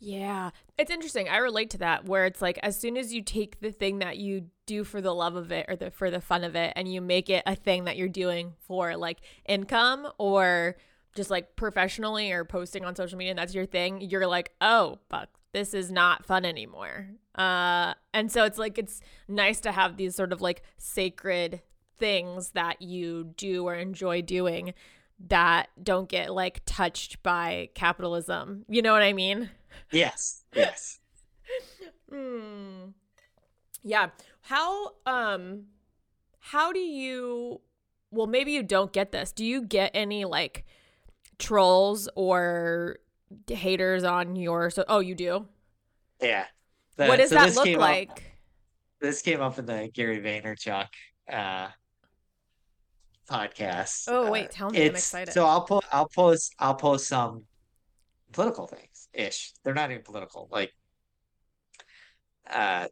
Yeah. 0.01 0.51
It's 0.79 0.91
interesting. 0.91 1.29
I 1.29 1.37
relate 1.37 1.71
to 1.71 1.79
that 1.79 2.07
where 2.07 2.25
it's 2.25 2.41
like 2.41 2.59
as 2.63 2.79
soon 2.79 2.97
as 2.97 3.13
you 3.13 3.23
take 3.23 3.61
the 3.61 3.71
thing 3.71 3.99
that 3.99 4.17
you 4.17 4.47
do 4.65 4.83
for 4.83 5.01
the 5.03 5.15
love 5.15 5.37
of 5.37 5.53
it 5.53 5.67
or 5.69 5.77
the 5.77 5.91
for 5.91 6.11
the 6.11 6.21
fun 6.23 6.43
of 6.43 6.57
it 6.57 6.73
and 6.75 6.93
you 6.93 7.03
make 7.03 7.29
it 7.29 7.43
a 7.47 7.55
thing 7.55 7.85
that 7.85 7.99
you're 7.99 8.09
doing 8.09 8.55
for 8.67 8.97
like 8.97 9.19
income 9.47 10.09
or 10.17 10.77
just 11.15 11.31
like 11.31 11.55
professionally 11.55 12.33
or 12.33 12.45
posting 12.45 12.85
on 12.85 12.97
social 12.97 13.19
media 13.19 13.33
and 13.33 13.39
that's 13.39 13.55
your 13.55 13.67
thing, 13.67 14.01
you're 14.01 14.27
like, 14.27 14.53
"Oh, 14.61 14.99
fuck. 15.11 15.29
This 15.53 15.75
is 15.75 15.91
not 15.93 16.25
fun 16.25 16.45
anymore." 16.47 17.09
Uh 17.35 17.93
and 18.15 18.33
so 18.33 18.45
it's 18.45 18.59
like 18.59 18.79
it's 18.79 19.01
nice 19.29 19.61
to 19.61 19.73
have 19.73 19.97
these 19.99 20.15
sort 20.15 20.33
of 20.33 20.41
like 20.41 20.63
sacred 20.79 21.61
things 21.99 22.53
that 22.53 22.81
you 22.81 23.35
do 23.37 23.65
or 23.69 23.75
enjoy 23.75 24.23
doing 24.23 24.73
that 25.29 25.69
don't 25.83 26.09
get 26.09 26.33
like 26.33 26.63
touched 26.65 27.23
by 27.23 27.69
capitalism. 27.75 28.65
You 28.69 28.81
know 28.81 28.93
what 28.95 29.03
I 29.03 29.13
mean? 29.13 29.51
Yes, 29.93 30.43
yes. 30.55 30.99
Hmm. 32.11 32.87
Yeah. 33.83 34.11
How 34.43 34.93
um 35.07 35.67
how 36.41 36.73
do 36.73 36.81
you 36.81 37.61
well 38.11 38.27
maybe 38.27 38.53
you 38.53 38.63
don't 38.65 38.93
get 38.93 39.13
this. 39.13 39.31
Do 39.33 39.45
you 39.45 39.63
get 39.63 39.91
any 39.95 40.25
like 40.25 40.65
trolls 41.39 42.09
or 42.17 42.99
haters 43.49 44.03
on 44.05 44.35
your 44.37 44.71
so 44.71 44.85
oh 44.89 44.99
you 45.01 45.15
do? 45.15 45.47
Yeah. 46.21 46.47
what 46.97 47.11
The- 47.13 47.17
does 47.19 47.29
so 47.31 47.35
that 47.37 47.55
look 47.55 47.65
came 47.65 47.77
up- 47.77 47.81
like? 47.83 48.25
this 49.01 49.23
came 49.23 49.41
up 49.41 49.59
in 49.59 49.67
the 49.67 49.89
Gary 49.95 50.21
Vaynerchuk 50.21 50.89
uh 51.33 51.69
podcast. 53.29 54.05
Oh, 54.09 54.27
Uh, 54.27 54.31
wait, 54.31 54.51
tell 54.51 54.71
me. 54.71 54.79
I'm 54.79 54.85
it's- 54.87 55.03
excited. 55.05 55.33
So 55.33 55.47
I'll 55.47 55.63
put 55.65 55.85
I'll 55.93 56.09
post 56.09 56.55
I'll 56.59 56.75
post 56.75 57.07
some 57.09 57.45
political 58.33 58.67
things 58.67 58.90
ish. 59.13 59.53
They're 59.65 59.75
not 59.75 59.91
even 59.91 60.03
political, 60.03 60.49
like 60.51 60.73
uh 62.49 62.89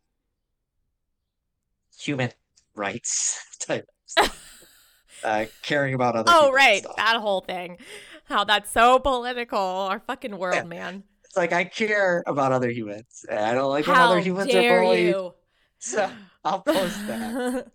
human 1.98 2.30
rights 2.74 3.40
type 3.60 3.86
stuff. 4.06 4.38
uh 5.24 5.46
caring 5.62 5.94
about 5.94 6.14
other 6.16 6.32
Oh 6.32 6.52
right, 6.52 6.84
that 6.96 7.16
whole 7.16 7.40
thing. 7.40 7.78
How 8.24 8.44
that's 8.44 8.70
so 8.70 8.98
political. 8.98 9.58
Our 9.58 10.00
fucking 10.00 10.36
world, 10.38 10.64
Yeah. 10.64 10.68
man. 10.68 11.02
It's 11.24 11.36
like 11.36 11.52
I 11.52 11.64
care 11.64 12.22
about 12.26 12.52
other 12.52 12.70
humans. 12.70 13.24
and 13.28 13.38
I 13.38 13.54
don't 13.54 13.70
like 13.70 13.86
when 13.86 13.96
other 13.96 14.20
humans 14.20 14.54
are 14.54 14.62
bullied. 14.62 15.00
you? 15.06 15.34
So 15.80 16.10
I'll 16.44 16.62
post 16.62 17.06
that. 17.06 17.66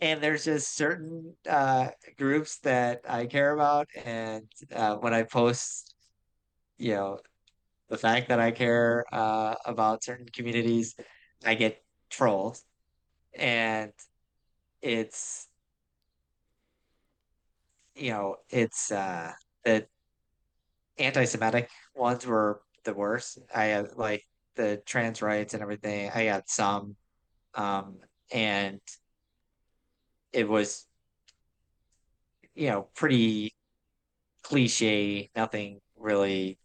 and 0.00 0.22
there's 0.22 0.44
just 0.44 0.76
certain 0.76 1.34
uh, 1.48 1.88
groups 2.16 2.58
that 2.60 3.00
I 3.08 3.26
care 3.26 3.52
about, 3.52 3.88
and 4.04 4.46
uh, 4.72 4.96
when 4.96 5.12
I 5.14 5.24
post, 5.24 5.94
you 6.78 6.94
know, 6.94 7.18
the 7.90 7.98
fact 7.98 8.28
that 8.28 8.38
I 8.38 8.52
care 8.52 9.04
uh, 9.12 9.56
about 9.66 10.04
certain 10.04 10.26
communities, 10.32 10.94
I 11.44 11.54
get 11.54 11.82
trolled, 12.08 12.58
and 13.36 13.92
it's, 14.80 15.48
you 17.96 18.12
know, 18.12 18.36
it's 18.48 18.92
uh, 18.92 19.32
that 19.64 19.88
anti-Semitic 20.98 21.68
ones 21.96 22.24
were 22.24 22.62
the 22.84 22.94
worst. 22.94 23.40
I 23.52 23.64
had 23.64 23.96
like 23.96 24.24
the 24.54 24.80
trans 24.86 25.20
rights 25.20 25.54
and 25.54 25.62
everything. 25.62 26.10
I 26.14 26.26
got 26.26 26.48
some, 26.48 26.94
um, 27.56 27.98
and 28.32 28.80
it 30.32 30.48
was, 30.48 30.86
you 32.54 32.68
know, 32.68 32.88
pretty 32.94 33.52
cliche. 34.44 35.30
Nothing 35.34 35.80
really 35.98 36.59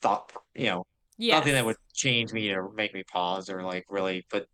thought, 0.00 0.32
you 0.54 0.66
know, 0.66 0.86
Yes. 1.18 1.40
nothing 1.40 1.52
that 1.52 1.66
would 1.66 1.76
change 1.92 2.32
me 2.32 2.50
or 2.50 2.70
make 2.72 2.94
me 2.94 3.02
pause 3.04 3.50
or 3.50 3.62
like 3.62 3.84
really 3.90 4.24
put 4.30 4.46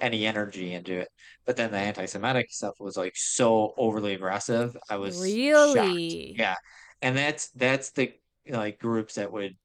any 0.00 0.26
energy 0.26 0.72
into 0.72 1.00
it. 1.00 1.08
But 1.44 1.56
then 1.56 1.72
the 1.72 1.78
anti-Semitic 1.78 2.52
stuff 2.52 2.74
was 2.78 2.96
like 2.96 3.16
so 3.16 3.74
overly 3.76 4.14
aggressive. 4.14 4.76
I 4.88 4.96
was 4.96 5.16
shocked. 5.16 5.24
Really? 5.24 6.36
Yeah. 6.38 6.54
And 7.02 7.16
that's 7.16 7.48
that's 7.50 7.90
the 7.90 8.12
like 8.48 8.78
groups 8.78 9.16
that 9.16 9.32
would 9.32 9.56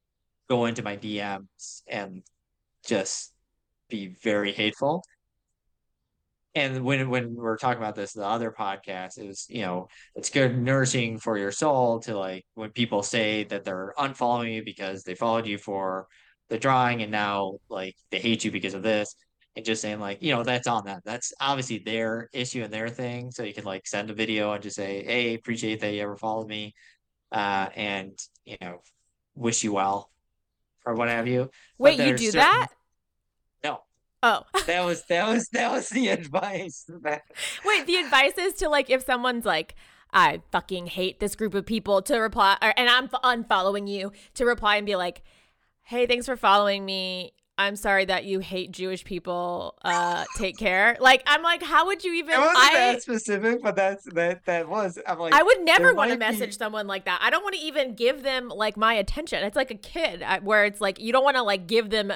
go 0.48 0.66
into 0.66 0.82
my 0.82 0.96
DMs 0.96 1.82
and 1.86 2.22
just 2.84 3.32
be 3.88 4.16
very 4.22 4.52
hateful. 4.52 5.04
And 6.54 6.84
when 6.84 7.08
when 7.10 7.34
we're 7.34 7.56
talking 7.56 7.80
about 7.80 7.94
this, 7.94 8.12
the 8.12 8.24
other 8.24 8.50
podcast, 8.50 9.18
it 9.18 9.26
was, 9.26 9.46
you 9.48 9.62
know, 9.62 9.88
it's 10.16 10.30
good 10.30 10.58
nourishing 10.58 11.18
for 11.18 11.38
your 11.38 11.52
soul 11.52 12.00
to 12.00 12.18
like 12.18 12.44
when 12.54 12.70
people 12.70 13.02
say 13.04 13.44
that 13.44 13.64
they're 13.64 13.94
unfollowing 13.96 14.54
you 14.54 14.64
because 14.64 15.04
they 15.04 15.14
followed 15.14 15.46
you 15.46 15.58
for 15.58 16.08
the 16.48 16.58
drawing 16.58 17.02
and 17.02 17.12
now 17.12 17.58
like 17.68 17.94
they 18.10 18.18
hate 18.18 18.44
you 18.44 18.50
because 18.50 18.74
of 18.74 18.82
this. 18.82 19.14
And 19.56 19.64
just 19.64 19.82
saying 19.82 20.00
like, 20.00 20.22
you 20.22 20.32
know, 20.34 20.42
that's 20.42 20.66
on 20.66 20.84
them. 20.84 21.00
That's 21.04 21.32
obviously 21.40 21.78
their 21.78 22.28
issue 22.32 22.62
and 22.62 22.72
their 22.72 22.88
thing. 22.88 23.30
So 23.30 23.42
you 23.44 23.54
can 23.54 23.64
like 23.64 23.86
send 23.86 24.10
a 24.10 24.14
video 24.14 24.52
and 24.52 24.62
just 24.62 24.76
say, 24.76 25.04
Hey, 25.04 25.34
appreciate 25.34 25.80
that 25.80 25.92
you 25.94 26.02
ever 26.02 26.16
followed 26.16 26.48
me. 26.48 26.74
Uh, 27.30 27.68
and 27.76 28.18
you 28.44 28.56
know, 28.60 28.78
wish 29.36 29.62
you 29.62 29.72
well 29.72 30.10
or 30.84 30.94
what 30.94 31.08
have 31.08 31.28
you. 31.28 31.50
Wait, 31.78 31.98
you 31.98 32.16
do 32.16 32.24
certain- 32.26 32.40
that? 32.40 32.68
Oh. 34.22 34.42
that 34.66 34.84
was 34.84 35.04
that 35.04 35.28
was 35.28 35.48
that 35.48 35.70
was 35.70 35.88
the 35.88 36.08
advice. 36.08 36.84
Wait, 37.64 37.86
the 37.86 37.96
advice 37.96 38.36
is 38.38 38.54
to 38.54 38.68
like 38.68 38.90
if 38.90 39.04
someone's 39.04 39.44
like, 39.44 39.74
I 40.12 40.42
fucking 40.50 40.88
hate 40.88 41.20
this 41.20 41.34
group 41.34 41.54
of 41.54 41.64
people 41.66 42.02
to 42.02 42.18
reply, 42.18 42.56
or, 42.60 42.74
and 42.76 42.88
I'm 42.88 43.08
unfollowing 43.08 43.88
you 43.88 44.12
to 44.34 44.44
reply 44.44 44.76
and 44.76 44.86
be 44.86 44.96
like, 44.96 45.22
Hey, 45.82 46.06
thanks 46.06 46.26
for 46.26 46.36
following 46.36 46.84
me. 46.84 47.32
I'm 47.58 47.76
sorry 47.76 48.06
that 48.06 48.24
you 48.24 48.38
hate 48.38 48.70
Jewish 48.72 49.04
people. 49.04 49.76
Uh, 49.82 50.24
take 50.36 50.56
care. 50.56 50.96
Like, 51.00 51.22
I'm 51.26 51.42
like, 51.42 51.62
how 51.62 51.86
would 51.86 52.04
you 52.04 52.14
even? 52.14 52.34
it 52.34 52.38
wasn't 52.38 52.58
I 52.58 52.72
that 52.74 53.02
specific, 53.02 53.62
but 53.62 53.76
that's 53.76 54.04
that 54.14 54.44
that 54.46 54.68
was. 54.68 54.98
I'm 55.06 55.18
like, 55.18 55.34
I 55.34 55.42
would 55.42 55.62
never 55.62 55.92
want 55.94 56.10
to 56.10 56.18
might 56.18 56.30
be- 56.30 56.38
message 56.38 56.56
someone 56.56 56.86
like 56.86 57.04
that. 57.06 57.20
I 57.22 57.30
don't 57.30 57.42
want 57.42 57.54
to 57.56 57.60
even 57.60 57.94
give 57.94 58.22
them 58.22 58.48
like 58.48 58.76
my 58.76 58.94
attention. 58.94 59.44
It's 59.44 59.56
like 59.56 59.70
a 59.70 59.76
kid 59.76 60.24
where 60.42 60.64
it's 60.64 60.80
like 60.80 61.00
you 61.00 61.12
don't 61.12 61.24
want 61.24 61.36
to 61.36 61.42
like 61.42 61.66
give 61.66 61.90
them 61.90 62.12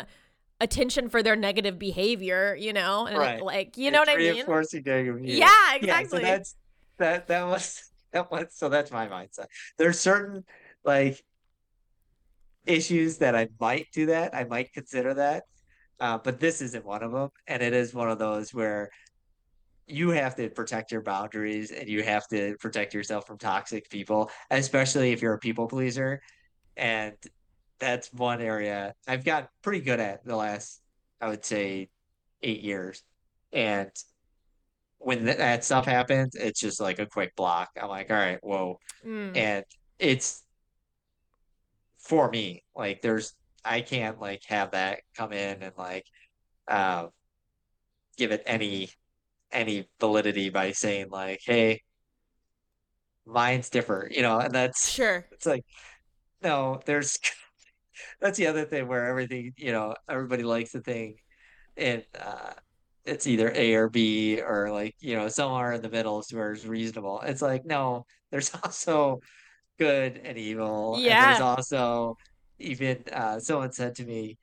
attention 0.65 1.09
for 1.09 1.23
their 1.23 1.37
negative 1.37 1.79
behavior, 1.79 2.57
you 2.59 2.73
know? 2.73 3.07
And 3.07 3.19
Right. 3.19 3.43
like, 3.43 3.77
you 3.77 3.91
know 3.91 4.01
what 4.01 4.09
I 4.09 4.17
mean? 4.17 4.33
Reinforcing 4.33 4.83
negative 4.85 5.17
behavior. 5.21 5.39
Yeah, 5.39 5.75
Yeah, 5.75 5.77
exactly. 5.77 6.21
so 6.21 6.27
that's 6.27 6.57
that 6.99 7.27
that 7.29 7.47
was 7.47 7.93
that 8.13 8.31
was 8.31 8.47
so 8.51 8.69
that's 8.69 8.91
my 8.91 9.07
mindset. 9.07 9.47
There's 9.79 10.01
certain 10.01 10.45
like 10.85 11.23
issues 12.67 13.19
that 13.19 13.37
I 13.37 13.49
might 13.61 13.87
do 13.93 14.07
that. 14.07 14.35
I 14.35 14.45
might 14.45 14.73
consider 14.73 15.15
that. 15.15 15.45
Uh, 16.01 16.19
but 16.19 16.41
this 16.41 16.61
isn't 16.61 16.85
one 16.85 17.03
of 17.03 17.13
them. 17.13 17.29
And 17.47 17.63
it 17.63 17.73
is 17.73 17.95
one 17.95 18.11
of 18.11 18.19
those 18.19 18.53
where 18.53 18.91
you 19.87 20.11
have 20.11 20.35
to 20.37 20.49
protect 20.49 20.91
your 20.91 21.03
boundaries 21.03 21.71
and 21.71 21.89
you 21.89 22.03
have 22.03 22.27
to 22.29 22.57
protect 22.59 22.95
yourself 22.95 23.27
from 23.27 23.37
toxic 23.39 23.89
people, 23.91 24.31
especially 24.51 25.13
if 25.13 25.21
you're 25.21 25.35
a 25.35 25.39
people 25.39 25.67
pleaser. 25.67 26.21
And 26.77 27.15
that's 27.79 28.13
one 28.13 28.41
area 28.41 28.95
I've 29.07 29.25
got 29.25 29.49
pretty 29.63 29.81
good 29.81 30.01
at 30.01 30.25
the 30.25 30.37
last, 30.37 30.81
I 31.21 31.29
would 31.29 31.45
say, 31.45 31.89
eight 32.43 32.63
years. 32.63 33.03
And 33.53 33.91
when 34.99 35.25
th- 35.25 35.39
that 35.39 35.65
stuff 35.65 35.85
happens, 35.87 36.35
it's 36.35 36.61
just 36.61 36.81
like 36.81 36.99
a 36.99 37.07
quick 37.07 37.35
block. 37.37 37.71
I'm 37.81 37.89
like, 37.89 38.11
all 38.11 38.17
right, 38.17 38.39
whoa. 38.43 38.79
Mm. 39.07 39.37
And 39.37 39.65
it's 39.99 40.43
for 41.99 42.31
me, 42.31 42.65
like 42.75 43.03
there's 43.03 43.35
I 43.65 43.81
can't 43.81 44.21
like 44.21 44.43
have 44.47 44.73
that 44.73 45.01
come 45.17 45.33
in 45.33 45.63
and 45.63 45.73
like 45.77 46.05
uh, 46.69 47.07
give 48.17 48.33
it 48.33 48.43
any 48.47 48.91
any 49.53 49.89
validity 50.01 50.51
by 50.51 50.73
saying 50.73 51.09
like, 51.11 51.41
hey, 51.45 51.83
mine's 53.27 53.71
different, 53.71 54.13
you 54.13 54.23
know, 54.23 54.39
and 54.39 54.55
that's 54.55 54.91
Sure. 54.91 55.27
it's 55.33 55.47
like 55.47 55.65
no, 56.43 56.81
there's 56.85 57.19
that's 58.21 58.39
the 58.39 58.47
other 58.47 58.65
thing 58.65 58.87
where 58.89 59.07
everything, 59.07 59.53
you 59.57 59.73
know, 59.73 59.95
everybody 60.09 60.43
likes 60.43 60.73
the 60.73 60.81
thing 60.81 61.17
and 61.77 62.05
uh 62.19 62.53
it's 63.05 63.27
either 63.27 63.53
A 63.55 63.75
or 63.75 63.91
B 63.91 64.41
or 64.41 64.71
like, 64.73 64.95
you 65.01 65.15
know, 65.15 65.29
somewhere 65.29 65.73
in 65.73 65.83
the 65.83 65.91
middle 65.91 66.21
is 66.21 66.33
where 66.33 66.53
it's 66.53 66.65
reasonable. 66.65 67.21
It's 67.21 67.43
like, 67.43 67.67
no, 67.67 68.07
there's 68.31 68.51
also 68.65 69.21
good 69.79 70.21
and 70.25 70.39
evil. 70.39 71.03
And 71.07 71.21
there's 71.21 71.41
also 71.41 72.17
even 72.59 73.05
uh 73.13 73.41
someone 73.41 73.73
said 73.73 73.97
to 73.97 74.05
me 74.05 74.39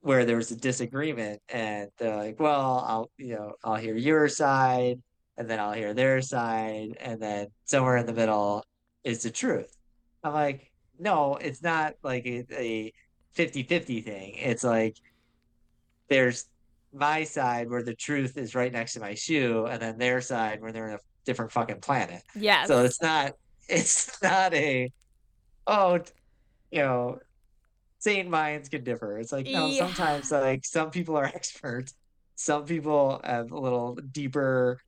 where 0.00 0.24
there 0.24 0.36
was 0.36 0.50
a 0.50 0.56
disagreement 0.56 1.40
and 1.48 1.90
they're 1.98 2.16
like, 2.16 2.40
well, 2.40 2.84
I'll 2.86 3.10
you 3.18 3.34
know, 3.34 3.54
I'll 3.64 3.76
hear 3.76 3.96
your 3.96 4.28
side 4.28 5.00
and 5.36 5.48
then 5.48 5.60
I'll 5.60 5.72
hear 5.72 5.94
their 5.94 6.20
side 6.22 6.96
and 7.00 7.20
then 7.20 7.48
somewhere 7.64 7.96
in 7.96 8.06
the 8.06 8.12
middle 8.12 8.64
is 9.04 9.22
the 9.22 9.30
truth. 9.30 9.76
I'm 10.22 10.32
like, 10.32 10.70
no, 10.98 11.36
it's 11.36 11.62
not 11.62 11.94
like 12.02 12.26
a, 12.26 12.44
a 12.50 12.92
50-50 13.36 14.04
thing. 14.04 14.34
It's 14.36 14.64
like 14.64 14.96
there's 16.08 16.46
my 16.92 17.24
side 17.24 17.68
where 17.68 17.82
the 17.82 17.94
truth 17.94 18.36
is 18.36 18.54
right 18.54 18.72
next 18.72 18.94
to 18.94 19.00
my 19.00 19.14
shoe 19.14 19.66
and 19.66 19.80
then 19.80 19.98
their 19.98 20.20
side 20.20 20.60
where 20.60 20.72
they're 20.72 20.88
in 20.88 20.94
a 20.94 20.98
different 21.26 21.52
fucking 21.52 21.80
planet. 21.80 22.22
Yeah. 22.34 22.64
So 22.64 22.84
it's 22.84 23.00
not 23.02 23.32
it's 23.68 24.22
not 24.22 24.54
a 24.54 24.90
oh 25.66 26.00
you 26.70 26.78
know 26.80 27.18
sane 27.98 28.30
minds 28.30 28.68
can 28.68 28.84
differ. 28.84 29.18
It's 29.18 29.32
like 29.32 29.46
no, 29.46 29.66
Yeah. 29.66 29.86
sometimes 29.86 30.30
like 30.32 30.64
some 30.64 30.90
people 30.90 31.16
are 31.16 31.24
experts, 31.34 31.94
some 32.36 32.64
people 32.64 33.20
have 33.22 33.50
a 33.52 33.58
little 33.58 33.96
deeper 33.96 34.80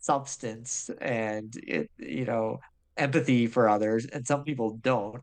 substance 0.00 0.90
and 1.00 1.56
it 1.66 1.90
you 1.96 2.24
know 2.26 2.60
empathy 2.96 3.46
for 3.46 3.68
others, 3.68 4.04
and 4.06 4.26
some 4.26 4.44
people 4.44 4.78
don't. 4.82 5.22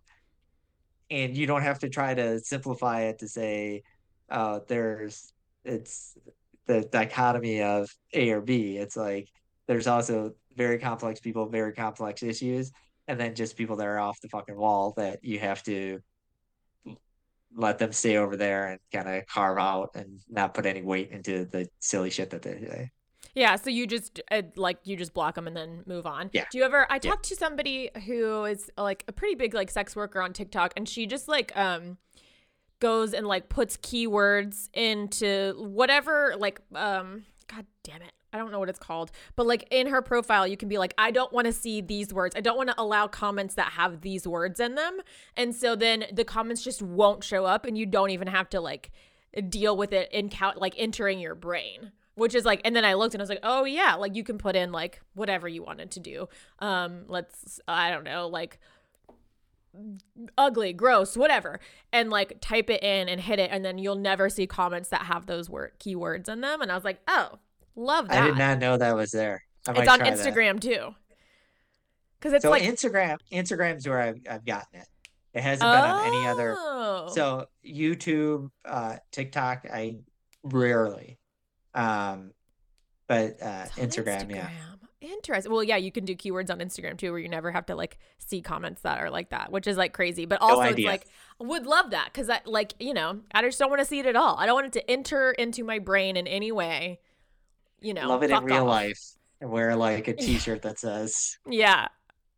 And 1.10 1.38
you 1.38 1.46
don't 1.48 1.62
have 1.62 1.80
to 1.80 1.90
try 1.90 2.14
to 2.14 2.40
simplify 2.40 3.02
it 3.04 3.20
to 3.20 3.28
say 3.28 3.84
uh 4.30 4.60
there's 4.68 5.32
it's 5.64 6.18
the 6.66 6.82
dichotomy 6.82 7.62
of 7.62 7.90
A 8.14 8.32
or 8.32 8.42
B. 8.42 8.78
It's 8.78 8.98
like 8.98 9.30
there's 9.68 9.88
also 9.88 10.34
very 10.56 10.80
complex 10.80 11.20
people, 11.20 11.48
very 11.48 11.74
complex 11.74 12.24
issues, 12.24 12.72
and 13.08 13.20
then 13.20 13.36
just 13.36 13.58
people 13.58 13.76
that 13.78 13.88
are 13.88 14.00
off 14.00 14.20
the 14.22 14.30
fucking 14.30 14.56
wall 14.56 14.94
that 14.98 15.24
you 15.24 15.40
have 15.40 15.62
to 15.64 16.00
let 17.56 17.78
them 17.78 17.92
stay 17.92 18.18
over 18.18 18.36
there 18.36 18.68
and 18.68 18.80
kind 18.92 19.08
of 19.18 19.26
carve 19.28 19.58
out 19.58 19.92
and 19.96 20.20
not 20.30 20.54
put 20.54 20.66
any 20.66 20.82
weight 20.82 21.12
into 21.12 21.46
the 21.46 21.68
silly 21.80 22.10
shit 22.10 22.32
that 22.32 22.42
they 22.42 22.60
say. 22.60 22.92
Yeah, 23.36 23.58
so 23.58 23.70
you 23.70 23.86
just 23.86 24.22
uh, 24.32 24.44
like 24.56 24.78
you 24.86 24.96
just 24.96 25.14
block 25.14 25.36
them 25.36 25.46
and 25.46 25.56
then 25.56 25.84
move 25.86 26.06
on. 26.08 26.30
Yeah. 26.34 26.46
Do 26.52 26.58
you 26.58 26.64
ever? 26.64 26.88
I 26.90 26.96
Yeah. 26.96 27.00
talked 27.12 27.26
to 27.26 27.36
somebody 27.36 27.92
who 28.06 28.46
is 28.46 28.72
like 28.78 29.04
a 29.08 29.12
pretty 29.12 29.36
big 29.36 29.54
like 29.54 29.70
sex 29.70 29.96
worker 29.96 30.22
on 30.22 30.34
TikTok, 30.34 30.74
and 30.78 30.88
she 30.88 31.06
just 31.06 31.28
like 31.28 31.56
um 31.58 31.98
goes 32.80 33.14
and 33.14 33.26
like 33.28 33.50
puts 33.50 33.78
keywords 33.78 34.70
into 34.74 35.54
whatever 35.58 36.36
like 36.38 36.60
um 36.76 37.24
god 37.48 37.66
damn 37.84 38.02
it 38.02 38.12
I 38.34 38.38
don't 38.38 38.52
know 38.52 38.60
what 38.60 38.68
it's 38.68 38.78
called 38.80 39.12
but 39.38 39.46
like 39.48 39.66
in 39.72 39.88
her 39.88 40.02
profile 40.02 40.46
you 40.46 40.58
can 40.58 40.68
be 40.68 40.78
like 40.78 40.94
I 40.98 41.10
don't 41.12 41.32
want 41.32 41.46
to 41.48 41.54
see 41.54 41.80
these 41.80 42.14
words 42.14 42.36
I 42.36 42.42
don't 42.42 42.58
want 42.58 42.68
to 42.70 42.76
allow 42.78 43.08
comments 43.08 43.56
that 43.56 43.72
have 43.72 44.02
these 44.02 44.28
words 44.28 44.60
in 44.60 44.76
them 44.76 45.00
and 45.38 45.56
so 45.56 45.78
then 45.78 46.04
the 46.12 46.26
comments 46.26 46.62
just 46.64 46.82
won't 46.82 47.24
show 47.24 47.46
up 47.46 47.66
and 47.66 47.78
you 47.78 47.86
don't 47.86 48.10
even 48.10 48.28
have 48.28 48.50
to 48.50 48.60
like 48.60 48.92
deal 49.48 49.78
with 49.78 49.94
it 49.94 50.12
in 50.12 50.28
count 50.28 50.58
like 50.58 50.76
entering 50.78 51.20
your 51.20 51.34
brain 51.34 51.94
which 52.16 52.36
is 52.36 52.46
like 52.46 52.62
and 52.66 52.76
then 52.76 52.86
i 52.86 52.94
looked 52.94 53.14
and 53.14 53.22
i 53.22 53.24
was 53.24 53.30
like 53.30 53.40
oh 53.44 53.64
yeah 53.64 53.96
like 53.96 54.16
you 54.16 54.24
can 54.24 54.38
put 54.38 54.56
in 54.56 54.72
like 54.72 55.02
whatever 55.14 55.48
you 55.48 55.64
wanted 55.64 55.92
to 55.92 56.00
do 56.00 56.28
um 56.60 57.04
let's 57.08 57.60
i 57.68 57.90
don't 57.90 58.04
know 58.04 58.28
like 58.28 58.60
ugly 60.38 60.72
gross 60.72 61.18
whatever 61.18 61.60
and 61.92 62.10
like 62.10 62.40
type 62.40 62.70
it 62.70 62.82
in 62.82 63.10
and 63.10 63.22
hit 63.22 63.40
it 63.40 63.50
and 63.52 63.66
then 63.66 63.78
you'll 63.78 63.96
never 63.96 64.30
see 64.30 64.48
comments 64.48 64.90
that 64.90 65.02
have 65.02 65.26
those 65.26 65.50
word 65.50 65.72
keywords 65.80 66.30
in 66.30 66.42
them 66.42 66.62
and 66.62 66.72
i 66.72 66.76
was 66.76 66.86
like 66.86 67.02
oh 67.08 67.38
love 67.76 68.08
that 68.08 68.24
I 68.24 68.28
did 68.28 68.38
not 68.38 68.60
know 68.60 68.78
that 68.78 68.96
was 68.96 69.12
there. 69.12 69.44
I 69.68 69.72
it's 69.72 69.90
on 69.90 70.00
try 70.00 70.10
that. 70.12 70.18
instagram 70.18 70.62
too 70.62 70.96
because 72.26 72.34
it's 72.34 72.44
so 72.44 72.50
like 72.50 72.64
Instagram, 72.64 73.18
Instagram's 73.32 73.88
where 73.88 74.00
I've, 74.00 74.20
I've 74.28 74.46
gotten 74.46 74.80
it. 74.80 74.88
It 75.36 75.42
hasn't 75.42 75.62
been 75.62 75.80
on 75.80 76.08
any 76.08 76.26
other. 76.26 76.56
Oh. 76.58 77.12
So 77.14 77.46
YouTube, 77.64 78.50
uh, 78.64 78.96
TikTok, 79.12 79.68
I 79.72 79.98
rarely. 80.42 81.20
Um, 81.76 82.32
but 83.08 83.42
uh, 83.42 83.46
on 83.46 83.88
Instagram, 83.88 84.34
yeah. 84.34 84.50
Interesting. 85.02 85.52
Well, 85.52 85.64
yeah, 85.64 85.78
you 85.78 85.92
can 85.92 86.06
do 86.06 86.16
keywords 86.16 86.50
on 86.50 86.60
Instagram 86.60 86.98
too, 86.98 87.12
where 87.12 87.20
you 87.20 87.30
never 87.30 87.52
have 87.52 87.68
to 87.68 87.76
like 87.76 88.00
see 88.18 88.42
comments 88.42 88.82
that 88.82 89.00
are 89.00 89.12
like 89.12 89.30
that, 89.30 89.52
which 89.52 89.68
is 89.68 89.78
like 89.78 89.94
crazy. 89.94 90.26
But 90.26 90.42
also, 90.42 90.62
it's 90.64 90.80
like 90.80 91.06
would 91.38 91.68
love 91.68 91.92
that 91.92 92.10
because 92.12 92.30
I 92.30 92.42
like 92.46 92.74
you 92.80 92.94
know 92.94 93.20
I 93.32 93.42
just 93.44 93.60
don't 93.60 93.70
want 93.70 93.82
to 93.82 93.86
see 93.86 94.00
it 94.00 94.08
at 94.08 94.16
all. 94.16 94.36
I 94.40 94.48
don't 94.48 94.56
want 94.56 94.68
it 94.68 94.74
to 94.74 94.90
enter 94.90 95.32
into 95.32 95.64
my 95.64 95.78
brain 95.78 96.18
in 96.18 96.26
any 96.26 96.52
way. 96.52 97.00
You 97.82 97.94
know, 97.94 98.08
love 98.08 98.24
it 98.24 98.32
in 98.32 98.44
real 98.46 98.64
off. 98.64 98.68
life 98.68 99.02
and 99.42 99.52
wear 99.52 99.76
like 99.76 100.08
a 100.08 100.14
T-shirt 100.16 100.64
that 100.64 100.80
says, 100.80 101.38
"Yeah." 101.48 101.88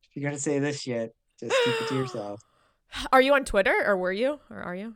If 0.09 0.15
you're 0.15 0.29
gonna 0.29 0.39
say 0.39 0.59
this 0.59 0.81
shit, 0.81 1.15
just 1.39 1.55
keep 1.63 1.81
it 1.81 1.87
to 1.87 1.95
yourself. 1.95 2.41
Are 3.13 3.21
you 3.21 3.33
on 3.33 3.45
Twitter 3.45 3.83
or 3.85 3.95
were 3.95 4.11
you 4.11 4.39
or 4.49 4.61
are 4.61 4.75
you? 4.75 4.95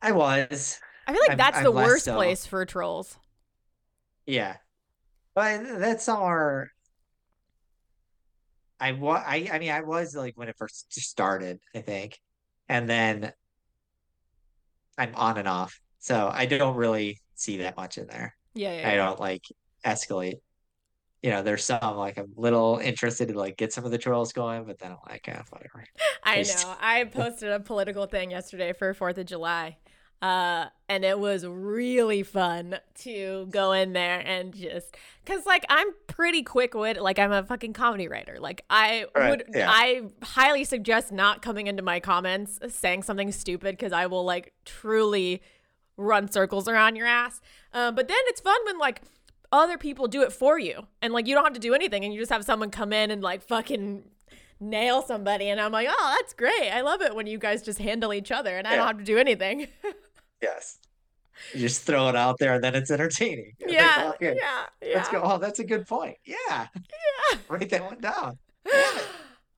I 0.00 0.12
was. 0.12 0.78
I 1.06 1.12
feel 1.12 1.20
like 1.22 1.32
I'm, 1.32 1.38
that's 1.38 1.58
I'm 1.58 1.64
the 1.64 1.72
worst 1.72 2.04
so. 2.04 2.14
place 2.14 2.46
for 2.46 2.64
trolls. 2.64 3.18
Yeah, 4.26 4.56
but 5.34 5.78
that's 5.78 6.08
our. 6.08 6.70
I 8.80 8.92
was. 8.92 9.22
I. 9.26 9.48
I 9.52 9.58
mean, 9.58 9.70
I 9.70 9.80
was 9.80 10.14
like 10.14 10.36
when 10.36 10.48
it 10.48 10.56
first 10.56 10.92
started. 10.92 11.58
I 11.74 11.80
think, 11.80 12.18
and 12.68 12.88
then 12.88 13.32
I'm 14.98 15.14
on 15.14 15.38
and 15.38 15.48
off, 15.48 15.80
so 15.98 16.30
I 16.32 16.46
don't 16.46 16.76
really 16.76 17.20
see 17.34 17.58
that 17.58 17.76
much 17.76 17.98
in 17.98 18.06
there. 18.06 18.36
Yeah, 18.54 18.80
yeah 18.80 18.90
I 18.90 18.96
don't 18.96 19.18
like 19.18 19.44
escalate. 19.84 20.40
You 21.22 21.30
know, 21.30 21.42
there's 21.42 21.64
some 21.64 21.96
like 21.96 22.18
I'm 22.18 22.32
a 22.36 22.40
little 22.40 22.80
interested 22.82 23.28
to 23.28 23.38
like 23.38 23.56
get 23.56 23.72
some 23.72 23.84
of 23.84 23.90
the 23.90 23.98
trolls 23.98 24.32
going, 24.32 24.64
but 24.64 24.78
then 24.78 24.92
I'm 24.92 24.98
like, 25.08 25.28
ah, 25.28 25.42
whatever. 25.50 25.84
I 26.24 26.42
know. 26.42 26.74
I 26.80 27.04
posted 27.04 27.50
a 27.50 27.60
political 27.60 28.06
thing 28.06 28.30
yesterday 28.30 28.72
for 28.72 28.92
Fourth 28.94 29.18
of 29.18 29.26
July, 29.26 29.76
uh, 30.22 30.66
and 30.88 31.04
it 31.04 31.18
was 31.18 31.44
really 31.44 32.22
fun 32.22 32.78
to 32.94 33.46
go 33.50 33.72
in 33.72 33.92
there 33.92 34.20
and 34.20 34.54
just 34.54 34.96
because 35.24 35.44
like 35.44 35.64
I'm 35.68 35.88
pretty 36.06 36.44
quick 36.44 36.74
wit, 36.74 37.02
like 37.02 37.18
I'm 37.18 37.32
a 37.32 37.42
fucking 37.42 37.72
comedy 37.72 38.06
writer. 38.06 38.36
Like 38.38 38.64
I 38.70 39.06
right, 39.16 39.30
would, 39.30 39.44
yeah. 39.52 39.68
I 39.68 40.02
highly 40.22 40.62
suggest 40.62 41.10
not 41.10 41.42
coming 41.42 41.66
into 41.66 41.82
my 41.82 41.98
comments 41.98 42.60
saying 42.68 43.02
something 43.02 43.32
stupid 43.32 43.76
because 43.76 43.92
I 43.92 44.06
will 44.06 44.24
like 44.24 44.52
truly 44.64 45.42
run 45.96 46.30
circles 46.30 46.68
around 46.68 46.94
your 46.94 47.06
ass. 47.06 47.40
Uh, 47.72 47.90
but 47.90 48.06
then 48.06 48.16
it's 48.26 48.40
fun 48.40 48.58
when 48.64 48.78
like 48.78 49.02
other 49.50 49.76
people 49.76 50.06
do 50.06 50.22
it 50.22 50.32
for 50.32 50.56
you 50.58 50.86
and 51.02 51.12
like 51.12 51.26
you 51.26 51.34
don't 51.34 51.44
have 51.44 51.52
to 51.52 51.60
do 51.60 51.74
anything 51.74 52.04
and 52.04 52.14
you 52.14 52.20
just 52.20 52.30
have 52.30 52.44
someone 52.44 52.70
come 52.70 52.92
in 52.92 53.10
and 53.10 53.22
like 53.22 53.42
fucking 53.42 54.04
nail 54.60 55.02
somebody 55.02 55.48
and 55.48 55.60
I'm 55.60 55.72
like, 55.72 55.88
"Oh, 55.90 56.16
that's 56.20 56.32
great. 56.32 56.70
I 56.70 56.82
love 56.82 57.02
it 57.02 57.14
when 57.14 57.26
you 57.26 57.38
guys 57.38 57.60
just 57.60 57.80
handle 57.80 58.12
each 58.14 58.30
other 58.30 58.56
and 58.56 58.68
I 58.68 58.76
don't 58.76 58.86
have 58.86 58.98
to 58.98 59.04
do 59.04 59.18
anything." 59.18 59.66
Yes. 60.42 60.78
You 61.54 61.60
just 61.60 61.82
throw 61.82 62.08
it 62.08 62.16
out 62.16 62.38
there 62.38 62.54
and 62.54 62.64
then 62.64 62.74
it's 62.74 62.90
entertaining. 62.90 63.54
Yeah. 63.66 64.10
Like, 64.10 64.14
oh, 64.14 64.16
yeah. 64.20 64.64
Yeah. 64.82 64.96
Let's 64.96 65.08
go. 65.08 65.22
Oh, 65.22 65.38
that's 65.38 65.60
a 65.60 65.64
good 65.64 65.86
point. 65.86 66.18
Yeah. 66.24 66.36
Yeah. 66.74 67.38
Write 67.48 67.70
that 67.70 67.84
one 67.84 68.00
down. 68.00 68.38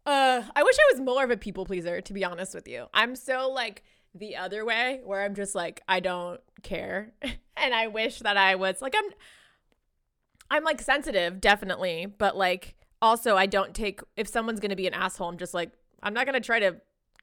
Uh, 0.06 0.42
I 0.54 0.62
wish 0.62 0.76
I 0.78 0.92
was 0.92 1.00
more 1.00 1.24
of 1.24 1.30
a 1.30 1.36
people 1.38 1.64
pleaser, 1.64 2.02
to 2.02 2.12
be 2.12 2.26
honest 2.26 2.54
with 2.54 2.68
you. 2.68 2.88
I'm 2.92 3.16
so 3.16 3.50
like 3.50 3.84
the 4.14 4.36
other 4.36 4.62
way 4.62 5.00
where 5.02 5.22
I'm 5.22 5.34
just 5.34 5.54
like, 5.54 5.80
I 5.88 6.00
don't 6.00 6.42
care. 6.62 7.14
and 7.56 7.72
I 7.72 7.86
wish 7.86 8.18
that 8.18 8.36
I 8.36 8.56
was 8.56 8.82
like, 8.82 8.94
I'm, 8.94 9.10
I'm 10.50 10.62
like 10.62 10.82
sensitive, 10.82 11.40
definitely. 11.40 12.04
But 12.04 12.36
like, 12.36 12.74
also, 13.00 13.38
I 13.38 13.46
don't 13.46 13.74
take, 13.74 14.02
if 14.14 14.28
someone's 14.28 14.60
going 14.60 14.68
to 14.68 14.76
be 14.76 14.86
an 14.86 14.92
asshole, 14.92 15.30
I'm 15.30 15.38
just 15.38 15.54
like, 15.54 15.70
I'm 16.02 16.12
not 16.12 16.26
going 16.26 16.34
to 16.34 16.46
try 16.46 16.60
to 16.60 16.76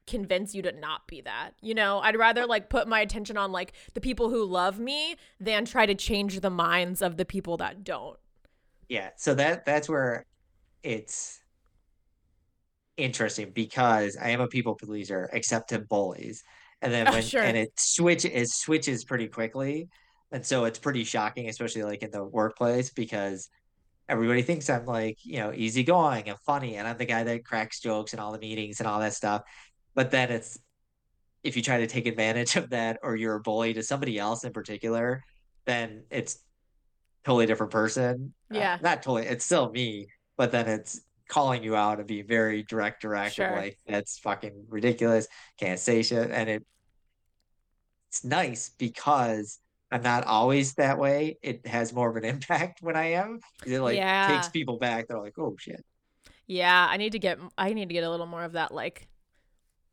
convince 0.06 0.54
you 0.54 0.62
to 0.62 0.72
not 0.72 1.06
be 1.06 1.20
that. 1.22 1.52
You 1.60 1.74
know, 1.74 2.00
I'd 2.00 2.16
rather 2.16 2.46
like 2.46 2.68
put 2.68 2.88
my 2.88 3.00
attention 3.00 3.36
on 3.36 3.52
like 3.52 3.72
the 3.94 4.00
people 4.00 4.30
who 4.30 4.44
love 4.44 4.78
me 4.78 5.16
than 5.40 5.64
try 5.64 5.86
to 5.86 5.94
change 5.94 6.40
the 6.40 6.50
minds 6.50 7.02
of 7.02 7.16
the 7.16 7.24
people 7.24 7.56
that 7.58 7.84
don't. 7.84 8.18
Yeah, 8.88 9.10
so 9.16 9.34
that 9.34 9.64
that's 9.64 9.88
where 9.88 10.26
it's 10.82 11.40
interesting 12.96 13.50
because 13.54 14.16
I 14.20 14.30
am 14.30 14.40
a 14.40 14.48
people 14.48 14.74
pleaser 14.74 15.30
except 15.32 15.70
to 15.70 15.78
bullies. 15.78 16.42
And 16.80 16.92
then 16.92 17.06
oh, 17.08 17.12
when 17.12 17.18
oh, 17.20 17.26
sure. 17.26 17.42
and 17.42 17.56
it 17.56 17.72
switch 17.78 18.24
it 18.24 18.48
switches 18.48 19.04
pretty 19.04 19.28
quickly. 19.28 19.88
And 20.30 20.44
so 20.44 20.64
it's 20.64 20.78
pretty 20.78 21.04
shocking, 21.04 21.48
especially 21.48 21.82
like 21.82 22.02
in 22.02 22.10
the 22.10 22.24
workplace, 22.24 22.90
because 22.90 23.50
everybody 24.08 24.42
thinks 24.42 24.70
I'm 24.70 24.86
like, 24.86 25.18
you 25.24 25.38
know, 25.38 25.52
easygoing 25.52 26.28
and 26.28 26.38
funny, 26.40 26.76
and 26.76 26.88
I'm 26.88 26.96
the 26.96 27.04
guy 27.04 27.22
that 27.24 27.44
cracks 27.44 27.80
jokes 27.80 28.14
in 28.14 28.18
all 28.18 28.32
the 28.32 28.38
meetings 28.38 28.80
and 28.80 28.86
all 28.86 29.00
that 29.00 29.14
stuff. 29.14 29.42
But 29.94 30.10
then 30.10 30.30
it's 30.30 30.58
if 31.42 31.56
you 31.56 31.62
try 31.62 31.78
to 31.78 31.86
take 31.86 32.06
advantage 32.06 32.56
of 32.56 32.70
that 32.70 32.98
or 33.02 33.16
you're 33.16 33.34
a 33.34 33.40
bully 33.40 33.74
to 33.74 33.82
somebody 33.82 34.18
else 34.18 34.44
in 34.44 34.52
particular, 34.52 35.24
then 35.64 36.04
it's 36.10 36.38
totally 37.24 37.46
different 37.46 37.72
person. 37.72 38.34
Uh, 38.52 38.58
yeah. 38.58 38.74
Uh, 38.74 38.78
not 38.82 39.02
totally, 39.02 39.26
it's 39.26 39.44
still 39.44 39.70
me, 39.70 40.08
but 40.36 40.52
then 40.52 40.68
it's 40.68 41.00
calling 41.28 41.62
you 41.62 41.74
out 41.74 41.98
and 41.98 42.06
be 42.06 42.22
very 42.22 42.62
direct, 42.62 43.02
direct, 43.02 43.34
sure. 43.34 43.56
like 43.56 43.78
that's 43.86 44.18
fucking 44.18 44.66
ridiculous. 44.68 45.26
Can't 45.58 45.80
say 45.80 46.02
shit. 46.02 46.30
And 46.30 46.48
it 46.48 46.66
it's 48.10 48.24
nice 48.24 48.68
because 48.68 49.58
I'm 49.90 50.02
not 50.02 50.24
always 50.24 50.74
that 50.74 50.98
way. 50.98 51.38
It 51.42 51.66
has 51.66 51.92
more 51.92 52.10
of 52.10 52.16
an 52.16 52.24
impact 52.34 52.82
when 52.82 52.96
I 52.96 53.12
am. 53.12 53.40
It 53.66 53.80
like 53.80 53.96
yeah. 53.96 54.28
takes 54.28 54.48
people 54.48 54.78
back. 54.78 55.08
They're 55.08 55.20
like, 55.20 55.38
oh 55.38 55.56
shit. 55.58 55.84
Yeah, 56.46 56.86
I 56.90 56.98
need 56.98 57.12
to 57.12 57.18
get 57.18 57.38
I 57.56 57.72
need 57.72 57.88
to 57.88 57.94
get 57.94 58.04
a 58.04 58.10
little 58.10 58.26
more 58.26 58.44
of 58.44 58.52
that 58.52 58.74
like 58.74 59.08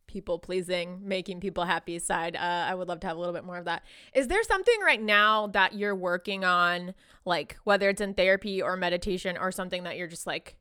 people 0.09 0.39
pleasing, 0.39 0.99
making 1.03 1.39
people 1.39 1.63
happy 1.63 1.99
side. 1.99 2.35
Uh, 2.35 2.39
I 2.67 2.73
would 2.73 2.87
love 2.87 2.99
to 3.01 3.07
have 3.07 3.15
a 3.15 3.19
little 3.19 3.33
bit 3.33 3.45
more 3.45 3.57
of 3.57 3.65
that. 3.65 3.83
Is 4.13 4.27
there 4.27 4.43
something 4.43 4.81
right 4.83 5.01
now 5.01 5.47
that 5.47 5.75
you're 5.75 5.95
working 5.95 6.43
on, 6.43 6.95
like 7.25 7.57
whether 7.63 7.87
it's 7.89 8.01
in 8.01 8.15
therapy 8.15 8.61
or 8.61 8.75
meditation 8.75 9.37
or 9.37 9.51
something 9.51 9.83
that 9.83 9.97
you're 9.97 10.07
just 10.07 10.25
like, 10.25 10.57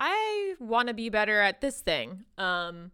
I 0.00 0.56
want 0.58 0.88
to 0.88 0.94
be 0.94 1.08
better 1.08 1.40
at 1.40 1.60
this 1.60 1.80
thing? 1.80 2.24
Um, 2.36 2.90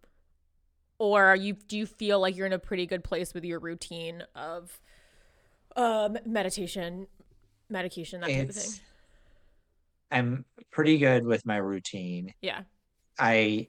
or 0.99 1.25
are 1.25 1.37
you 1.37 1.55
do 1.55 1.79
you 1.79 1.87
feel 1.87 2.21
like 2.21 2.37
you're 2.37 2.47
in 2.47 2.53
a 2.53 2.59
pretty 2.59 2.87
good 2.87 3.03
place 3.03 3.33
with 3.33 3.45
your 3.45 3.59
routine 3.59 4.23
of 4.35 4.79
um, 5.77 6.19
meditation, 6.27 7.07
medication, 7.71 8.21
that 8.21 8.31
type 8.31 8.49
of 8.51 8.55
thing? 8.55 8.81
I'm 10.11 10.45
pretty 10.71 10.99
good 10.99 11.25
with 11.25 11.47
my 11.47 11.57
routine. 11.57 12.35
Yeah. 12.43 12.61
I 13.19 13.69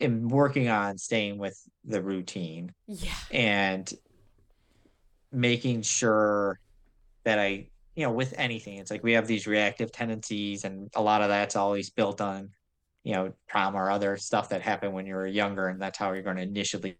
am 0.00 0.28
working 0.28 0.68
on 0.68 0.98
staying 0.98 1.38
with 1.38 1.58
the 1.84 2.02
routine. 2.02 2.72
Yeah. 2.86 3.14
And 3.30 3.92
making 5.32 5.82
sure 5.82 6.58
that 7.24 7.38
I, 7.38 7.68
you 7.94 8.04
know, 8.04 8.12
with 8.12 8.34
anything, 8.36 8.78
it's 8.78 8.90
like 8.90 9.02
we 9.02 9.12
have 9.12 9.26
these 9.26 9.46
reactive 9.46 9.92
tendencies, 9.92 10.64
and 10.64 10.90
a 10.94 11.02
lot 11.02 11.22
of 11.22 11.28
that's 11.28 11.56
always 11.56 11.90
built 11.90 12.20
on, 12.20 12.50
you 13.04 13.12
know, 13.12 13.32
trauma 13.48 13.78
or 13.78 13.90
other 13.90 14.16
stuff 14.16 14.48
that 14.48 14.62
happened 14.62 14.92
when 14.92 15.06
you 15.06 15.14
were 15.14 15.26
younger, 15.26 15.68
and 15.68 15.80
that's 15.80 15.98
how 15.98 16.12
you're 16.12 16.22
going 16.22 16.36
to 16.36 16.42
initially 16.42 16.96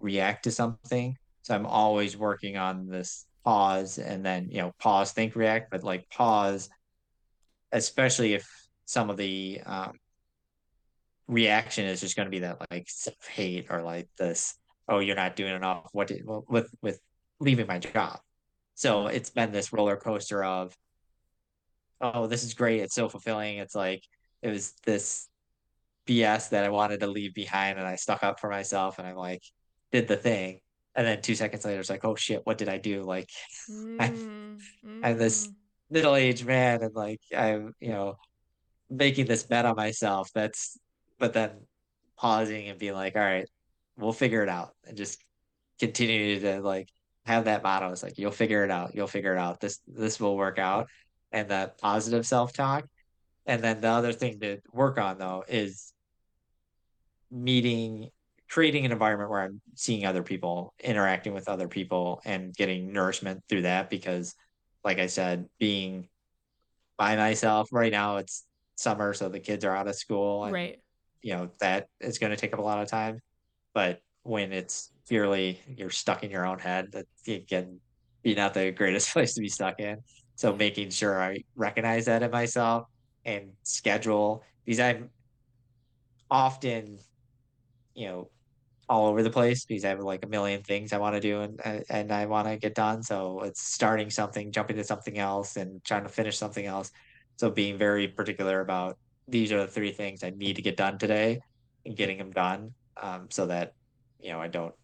react 0.00 0.44
to 0.44 0.50
something. 0.50 1.16
So 1.42 1.54
I'm 1.54 1.66
always 1.66 2.16
working 2.16 2.56
on 2.56 2.86
this 2.88 3.26
pause 3.44 3.98
and 3.98 4.24
then, 4.24 4.48
you 4.50 4.58
know, 4.58 4.72
pause, 4.78 5.12
think, 5.12 5.36
react, 5.36 5.70
but 5.70 5.82
like 5.82 6.08
pause, 6.08 6.70
especially 7.72 8.34
if 8.34 8.48
some 8.86 9.10
of 9.10 9.16
the 9.16 9.60
um, 9.66 9.92
reaction 11.28 11.86
is 11.86 12.00
just 12.00 12.16
going 12.16 12.26
to 12.26 12.30
be 12.30 12.40
that 12.40 12.58
like 12.70 12.88
hate 13.32 13.66
or 13.70 13.82
like 13.82 14.08
this 14.18 14.56
oh 14.88 14.98
you're 14.98 15.16
not 15.16 15.36
doing 15.36 15.54
enough. 15.54 15.88
What 15.92 16.08
did 16.08 16.24
well, 16.24 16.44
with 16.48 16.70
with 16.82 17.00
leaving 17.40 17.66
my 17.66 17.78
job. 17.78 18.18
So 18.74 19.06
it's 19.06 19.30
been 19.30 19.52
this 19.52 19.72
roller 19.72 19.96
coaster 19.96 20.44
of 20.44 20.76
oh 22.00 22.26
this 22.26 22.44
is 22.44 22.54
great. 22.54 22.80
It's 22.80 22.94
so 22.94 23.08
fulfilling. 23.08 23.58
It's 23.58 23.74
like 23.74 24.02
it 24.42 24.48
was 24.48 24.74
this 24.84 25.28
bs 26.06 26.50
that 26.50 26.64
i 26.64 26.68
wanted 26.68 27.00
to 27.00 27.06
leave 27.06 27.32
behind 27.32 27.78
and 27.78 27.88
i 27.88 27.96
stuck 27.96 28.22
up 28.22 28.38
for 28.38 28.50
myself 28.50 28.98
and 28.98 29.08
i'm 29.08 29.16
like 29.16 29.42
did 29.90 30.06
the 30.08 30.16
thing. 30.16 30.60
And 30.96 31.06
then 31.06 31.22
two 31.22 31.34
seconds 31.34 31.64
later 31.64 31.80
it's 31.80 31.90
like 31.90 32.04
oh 32.04 32.14
shit. 32.14 32.42
What 32.44 32.58
did 32.58 32.68
i 32.68 32.78
do? 32.78 33.02
Like 33.02 33.30
mm, 33.70 33.96
I'm, 34.00 34.58
I'm 35.02 35.18
this 35.18 35.48
middle-aged 35.90 36.46
man 36.46 36.82
and 36.82 36.94
like 36.94 37.20
i'm 37.36 37.74
you 37.78 37.90
know 37.90 38.16
making 38.90 39.26
this 39.26 39.42
bet 39.42 39.66
on 39.66 39.76
myself 39.76 40.30
that's 40.34 40.78
but 41.24 41.32
then 41.32 41.52
pausing 42.18 42.68
and 42.68 42.78
being 42.78 42.92
like, 42.92 43.16
all 43.16 43.22
right, 43.22 43.48
we'll 43.96 44.12
figure 44.12 44.42
it 44.42 44.48
out 44.50 44.74
and 44.86 44.94
just 44.94 45.24
continue 45.80 46.38
to 46.38 46.60
like 46.60 46.90
have 47.24 47.46
that 47.46 47.62
motto. 47.62 47.90
It's 47.92 48.02
like, 48.02 48.18
you'll 48.18 48.30
figure 48.30 48.62
it 48.62 48.70
out. 48.70 48.94
You'll 48.94 49.06
figure 49.06 49.32
it 49.32 49.38
out. 49.38 49.58
This, 49.58 49.80
this 49.86 50.20
will 50.20 50.36
work 50.36 50.58
out. 50.58 50.90
And 51.32 51.48
that 51.48 51.78
positive 51.78 52.26
self-talk. 52.26 52.86
And 53.46 53.64
then 53.64 53.80
the 53.80 53.88
other 53.88 54.12
thing 54.12 54.38
to 54.40 54.58
work 54.70 54.98
on 54.98 55.16
though 55.16 55.44
is 55.48 55.94
meeting, 57.30 58.10
creating 58.50 58.84
an 58.84 58.92
environment 58.92 59.30
where 59.30 59.40
I'm 59.40 59.62
seeing 59.76 60.04
other 60.04 60.22
people, 60.22 60.74
interacting 60.78 61.32
with 61.32 61.48
other 61.48 61.68
people 61.68 62.20
and 62.26 62.54
getting 62.54 62.92
nourishment 62.92 63.44
through 63.48 63.62
that. 63.62 63.88
Because 63.88 64.34
like 64.84 64.98
I 64.98 65.06
said, 65.06 65.46
being 65.58 66.10
by 66.98 67.16
myself 67.16 67.70
right 67.72 67.92
now, 67.92 68.18
it's 68.18 68.44
summer. 68.74 69.14
So 69.14 69.30
the 69.30 69.40
kids 69.40 69.64
are 69.64 69.74
out 69.74 69.88
of 69.88 69.94
school. 69.94 70.50
Right 70.50 70.80
you 71.24 71.34
know 71.34 71.50
that 71.58 71.88
is 72.00 72.18
going 72.18 72.30
to 72.30 72.36
take 72.36 72.52
up 72.52 72.60
a 72.60 72.62
lot 72.62 72.80
of 72.80 72.88
time 72.88 73.18
but 73.74 74.00
when 74.22 74.52
it's 74.52 74.92
purely 75.08 75.60
you're 75.66 75.90
stuck 75.90 76.22
in 76.22 76.30
your 76.30 76.46
own 76.46 76.58
head 76.58 76.92
that 76.92 77.06
can 77.48 77.80
be 78.22 78.34
not 78.34 78.54
the 78.54 78.70
greatest 78.70 79.08
place 79.12 79.34
to 79.34 79.40
be 79.40 79.48
stuck 79.48 79.80
in 79.80 79.96
so 80.36 80.54
making 80.54 80.90
sure 80.90 81.20
i 81.20 81.36
recognize 81.56 82.04
that 82.04 82.22
in 82.22 82.30
myself 82.30 82.86
and 83.24 83.50
schedule 83.62 84.44
because 84.64 84.80
I'm 84.80 85.10
often, 86.30 86.98
you 87.94 88.06
know, 88.06 88.30
all 88.88 89.06
over 89.06 89.22
the 89.22 89.30
place 89.30 89.64
because 89.64 89.84
I 89.84 89.88
have 89.88 90.00
like 90.00 90.24
a 90.24 90.28
million 90.28 90.62
things 90.62 90.92
I 90.92 90.98
want 90.98 91.14
to 91.14 91.20
do 91.20 91.40
and 91.40 91.84
and 91.88 92.12
I 92.12 92.26
want 92.26 92.48
to 92.48 92.56
get 92.56 92.74
done. 92.74 93.02
So 93.02 93.40
it's 93.40 93.62
starting 93.62 94.10
something, 94.10 94.52
jumping 94.52 94.76
to 94.76 94.84
something 94.84 95.18
else, 95.18 95.56
and 95.56 95.82
trying 95.84 96.02
to 96.02 96.10
finish 96.10 96.36
something 96.36 96.66
else. 96.66 96.90
So 97.36 97.50
being 97.50 97.78
very 97.78 98.08
particular 98.08 98.60
about 98.60 98.98
these 99.28 99.52
are 99.52 99.60
the 99.60 99.66
three 99.66 99.92
things 99.92 100.22
I 100.22 100.30
need 100.30 100.56
to 100.56 100.62
get 100.62 100.76
done 100.76 100.98
today 100.98 101.40
and 101.86 101.96
getting 101.96 102.18
them 102.18 102.30
done, 102.30 102.74
um, 103.00 103.28
so 103.30 103.46
that 103.46 103.74
you 104.20 104.32
know 104.32 104.40
I 104.40 104.48
don't 104.48 104.74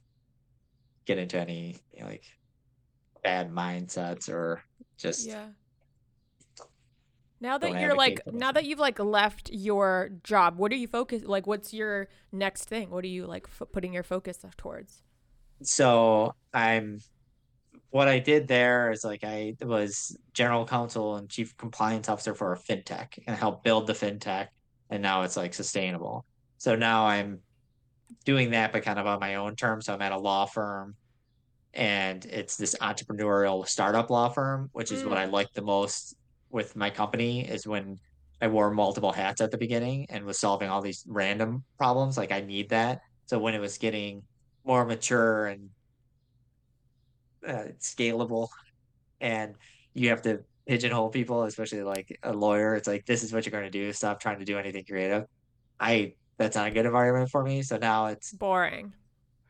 get 1.06 1.18
into 1.18 1.38
any 1.38 1.76
you 1.92 2.02
know, 2.02 2.08
like 2.08 2.24
bad 3.22 3.50
mindsets 3.50 4.28
or 4.28 4.62
just 4.96 5.26
yeah. 5.26 5.46
Now 7.42 7.56
that 7.56 7.80
you're 7.80 7.94
like 7.94 8.20
now 8.30 8.52
that 8.52 8.66
you've 8.66 8.78
like 8.78 8.98
left 8.98 9.50
your 9.50 10.10
job 10.22 10.58
what 10.58 10.72
are 10.72 10.76
you 10.76 10.86
focused 10.86 11.24
like 11.24 11.46
what's 11.46 11.72
your 11.72 12.08
next 12.32 12.64
thing? 12.64 12.90
What 12.90 13.02
are 13.04 13.08
you 13.08 13.26
like 13.26 13.46
f- 13.46 13.68
putting 13.72 13.94
your 13.94 14.02
focus 14.02 14.44
towards? 14.56 15.02
So 15.62 16.34
i'm 16.52 17.00
what 17.90 18.08
i 18.08 18.18
did 18.18 18.48
there 18.48 18.90
is 18.90 19.04
like 19.04 19.24
i 19.24 19.54
was 19.62 20.16
general 20.32 20.64
counsel 20.64 21.16
and 21.16 21.28
chief 21.28 21.56
compliance 21.56 22.08
officer 22.08 22.34
for 22.34 22.52
a 22.52 22.58
fintech 22.58 23.18
and 23.26 23.36
helped 23.36 23.64
build 23.64 23.86
the 23.86 23.92
fintech 23.92 24.48
and 24.90 25.02
now 25.02 25.22
it's 25.22 25.36
like 25.36 25.54
sustainable 25.54 26.24
so 26.58 26.74
now 26.74 27.06
i'm 27.06 27.40
doing 28.24 28.50
that 28.50 28.72
but 28.72 28.82
kind 28.82 28.98
of 28.98 29.06
on 29.06 29.20
my 29.20 29.36
own 29.36 29.54
terms 29.56 29.86
so 29.86 29.94
i'm 29.94 30.02
at 30.02 30.12
a 30.12 30.18
law 30.18 30.46
firm 30.46 30.94
and 31.72 32.24
it's 32.24 32.56
this 32.56 32.74
entrepreneurial 32.80 33.66
startup 33.66 34.10
law 34.10 34.28
firm 34.28 34.68
which 34.72 34.90
is 34.90 35.02
mm. 35.02 35.08
what 35.08 35.18
i 35.18 35.24
like 35.24 35.52
the 35.52 35.62
most 35.62 36.16
with 36.50 36.74
my 36.74 36.90
company 36.90 37.48
is 37.48 37.66
when 37.66 37.98
I 38.40 38.48
wore 38.48 38.70
multiple 38.70 39.12
hats 39.12 39.40
at 39.40 39.50
the 39.50 39.58
beginning 39.58 40.06
and 40.08 40.24
was 40.24 40.38
solving 40.38 40.68
all 40.68 40.80
these 40.80 41.04
random 41.06 41.64
problems. 41.76 42.16
Like 42.16 42.32
I 42.32 42.40
need 42.40 42.70
that. 42.70 43.02
So 43.26 43.38
when 43.38 43.54
it 43.54 43.60
was 43.60 43.78
getting 43.78 44.22
more 44.64 44.84
mature 44.84 45.46
and 45.46 45.68
uh, 47.46 47.64
scalable, 47.78 48.48
and 49.20 49.54
you 49.94 50.08
have 50.10 50.22
to 50.22 50.40
pigeonhole 50.66 51.10
people, 51.10 51.44
especially 51.44 51.82
like 51.82 52.18
a 52.22 52.32
lawyer, 52.32 52.74
it's 52.74 52.86
like 52.86 53.06
this 53.06 53.22
is 53.22 53.32
what 53.32 53.44
you're 53.44 53.50
going 53.50 53.64
to 53.64 53.70
do. 53.70 53.92
Stop 53.92 54.20
trying 54.20 54.38
to 54.38 54.44
do 54.44 54.58
anything 54.58 54.84
creative. 54.84 55.24
I 55.78 56.14
that's 56.38 56.56
not 56.56 56.68
a 56.68 56.70
good 56.70 56.86
environment 56.86 57.30
for 57.30 57.42
me. 57.42 57.62
So 57.62 57.76
now 57.76 58.06
it's 58.06 58.32
boring. 58.32 58.94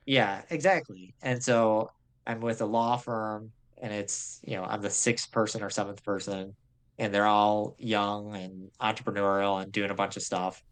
Yeah, 0.07 0.43
exactly. 0.51 1.15
And 1.23 1.43
so 1.43 1.91
I'm 2.27 2.41
with 2.41 2.63
a 2.63 2.67
law 2.67 2.97
firm, 2.97 3.53
and 3.81 3.93
it's 3.93 4.41
you 4.45 4.57
know 4.57 4.65
I'm 4.65 4.81
the 4.81 4.91
sixth 4.91 5.31
person 5.31 5.63
or 5.63 5.71
seventh 5.71 6.03
person 6.05 6.55
and 7.01 7.15
they're 7.15 7.27
all 7.27 7.75
young 7.79 8.37
and 8.37 8.71
entrepreneurial 8.79 9.63
and 9.63 9.73
doing 9.73 9.91
a 9.91 9.95
bunch 9.95 10.19
of 10.19 10.23
stuff. 10.23 10.63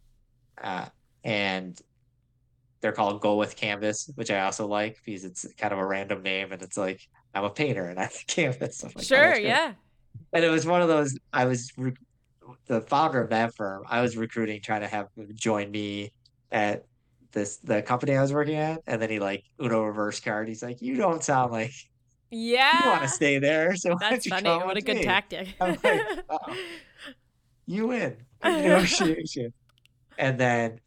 Uh, 0.61 0.85
and 1.23 1.81
they're 2.81 2.91
called 2.91 3.21
Go 3.21 3.35
with 3.35 3.55
Canvas, 3.55 4.09
which 4.15 4.31
I 4.31 4.41
also 4.41 4.67
like 4.67 4.97
because 5.03 5.25
it's 5.25 5.45
kind 5.57 5.73
of 5.73 5.79
a 5.79 5.85
random 5.85 6.23
name 6.23 6.51
and 6.51 6.61
it's 6.61 6.77
like 6.77 7.01
I'm 7.33 7.43
a 7.43 7.49
painter 7.49 7.85
and 7.85 7.99
I 7.99 8.03
have 8.03 8.17
canvas. 8.27 8.83
Like, 8.83 8.93
oh, 8.97 9.01
sure, 9.01 9.35
oh, 9.35 9.37
yeah. 9.37 9.73
And 10.33 10.43
it 10.43 10.49
was 10.49 10.65
one 10.65 10.81
of 10.81 10.87
those. 10.87 11.17
I 11.33 11.45
was 11.45 11.71
re- 11.77 11.93
the 12.67 12.81
founder 12.81 13.21
of 13.21 13.29
that 13.29 13.55
firm. 13.55 13.83
I 13.87 14.01
was 14.01 14.17
recruiting, 14.17 14.61
trying 14.61 14.81
to 14.81 14.87
have 14.87 15.07
join 15.33 15.71
me 15.71 16.11
at 16.51 16.85
this 17.31 17.57
the 17.57 17.81
company 17.81 18.15
I 18.15 18.21
was 18.21 18.33
working 18.33 18.55
at, 18.55 18.81
and 18.87 19.01
then 19.01 19.09
he 19.09 19.19
like 19.19 19.43
Uno 19.61 19.83
reverse 19.83 20.19
card. 20.19 20.47
He's 20.47 20.63
like, 20.63 20.81
"You 20.81 20.95
don't 20.95 21.23
sound 21.23 21.51
like 21.51 21.73
yeah. 22.31 22.83
You 22.83 22.89
want 22.91 23.01
to 23.03 23.07
stay 23.09 23.39
there. 23.39 23.75
So 23.79 23.95
that's 23.99 24.27
funny. 24.27 24.49
What 24.49 24.77
a 24.77 24.81
good 24.81 24.97
me? 24.97 25.03
tactic. 25.03 25.55
I'm 25.61 25.77
like, 25.83 26.01
oh, 26.29 26.55
you 27.65 27.87
win. 27.87 28.17
Negotiation. 28.43 29.53
and 30.17 30.39
then 30.39 30.79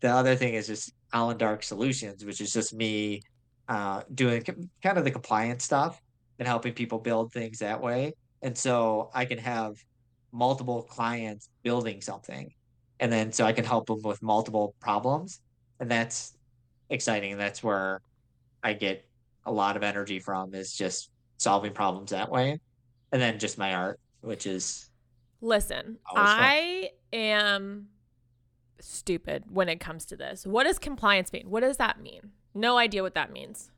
the 0.00 0.08
other 0.08 0.36
thing 0.36 0.54
is 0.54 0.66
just 0.66 0.92
Colin 1.12 1.38
Darke 1.38 1.62
Solutions, 1.62 2.24
which 2.24 2.40
is 2.40 2.52
just 2.52 2.74
me 2.74 3.22
uh, 3.68 4.02
doing 4.14 4.42
kind 4.82 4.98
of 4.98 5.04
the 5.04 5.10
compliance 5.10 5.64
stuff 5.64 6.00
and 6.38 6.46
helping 6.46 6.72
people 6.72 6.98
build 6.98 7.32
things 7.32 7.58
that 7.58 7.80
way. 7.80 8.12
And 8.42 8.56
so 8.56 9.10
I 9.14 9.24
can 9.24 9.38
have 9.38 9.76
multiple 10.32 10.82
clients 10.82 11.48
building 11.62 12.00
something. 12.00 12.52
And 13.00 13.12
then 13.12 13.32
so 13.32 13.44
I 13.44 13.52
can 13.52 13.64
help 13.64 13.86
them 13.86 14.02
with 14.02 14.22
multiple 14.22 14.74
problems. 14.80 15.40
And 15.80 15.90
that's 15.90 16.36
exciting. 16.90 17.32
And 17.32 17.40
that's 17.40 17.62
where 17.62 18.00
I 18.62 18.72
get 18.72 19.04
a 19.46 19.52
lot 19.52 19.76
of 19.76 19.82
energy 19.82 20.18
from 20.18 20.54
is 20.54 20.72
just 20.72 21.10
solving 21.38 21.72
problems 21.72 22.10
that 22.10 22.30
way. 22.30 22.58
And 23.12 23.22
then 23.22 23.38
just 23.38 23.58
my 23.58 23.74
art, 23.74 24.00
which 24.20 24.46
is 24.46 24.90
Listen, 25.40 25.98
I 26.14 26.90
am 27.12 27.86
stupid 28.80 29.44
when 29.50 29.68
it 29.68 29.80
comes 29.80 30.04
to 30.06 30.16
this. 30.16 30.46
What 30.46 30.64
does 30.64 30.78
compliance 30.78 31.32
mean? 31.32 31.50
What 31.50 31.60
does 31.60 31.76
that 31.78 32.00
mean? 32.00 32.32
No 32.54 32.78
idea 32.78 33.02
what 33.02 33.14
that 33.14 33.32
means. 33.32 33.70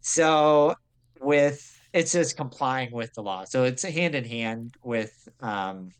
So 0.00 0.74
with 1.20 1.72
it's 1.92 2.12
just 2.12 2.36
complying 2.36 2.92
with 2.92 3.12
the 3.14 3.22
law. 3.22 3.44
So 3.44 3.64
it's 3.64 3.82
hand 3.82 4.14
in 4.14 4.24
hand 4.24 4.74
with 4.82 5.28
um, 5.40 5.90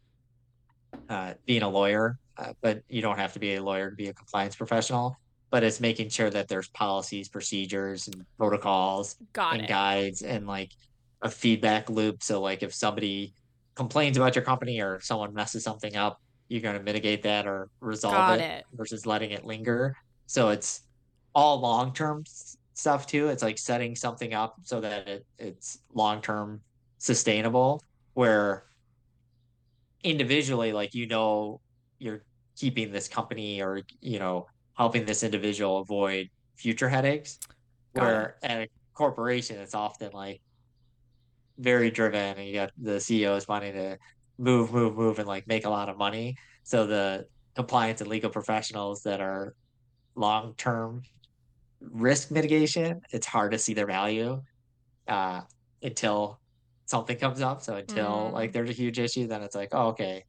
uh, 1.09 1.35
being 1.47 1.63
a 1.63 1.69
lawyer, 1.69 2.19
uh, 2.37 2.53
but 2.61 2.83
you 2.89 3.01
don't 3.01 3.19
have 3.19 3.33
to 3.33 3.39
be 3.39 3.55
a 3.55 3.63
lawyer 3.63 3.91
to 3.91 3.97
be 3.97 4.09
a 4.09 4.13
compliance 4.13 4.57
professional 4.57 5.17
but 5.51 5.63
it's 5.63 5.81
making 5.81 6.09
sure 6.09 6.31
that 6.31 6.49
there's 6.49 6.69
policies, 6.69 7.29
procedures, 7.29 8.09
and 8.09 8.25
protocols 8.37 9.17
Got 9.33 9.55
and 9.55 9.63
it. 9.63 9.69
guides 9.69 10.23
and 10.23 10.47
like 10.47 10.73
a 11.23 11.31
feedback 11.31 11.89
loop. 11.89 12.23
So 12.23 12.41
like 12.41 12.63
if 12.63 12.75
somebody 12.75 13.33
complains 13.75 14.17
about 14.17 14.35
your 14.35 14.45
company 14.45 14.81
or 14.81 15.01
someone 15.01 15.33
messes 15.35 15.65
something 15.65 15.97
up, 15.97 16.21
you're 16.49 16.63
going 16.63 16.77
to 16.77 16.83
mitigate 16.83 17.23
that 17.23 17.47
or 17.47 17.69
resolve 17.81 18.39
it, 18.39 18.41
it, 18.41 18.65
versus 18.73 19.07
letting 19.07 19.31
it 19.31 19.45
linger. 19.45 19.97
So 20.27 20.51
it's 20.51 20.83
all 21.35 21.61
long 21.61 21.93
term 21.93 22.25
stuff 22.75 23.07
too. 23.07 23.29
It's 23.29 23.43
like 23.43 23.59
setting 23.59 23.97
something 23.97 24.33
up 24.33 24.57
so 24.63 24.81
that 24.81 25.09
it, 25.09 25.27
it's 25.39 25.79
long 25.93 26.21
term 26.21 26.61
sustainable. 26.99 27.83
Where 28.15 28.65
individually, 30.03 30.73
like 30.73 30.95
you 30.95 31.07
know, 31.07 31.61
you're 31.99 32.23
keeping 32.57 32.93
this 32.93 33.09
company 33.09 33.61
or 33.61 33.83
you 34.01 34.19
know 34.19 34.47
helping 34.75 35.05
this 35.05 35.23
individual 35.23 35.79
avoid 35.79 36.29
future 36.57 36.89
headaches. 36.89 37.39
Got 37.95 38.03
where 38.03 38.37
it. 38.43 38.51
at 38.51 38.61
a 38.63 38.69
corporation, 38.95 39.59
it's 39.59 39.75
often 39.75 40.13
like 40.13 40.41
very 41.59 41.91
driven, 41.91 42.39
and 42.39 42.47
you 42.47 42.55
got 42.55 42.71
the 42.79 43.01
CEOs 43.01 43.49
wanting 43.49 43.75
to 43.75 43.99
move, 44.39 44.73
move, 44.73 44.97
move, 44.97 45.19
and 45.19 45.29
like 45.29 45.47
make 45.47 45.67
a 45.67 45.71
lot 45.71 45.89
of 45.89 45.97
money. 45.97 46.37
So 46.63 46.87
the 46.87 47.27
compliance 47.55 48.01
and 48.01 48.11
legal 48.11 48.31
professionals 48.31 49.03
that 49.03 49.21
are 49.21 49.55
long 50.15 50.55
term 50.57 51.03
risk 51.81 52.31
mitigation, 52.31 53.01
it's 53.11 53.27
hard 53.27 53.53
to 53.53 53.59
see 53.59 53.75
their 53.75 53.87
value 53.87 54.43
uh, 55.09 55.43
until 55.83 56.41
something 56.87 57.17
comes 57.17 57.41
up. 57.41 57.63
So 57.63 57.77
until 57.77 58.31
mm. 58.31 58.33
like 58.33 58.53
there's 58.53 58.71
a 58.71 58.75
huge 58.75 58.99
issue, 58.99 59.27
then 59.27 59.43
it's 59.43 59.55
like, 59.55 59.71
oh, 59.73 59.89
okay, 59.89 60.25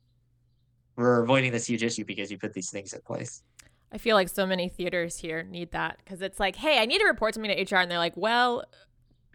we're 0.96 1.24
avoiding 1.24 1.52
this 1.52 1.68
huge 1.68 1.84
issue 1.84 2.06
because 2.06 2.32
you 2.32 2.38
put 2.38 2.54
these 2.54 2.70
things 2.70 2.94
in 2.94 3.02
place. 3.02 3.44
I 3.92 3.98
feel 3.98 4.16
like 4.16 4.28
so 4.28 4.46
many 4.46 4.68
theaters 4.68 5.18
here 5.18 5.44
need 5.44 5.72
that 5.72 5.98
because 6.04 6.22
it's 6.22 6.40
like, 6.40 6.58
hey, 6.58 6.80
I 6.80 6.86
need 6.86 7.00
to 7.00 7.06
report 7.06 7.34
something 7.34 7.56
to 7.56 7.76
HR, 7.76 7.80
and 7.80 7.90
they're 7.90 7.98
like, 7.98 8.18
well, 8.18 8.66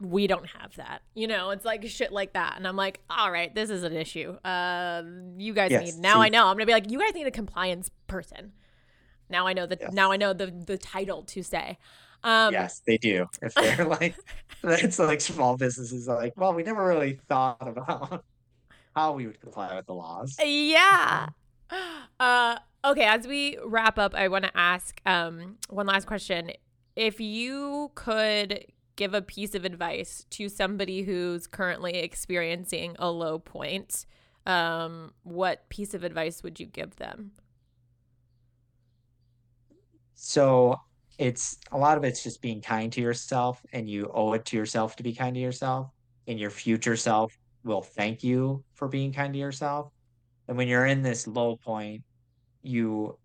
we 0.02 0.26
don't 0.26 0.46
have 0.46 0.76
that. 0.76 1.02
You 1.14 1.26
know, 1.26 1.50
it's 1.50 1.64
like 1.64 1.86
shit 1.88 2.12
like 2.12 2.34
that, 2.34 2.56
and 2.56 2.66
I'm 2.66 2.76
like, 2.76 3.00
all 3.08 3.30
right, 3.30 3.54
this 3.54 3.70
is 3.70 3.82
an 3.82 3.94
issue. 3.94 4.32
Uh, 4.44 5.02
you 5.36 5.54
guys 5.54 5.70
yes, 5.70 5.94
need 5.94 6.02
now. 6.02 6.14
See, 6.14 6.26
I 6.26 6.28
know. 6.28 6.46
I'm 6.46 6.54
gonna 6.54 6.66
be 6.66 6.72
like, 6.72 6.90
you 6.90 6.98
guys 6.98 7.14
need 7.14 7.26
a 7.26 7.32
compliance 7.32 7.90
person. 8.06 8.52
Now 9.28 9.46
I 9.46 9.52
know 9.52 9.66
that. 9.66 9.80
Yes. 9.80 9.92
Now 9.92 10.12
I 10.12 10.16
know 10.16 10.32
the 10.32 10.46
the 10.46 10.76
title 10.76 11.22
to 11.24 11.42
say. 11.42 11.78
Um, 12.24 12.52
yes, 12.52 12.82
they 12.86 12.98
do. 12.98 13.26
If 13.40 13.54
they're 13.54 13.84
like, 14.00 14.14
it's 14.62 14.98
like 14.98 15.20
small 15.20 15.56
businesses 15.56 16.06
like, 16.06 16.34
well, 16.36 16.54
we 16.54 16.62
never 16.62 16.86
really 16.86 17.18
thought 17.28 17.66
about 17.66 18.24
how 18.94 19.12
we 19.12 19.26
would 19.26 19.40
comply 19.40 19.74
with 19.74 19.86
the 19.86 19.94
laws. 19.94 20.36
Yeah. 20.40 21.28
Uh, 22.20 22.56
Okay, 22.84 23.04
as 23.04 23.28
we 23.28 23.56
wrap 23.64 23.96
up, 23.96 24.12
I 24.14 24.26
want 24.26 24.44
to 24.44 24.50
ask 24.56 25.00
um, 25.06 25.56
one 25.70 25.86
last 25.86 26.06
question. 26.06 26.50
If 26.96 27.20
you 27.20 27.92
could 27.94 28.64
give 29.02 29.14
a 29.14 29.20
piece 29.20 29.56
of 29.56 29.64
advice 29.64 30.24
to 30.30 30.48
somebody 30.48 31.02
who's 31.02 31.48
currently 31.48 31.94
experiencing 31.94 32.94
a 33.00 33.10
low 33.10 33.36
point, 33.36 34.06
um, 34.46 35.12
what 35.24 35.68
piece 35.70 35.92
of 35.92 36.04
advice 36.04 36.44
would 36.44 36.60
you 36.60 36.66
give 36.66 36.94
them? 36.94 37.32
So 40.14 40.76
it's 41.18 41.58
a 41.72 41.78
lot 41.78 41.98
of 41.98 42.04
it's 42.04 42.22
just 42.22 42.40
being 42.40 42.60
kind 42.60 42.92
to 42.92 43.00
yourself, 43.00 43.60
and 43.72 43.90
you 43.90 44.08
owe 44.14 44.34
it 44.34 44.44
to 44.46 44.56
yourself 44.56 44.94
to 44.94 45.02
be 45.02 45.12
kind 45.12 45.34
to 45.34 45.40
yourself, 45.40 45.88
and 46.28 46.38
your 46.38 46.50
future 46.50 46.94
self 46.96 47.36
will 47.64 47.82
thank 47.82 48.22
you 48.22 48.62
for 48.74 48.86
being 48.86 49.12
kind 49.12 49.32
to 49.32 49.38
yourself. 49.40 49.90
And 50.46 50.56
when 50.56 50.68
you're 50.68 50.86
in 50.86 51.02
this 51.02 51.26
low 51.26 51.56
point, 51.56 52.04
you 52.62 53.18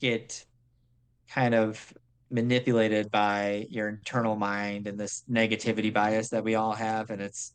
get 0.00 0.46
kind 1.28 1.54
of 1.54 1.92
manipulated 2.30 3.10
by 3.10 3.66
your 3.70 3.88
internal 3.88 4.36
mind 4.36 4.86
and 4.86 4.98
this 4.98 5.24
negativity 5.30 5.92
bias 5.92 6.30
that 6.30 6.42
we 6.42 6.54
all 6.54 6.72
have 6.72 7.10
and 7.10 7.20
it's 7.20 7.54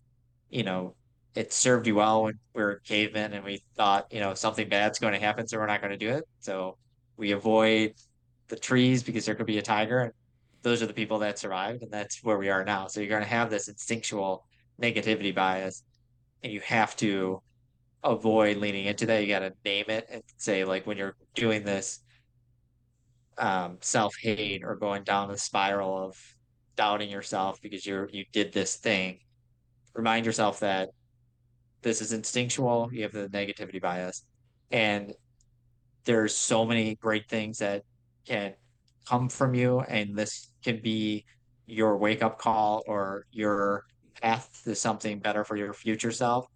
you 0.49 0.63
know 0.63 0.95
it 1.35 1.53
served 1.53 1.87
you 1.87 1.95
well 1.95 2.23
when 2.23 2.39
we 2.53 2.61
were 2.61 2.81
cavemen 2.85 3.33
and 3.33 3.43
we 3.45 3.61
thought, 3.75 4.07
you 4.11 4.19
know, 4.19 4.33
something 4.33 4.67
bad's 4.67 4.99
going 4.99 5.13
to 5.13 5.19
happen, 5.19 5.47
so 5.47 5.57
we're 5.57 5.67
not 5.67 5.81
going 5.81 5.91
to 5.91 5.97
do 5.97 6.09
it. 6.09 6.27
So 6.39 6.77
we 7.17 7.31
avoid 7.31 7.93
the 8.47 8.55
trees 8.55 9.03
because 9.03 9.25
there 9.25 9.35
could 9.35 9.45
be 9.45 9.59
a 9.59 9.61
tiger. 9.61 9.99
And 9.99 10.13
those 10.63 10.81
are 10.81 10.87
the 10.87 10.93
people 10.93 11.19
that 11.19 11.39
survived, 11.39 11.83
and 11.83 11.91
that's 11.91 12.23
where 12.23 12.37
we 12.37 12.49
are 12.49 12.65
now. 12.65 12.87
So 12.87 12.99
you're 12.99 13.09
going 13.09 13.21
to 13.21 13.27
have 13.27 13.49
this 13.49 13.67
instinctual 13.67 14.45
negativity 14.81 15.33
bias, 15.33 15.83
and 16.43 16.51
you 16.51 16.61
have 16.61 16.95
to 16.97 17.41
avoid 18.03 18.57
leaning 18.57 18.85
into 18.85 19.05
that. 19.05 19.21
You 19.21 19.27
got 19.29 19.39
to 19.39 19.53
name 19.63 19.85
it 19.87 20.07
and 20.09 20.23
say, 20.37 20.65
like, 20.65 20.87
when 20.87 20.97
you're 20.97 21.15
doing 21.35 21.63
this 21.63 21.99
um, 23.39 23.77
self 23.81 24.15
hate 24.21 24.63
or 24.63 24.75
going 24.75 25.03
down 25.03 25.29
the 25.29 25.37
spiral 25.37 25.97
of 25.97 26.15
doubting 26.75 27.09
yourself 27.09 27.59
because 27.61 27.85
you're 27.85 28.09
you 28.11 28.25
did 28.31 28.53
this 28.53 28.75
thing, 28.75 29.19
remind 29.93 30.25
yourself 30.25 30.59
that 30.59 30.89
this 31.81 32.01
is 32.01 32.13
instinctual. 32.13 32.89
You 32.91 33.03
have 33.03 33.13
the 33.13 33.29
negativity 33.29 33.81
bias, 33.81 34.23
and 34.71 35.13
there's 36.05 36.35
so 36.35 36.65
many 36.65 36.95
great 36.95 37.27
things 37.29 37.59
that 37.59 37.83
can 38.25 38.53
come 39.07 39.29
from 39.29 39.55
you, 39.55 39.79
and 39.81 40.15
this 40.15 40.49
can 40.63 40.81
be 40.81 41.25
your 41.65 41.97
wake 41.97 42.23
up 42.23 42.39
call 42.39 42.83
or 42.87 43.25
your 43.31 43.83
path 44.21 44.61
to 44.65 44.75
something 44.75 45.19
better 45.19 45.43
for 45.43 45.55
your 45.55 45.73
future 45.73 46.11
self, 46.11 46.47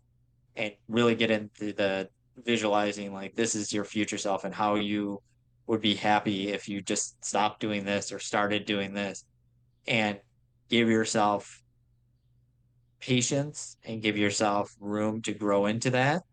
and 0.56 0.74
really 0.88 1.16
get 1.16 1.32
into 1.32 1.74
the 1.74 2.10
visualizing 2.46 3.14
like 3.14 3.36
this 3.36 3.56
is 3.56 3.72
your 3.72 3.86
future 3.86 4.18
self 4.18 4.44
and 4.44 4.56
how 4.56 4.76
you 4.76 5.22
would 5.68 5.82
be 5.82 5.96
happy 5.96 6.50
if 6.50 6.68
you 6.68 6.82
just 6.82 7.24
stopped 7.24 7.60
doing 7.60 7.86
this 7.86 8.12
or 8.12 8.20
started 8.20 8.66
doing 8.66 8.94
this 8.94 9.26
and 9.88 10.20
give 10.70 10.90
yourself 10.90 11.62
patience 13.00 13.78
and 13.84 14.02
give 14.02 14.18
yourself 14.18 14.74
room 14.80 15.22
to 15.22 15.34
grow 15.34 15.66
into 15.66 15.90
that 15.90 16.24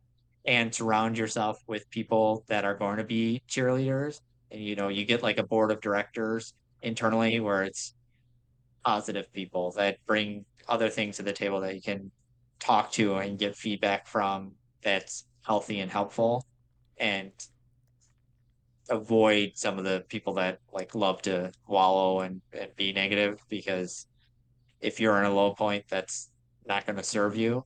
and 0.45 0.75
surround 0.75 1.19
yourself 1.19 1.61
with 1.67 1.89
people 1.91 2.45
that 2.49 2.65
are 2.65 2.75
going 2.75 2.97
to 2.97 3.05
be 3.05 3.43
cheerleaders. 3.49 4.21
And 4.51 4.61
you 4.61 4.75
know 4.77 4.89
you 4.89 5.05
get 5.05 5.23
like 5.23 5.39
a 5.39 5.45
board 5.45 5.71
of 5.71 5.81
directors 5.81 6.55
internally 6.83 7.39
where 7.41 7.63
it's 7.63 7.95
positive 8.85 9.33
people 9.33 9.73
that 9.73 9.99
bring 10.07 10.45
other 10.69 10.89
things 10.89 11.17
to 11.17 11.23
the 11.23 11.33
table 11.33 11.61
that 11.61 11.75
you 11.75 11.83
can 11.83 12.11
talk 12.59 12.91
to 12.93 13.17
and 13.17 13.39
get 13.39 13.57
feedback 13.57 14.07
from 14.07 14.53
that's 14.83 15.25
healthy 15.43 15.81
and 15.81 15.91
helpful. 15.91 16.47
And 16.97 17.33
avoid 18.91 19.53
some 19.55 19.79
of 19.79 19.85
the 19.85 20.05
people 20.09 20.35
that 20.35 20.59
like 20.73 20.95
love 20.95 21.23
to 21.23 21.51
wallow 21.67 22.21
and, 22.21 22.41
and 22.53 22.75
be 22.77 22.93
negative 22.93 23.41
because 23.49 24.07
if 24.81 25.01
you're 25.01 25.19
in 25.19 25.25
a 25.25 25.35
low 25.35 25.55
point 25.55 25.85
that's 25.89 26.31
not 26.67 26.85
going 26.87 26.97
to 26.97 27.03
serve 27.03 27.37
you 27.37 27.65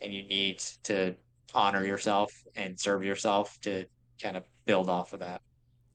and 0.00 0.12
you 0.12 0.22
need 0.24 0.58
to 0.84 1.14
honor 1.54 1.84
yourself 1.84 2.32
and 2.54 2.78
serve 2.78 3.02
yourself 3.02 3.58
to 3.62 3.84
kind 4.22 4.36
of 4.36 4.44
build 4.66 4.90
off 4.90 5.12
of 5.12 5.20
that 5.20 5.40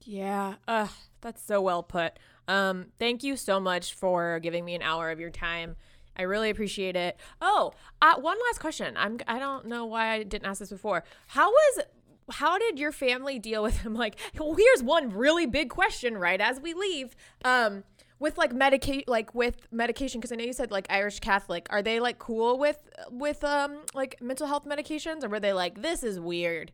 yeah 0.04 0.54
uh 0.66 0.88
that's 1.20 1.42
so 1.42 1.60
well 1.60 1.82
put 1.82 2.18
um 2.48 2.86
thank 2.98 3.22
you 3.22 3.36
so 3.36 3.60
much 3.60 3.94
for 3.94 4.40
giving 4.40 4.64
me 4.64 4.74
an 4.74 4.82
hour 4.82 5.10
of 5.10 5.20
your 5.20 5.30
time 5.30 5.76
I 6.16 6.22
really 6.22 6.50
appreciate 6.50 6.94
it. 6.94 7.18
Oh, 7.40 7.72
uh, 8.02 8.16
one 8.16 8.36
last 8.48 8.60
question. 8.60 8.94
I'm 8.96 9.18
I 9.26 9.38
don't 9.38 9.66
know 9.66 9.86
why 9.86 10.08
I 10.08 10.22
didn't 10.22 10.46
ask 10.46 10.60
this 10.60 10.70
before. 10.70 11.04
How 11.28 11.50
was 11.50 11.84
how 12.30 12.58
did 12.58 12.78
your 12.78 12.92
family 12.92 13.38
deal 13.38 13.62
with 13.62 13.78
him? 13.78 13.94
Like, 14.02 14.16
well, 14.38 14.54
here's 14.54 14.82
one 14.82 15.10
really 15.10 15.46
big 15.46 15.70
question 15.70 16.18
right 16.18 16.40
as 16.40 16.60
we 16.60 16.74
leave. 16.74 17.14
Um, 17.44 17.84
with 18.18 18.38
like 18.38 18.52
medicate 18.52 19.02
like 19.08 19.34
with 19.34 19.66
medication 19.72 20.20
because 20.20 20.30
i 20.30 20.36
know 20.36 20.44
you 20.44 20.52
said 20.52 20.70
like 20.70 20.86
irish 20.88 21.18
catholic 21.18 21.66
are 21.70 21.82
they 21.82 21.98
like 21.98 22.20
cool 22.20 22.56
with 22.56 22.88
with 23.10 23.42
um 23.42 23.78
like 23.94 24.16
mental 24.22 24.46
health 24.46 24.64
medications 24.64 25.24
or 25.24 25.28
were 25.28 25.40
they 25.40 25.52
like 25.52 25.82
this 25.82 26.04
is 26.04 26.20
weird 26.20 26.70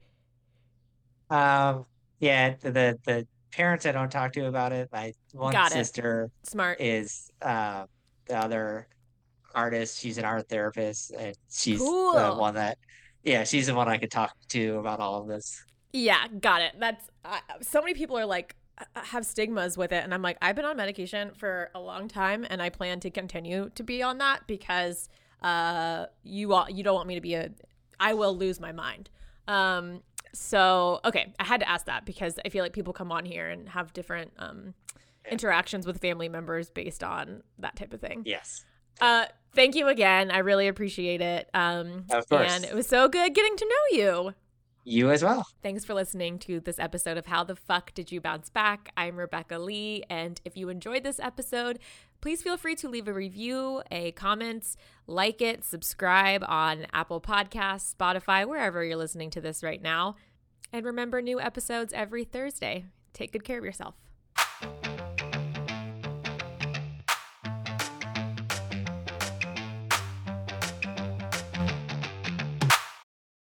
um 1.30 1.86
yeah 2.20 2.54
the 2.60 2.98
the 3.06 3.26
parents 3.50 3.86
i 3.86 3.92
don't 3.92 4.10
talk 4.12 4.30
to 4.30 4.44
about 4.44 4.72
it 4.72 4.90
my 4.92 5.10
one 5.32 5.52
Got 5.52 5.70
it. 5.70 5.74
sister 5.74 6.30
smart 6.42 6.82
is 6.82 7.30
uh 7.40 7.86
the 8.26 8.36
other 8.36 8.86
artist 9.54 9.98
she's 9.98 10.18
an 10.18 10.26
art 10.26 10.48
therapist 10.50 11.12
and 11.12 11.34
she's 11.50 11.78
the 11.78 12.34
one 12.36 12.54
that 12.54 12.76
yeah 13.28 13.44
she's 13.44 13.66
the 13.66 13.74
one 13.74 13.88
i 13.88 13.96
could 13.96 14.10
talk 14.10 14.34
to 14.48 14.78
about 14.78 15.00
all 15.00 15.20
of 15.20 15.28
this. 15.28 15.62
Yeah 15.92 16.26
got 16.40 16.62
it. 16.62 16.74
That's 16.78 17.08
uh, 17.24 17.38
so 17.60 17.80
many 17.80 17.94
people 17.94 18.18
are 18.18 18.26
like 18.26 18.56
uh, 18.78 18.84
have 18.94 19.26
stigmas 19.26 19.76
with 19.76 19.90
it 19.92 20.04
and 20.04 20.14
i'm 20.14 20.22
like 20.22 20.38
i've 20.40 20.54
been 20.54 20.64
on 20.64 20.76
medication 20.76 21.32
for 21.34 21.70
a 21.74 21.80
long 21.80 22.06
time 22.06 22.46
and 22.48 22.62
i 22.62 22.68
plan 22.68 23.00
to 23.00 23.10
continue 23.10 23.70
to 23.74 23.82
be 23.82 24.02
on 24.02 24.18
that 24.18 24.46
because 24.46 25.08
uh 25.42 26.06
you 26.22 26.52
all 26.52 26.68
you 26.70 26.84
don't 26.84 26.94
want 26.94 27.08
me 27.08 27.14
to 27.14 27.20
be 27.20 27.34
a 27.34 27.50
i 27.98 28.14
will 28.14 28.36
lose 28.36 28.60
my 28.60 28.72
mind. 28.72 29.10
Um 29.48 30.02
so 30.32 31.00
okay 31.04 31.32
i 31.40 31.44
had 31.44 31.60
to 31.60 31.68
ask 31.68 31.86
that 31.86 32.04
because 32.04 32.38
i 32.44 32.48
feel 32.50 32.62
like 32.62 32.72
people 32.72 32.92
come 32.92 33.10
on 33.10 33.24
here 33.24 33.48
and 33.48 33.68
have 33.70 33.92
different 33.92 34.30
um 34.38 34.74
interactions 35.30 35.86
with 35.86 35.98
family 36.00 36.28
members 36.28 36.70
based 36.70 37.02
on 37.02 37.42
that 37.58 37.76
type 37.76 37.92
of 37.92 38.00
thing. 38.00 38.22
Yes 38.24 38.64
uh 39.00 39.26
thank 39.54 39.74
you 39.74 39.88
again 39.88 40.30
i 40.30 40.38
really 40.38 40.68
appreciate 40.68 41.20
it 41.20 41.48
um 41.54 42.04
Of 42.10 42.28
course. 42.28 42.50
and 42.52 42.64
it 42.64 42.74
was 42.74 42.86
so 42.86 43.08
good 43.08 43.34
getting 43.34 43.56
to 43.56 43.64
know 43.64 43.98
you 43.98 44.34
you 44.84 45.10
as 45.10 45.22
well 45.22 45.46
Thanks 45.62 45.84
for 45.84 45.92
listening 45.92 46.38
to 46.40 46.60
this 46.60 46.78
episode 46.78 47.18
of 47.18 47.26
How 47.26 47.44
the 47.44 47.54
Fuck 47.56 47.92
Did 47.92 48.10
You 48.10 48.22
Bounce 48.22 48.48
Back? 48.48 48.90
I'm 48.96 49.16
Rebecca 49.16 49.58
Lee, 49.58 50.02
and 50.08 50.40
if 50.46 50.56
you 50.56 50.70
enjoyed 50.70 51.02
this 51.02 51.20
episode, 51.20 51.78
please 52.22 52.40
feel 52.40 52.56
free 52.56 52.74
to 52.76 52.88
leave 52.88 53.06
a 53.06 53.12
review, 53.12 53.82
a 53.90 54.12
comment, 54.12 54.76
like 55.06 55.42
it, 55.42 55.62
subscribe 55.62 56.42
on 56.48 56.86
Apple 56.94 57.20
Podcasts, 57.20 57.94
Spotify, 57.94 58.48
wherever 58.48 58.82
you're 58.82 58.96
listening 58.96 59.28
to 59.30 59.42
this 59.42 59.62
right 59.62 59.82
now. 59.82 60.16
And 60.72 60.86
remember, 60.86 61.20
new 61.20 61.38
episodes 61.38 61.92
every 61.92 62.24
Thursday. 62.24 62.86
Take 63.12 63.32
good 63.32 63.44
care 63.44 63.58
of 63.58 63.64
yourself. 63.66 63.94